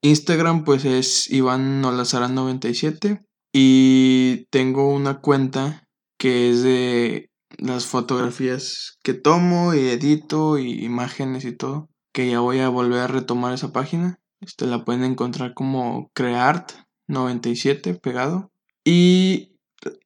Instagram, 0.00 0.62
pues 0.62 0.84
es 0.84 1.28
Iván 1.28 1.84
Olazarán 1.84 2.36
97 2.36 3.20
y 3.52 4.46
tengo 4.50 4.94
una 4.94 5.20
cuenta 5.20 5.88
que 6.18 6.50
es 6.50 6.62
de 6.62 7.30
las 7.58 7.86
fotografías 7.86 8.98
que 9.02 9.12
tomo 9.12 9.74
y 9.74 9.88
edito 9.88 10.56
y 10.56 10.84
imágenes 10.84 11.44
y 11.44 11.50
todo, 11.50 11.88
que 12.12 12.30
ya 12.30 12.38
voy 12.38 12.60
a 12.60 12.68
volver 12.68 13.00
a 13.00 13.06
retomar 13.08 13.54
esa 13.54 13.72
página. 13.72 14.20
Este 14.40 14.66
la 14.66 14.84
pueden 14.84 15.02
encontrar 15.02 15.52
como 15.52 16.12
Creart97 16.14 18.00
pegado. 18.00 18.52
Y 18.84 19.56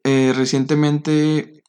eh, 0.04 0.32
recientemente, 0.34 1.61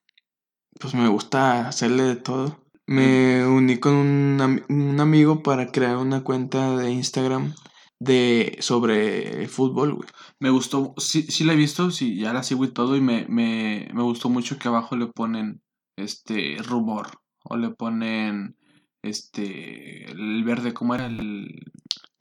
pues 0.79 0.93
me 0.93 1.07
gusta 1.07 1.67
hacerle 1.67 2.03
de 2.03 2.15
todo. 2.15 2.59
Me 2.85 3.45
uní 3.47 3.77
con 3.77 3.93
un, 3.93 4.41
am- 4.41 4.63
un 4.69 4.99
amigo 4.99 5.41
para 5.41 5.71
crear 5.71 5.97
una 5.97 6.23
cuenta 6.23 6.75
de 6.75 6.91
Instagram 6.91 7.53
de 7.99 8.57
sobre 8.59 9.47
fútbol, 9.47 9.93
güey. 9.93 10.09
Me 10.39 10.49
gustó, 10.49 10.93
sí, 10.97 11.23
sí 11.23 11.45
la 11.45 11.53
he 11.53 11.55
visto, 11.55 11.91
sí, 11.91 12.17
ya 12.17 12.33
la 12.33 12.43
sigo 12.43 12.65
y 12.65 12.73
todo, 12.73 12.97
y 12.97 13.01
me, 13.01 13.25
me, 13.29 13.87
me 13.93 14.03
gustó 14.03 14.29
mucho 14.29 14.59
que 14.59 14.67
abajo 14.67 14.97
le 14.97 15.07
ponen 15.07 15.61
este 15.97 16.57
rumor, 16.61 17.07
o 17.45 17.55
le 17.55 17.69
ponen 17.69 18.57
este 19.01 20.11
el 20.11 20.43
verde, 20.43 20.73
¿cómo 20.73 20.95
era? 20.95 21.05
El, 21.05 21.47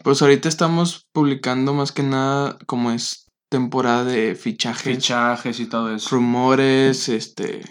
Pues 0.05 0.23
ahorita 0.23 0.49
estamos 0.49 1.09
publicando 1.13 1.75
más 1.75 1.91
que 1.91 2.03
nada 2.05 2.57
como 2.67 2.93
es 2.93 3.27
temporada 3.51 4.05
de 4.05 4.35
fichajes, 4.37 4.97
Fichajes 4.97 5.59
y 5.61 5.67
todo 5.67 5.93
eso. 5.95 6.09
rumores, 6.15 7.09
este, 7.09 7.63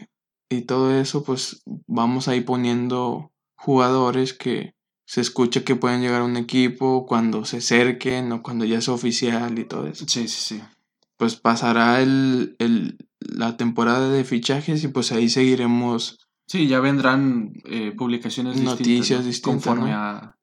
y 0.51 0.61
todo 0.61 0.99
eso, 0.99 1.23
pues 1.23 1.63
vamos 1.87 2.27
ahí 2.27 2.41
poniendo 2.41 3.31
jugadores 3.55 4.33
que 4.33 4.75
se 5.05 5.21
escucha 5.21 5.63
que 5.63 5.75
pueden 5.75 6.01
llegar 6.01 6.21
a 6.21 6.25
un 6.25 6.37
equipo 6.37 7.05
cuando 7.05 7.45
se 7.45 7.57
acerquen 7.57 8.31
o 8.31 8.43
cuando 8.43 8.65
ya 8.65 8.77
es 8.77 8.89
oficial 8.89 9.59
y 9.59 9.65
todo 9.65 9.87
eso. 9.87 10.05
Sí, 10.07 10.27
sí, 10.27 10.55
sí. 10.55 10.63
Pues 11.17 11.35
pasará 11.35 12.01
el, 12.01 12.55
el, 12.59 12.97
la 13.19 13.57
temporada 13.57 14.09
de 14.09 14.23
fichajes 14.23 14.83
y 14.83 14.87
pues 14.87 15.11
ahí 15.11 15.29
seguiremos 15.29 16.17
Sí, 16.51 16.67
ya 16.67 16.81
vendrán 16.81 17.53
eh, 17.63 17.93
publicaciones 17.97 18.59
Noticias 18.59 19.23
distintas, 19.23 19.23
¿no? 19.23 19.25
distintas, 19.25 19.63
conforme 19.63 19.91
¿no? 19.91 19.97
a... 19.97 20.37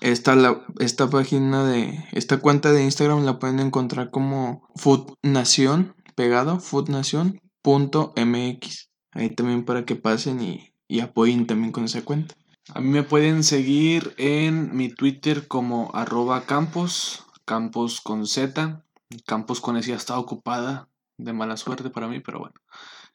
Esta, 0.00 0.34
la, 0.34 0.66
esta 0.80 1.08
página 1.08 1.64
de, 1.64 2.04
esta 2.10 2.38
cuenta 2.38 2.72
de 2.72 2.82
Instagram 2.82 3.24
la 3.24 3.38
pueden 3.38 3.60
encontrar 3.60 4.10
como 4.10 4.68
Food 4.74 5.12
Nación, 5.22 5.94
pegado, 6.16 6.58
foodnación.mx. 6.58 8.90
Ahí 9.12 9.30
también 9.30 9.64
para 9.64 9.84
que 9.84 9.96
pasen 9.96 10.40
y, 10.40 11.00
apoyen 11.00 11.46
también 11.46 11.72
con 11.72 11.84
esa 11.84 12.02
cuenta. 12.02 12.34
A 12.74 12.80
mí 12.80 12.88
me 12.88 13.02
pueden 13.02 13.44
seguir 13.44 14.14
en 14.18 14.74
mi 14.76 14.88
Twitter 14.88 15.48
como 15.48 15.90
arroba 15.94 16.44
campos, 16.44 17.26
campos 17.44 18.00
con 18.00 18.26
Z. 18.26 18.84
Con 19.26 19.80
ya 19.80 19.94
está 19.94 20.18
ocupada, 20.18 20.88
de 21.18 21.32
mala 21.34 21.56
suerte 21.56 21.90
para 21.90 22.08
mí, 22.08 22.20
pero 22.20 22.38
bueno. 22.38 22.54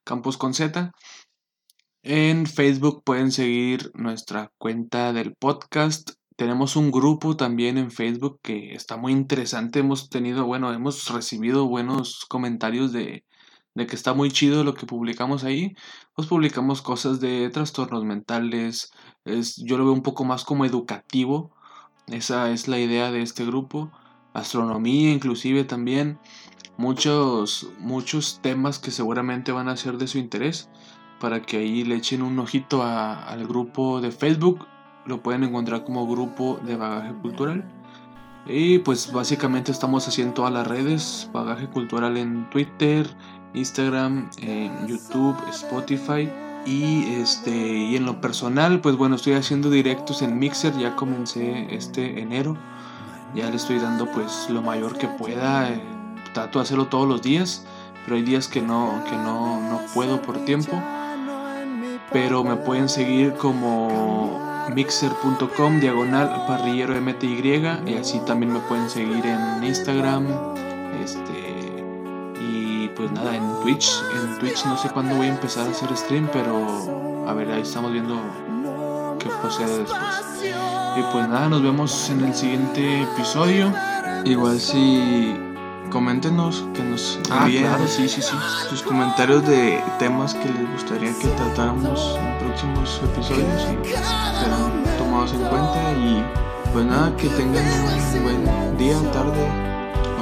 Campos 0.03 0.37
con 0.37 0.53
Z. 0.53 0.91
En 2.03 2.45
Facebook 2.45 3.03
pueden 3.03 3.31
seguir 3.31 3.91
nuestra 3.95 4.51
cuenta 4.57 5.11
del 5.13 5.35
podcast. 5.35 6.11
Tenemos 6.35 6.75
un 6.75 6.91
grupo 6.91 7.35
también 7.35 7.77
en 7.77 7.89
Facebook 7.89 8.39
que 8.43 8.73
está 8.73 8.97
muy 8.97 9.11
interesante. 9.11 9.79
Hemos 9.79 10.09
tenido, 10.09 10.45
bueno, 10.45 10.71
hemos 10.71 11.09
recibido 11.09 11.67
buenos 11.67 12.25
comentarios 12.29 12.91
de, 12.91 13.25
de 13.77 13.85
que 13.85 13.95
está 13.95 14.15
muy 14.15 14.31
chido 14.31 14.63
lo 14.63 14.73
que 14.73 14.87
publicamos 14.87 15.43
ahí. 15.43 15.75
Pues 16.15 16.27
publicamos 16.27 16.81
cosas 16.81 17.19
de 17.19 17.47
trastornos 17.51 18.03
mentales. 18.03 18.91
Es, 19.23 19.55
yo 19.57 19.77
lo 19.77 19.85
veo 19.85 19.93
un 19.93 20.01
poco 20.01 20.25
más 20.25 20.43
como 20.43 20.65
educativo. 20.65 21.51
Esa 22.07 22.49
es 22.49 22.67
la 22.67 22.79
idea 22.79 23.11
de 23.11 23.21
este 23.21 23.45
grupo. 23.45 23.91
Astronomía 24.33 25.11
inclusive 25.11 25.63
también. 25.63 26.19
Muchos, 26.77 27.69
muchos 27.77 28.39
temas 28.41 28.79
que 28.79 28.89
seguramente 28.89 29.51
van 29.51 29.69
a 29.69 29.77
ser 29.77 29.99
de 29.99 30.07
su 30.07 30.17
interés. 30.17 30.71
Para 31.19 31.43
que 31.43 31.57
ahí 31.57 31.83
le 31.83 31.97
echen 31.97 32.23
un 32.23 32.39
ojito 32.39 32.81
al 32.81 33.45
grupo 33.45 34.01
de 34.01 34.11
Facebook. 34.11 34.65
Lo 35.05 35.21
pueden 35.21 35.43
encontrar 35.43 35.83
como 35.83 36.07
grupo 36.07 36.59
de 36.65 36.77
bagaje 36.77 37.13
cultural. 37.21 37.63
Y 38.47 38.79
pues 38.79 39.11
básicamente 39.11 39.71
estamos 39.71 40.07
haciendo 40.07 40.33
todas 40.33 40.53
las 40.53 40.65
redes. 40.65 41.29
Bagaje 41.31 41.67
cultural 41.67 42.17
en 42.17 42.49
Twitter, 42.49 43.07
Instagram, 43.53 44.29
en 44.41 44.87
YouTube, 44.87 45.35
Spotify. 45.49 46.29
Y 46.65 47.13
este 47.13 47.51
y 47.51 47.95
en 47.95 48.05
lo 48.05 48.19
personal, 48.19 48.81
pues 48.81 48.97
bueno, 48.97 49.15
estoy 49.15 49.33
haciendo 49.33 49.69
directos 49.69 50.21
en 50.21 50.37
Mixer, 50.37 50.77
ya 50.77 50.95
comencé 50.95 51.73
este 51.73 52.19
enero. 52.19 52.57
Ya 53.33 53.49
le 53.49 53.55
estoy 53.55 53.79
dando 53.79 54.11
pues 54.11 54.49
lo 54.49 54.61
mayor 54.61 54.97
que 54.97 55.07
pueda. 55.07 55.69
eh, 55.69 55.81
trato 56.33 56.59
de 56.59 56.63
hacerlo 56.63 56.87
todos 56.87 57.07
los 57.07 57.21
días, 57.21 57.65
pero 58.03 58.17
hay 58.17 58.23
días 58.23 58.47
que 58.47 58.61
no 58.61 59.01
que 59.09 59.15
no 59.15 59.61
no 59.61 59.79
puedo 59.93 60.21
por 60.21 60.43
tiempo. 60.45 60.81
Pero 62.11 62.43
me 62.43 62.55
pueden 62.57 62.89
seguir 62.89 63.33
como 63.33 64.47
mixer.com 64.73 65.79
diagonal 65.79 66.45
parrillero 66.47 66.99
mty 67.01 67.27
y 67.85 67.95
así 67.95 68.19
también 68.25 68.53
me 68.53 68.59
pueden 68.59 68.89
seguir 68.89 69.25
en 69.25 69.63
Instagram, 69.63 70.27
este 71.03 71.46
pues 72.97 73.11
nada, 73.11 73.35
en 73.35 73.43
Twitch, 73.61 74.01
en 74.13 74.39
Twitch 74.39 74.65
no 74.65 74.77
sé 74.77 74.89
cuándo 74.89 75.15
voy 75.15 75.27
a 75.27 75.29
empezar 75.29 75.67
a 75.67 75.69
hacer 75.71 75.95
stream, 75.95 76.27
pero 76.33 77.25
a 77.27 77.33
ver, 77.33 77.51
ahí 77.51 77.61
estamos 77.61 77.91
viendo 77.91 78.19
qué 79.19 79.29
procede 79.41 79.79
después. 79.79 80.01
Y 80.97 81.01
pues 81.11 81.27
nada, 81.29 81.47
nos 81.49 81.61
vemos 81.61 82.09
en 82.09 82.25
el 82.25 82.33
siguiente 82.33 83.03
episodio. 83.03 83.71
Igual 84.25 84.59
si 84.59 85.37
coméntenos 85.91 86.65
que 86.73 86.81
nos 86.83 87.19
Ah, 87.29 87.43
envíen 87.45 87.63
claro, 87.63 87.87
sí, 87.87 88.09
sí, 88.09 88.21
sí. 88.21 88.35
sus 88.69 88.81
comentarios 88.81 89.45
de 89.47 89.81
temas 89.99 90.33
que 90.33 90.49
les 90.49 90.71
gustaría 90.71 91.13
que 91.19 91.27
tratáramos 91.29 92.17
en 92.19 92.37
próximos 92.47 92.99
episodios 93.03 93.61
y 93.61 93.87
serán 93.87 94.83
tomados 94.97 95.31
en 95.33 95.39
cuenta 95.41 95.91
y 95.93 96.25
pues 96.73 96.85
nada 96.85 97.15
que 97.15 97.29
tengan 97.29 97.63
un 98.15 98.23
buen 98.23 98.77
día, 98.77 98.97
tarde 99.13 99.66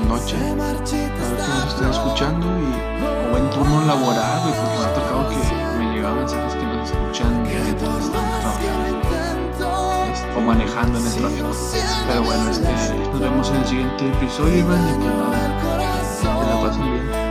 noche 0.05 0.35
a 0.37 0.53
ver 0.53 0.77
que 0.83 1.07
nos 1.07 1.73
estén 1.73 1.89
escuchando 1.89 2.47
y 2.47 2.95
O 3.25 3.31
buen 3.31 3.49
turno 3.49 3.85
laboral, 3.85 4.41
güey, 4.41 4.53
porque 4.53 4.77
me 4.77 4.85
ha 4.85 4.93
tocado 4.93 5.29
que 5.29 5.35
me 5.77 5.93
llegaban 5.93 6.17
mensajes 6.19 6.53
que 6.55 6.63
nos 6.63 6.89
escuchan 6.89 7.43
mientras 7.43 8.05
están 8.05 8.25
trabajando 8.41 8.95
este, 10.13 10.37
o 10.37 10.41
manejando 10.41 10.99
en 10.99 11.05
el 11.07 11.13
tráfico. 11.13 11.51
Pero 12.07 12.23
bueno, 12.23 12.49
este, 12.49 12.69
nos 13.11 13.19
vemos 13.19 13.49
en 13.49 13.55
el 13.55 13.65
siguiente 13.65 14.07
episodio, 14.09 14.57
Iván, 14.57 14.89
y 14.89 14.93
pues 14.93 15.13
nada, 15.15 16.39
que 16.39 16.49
la 16.49 16.61
pasen 16.61 16.83
bien. 16.83 17.24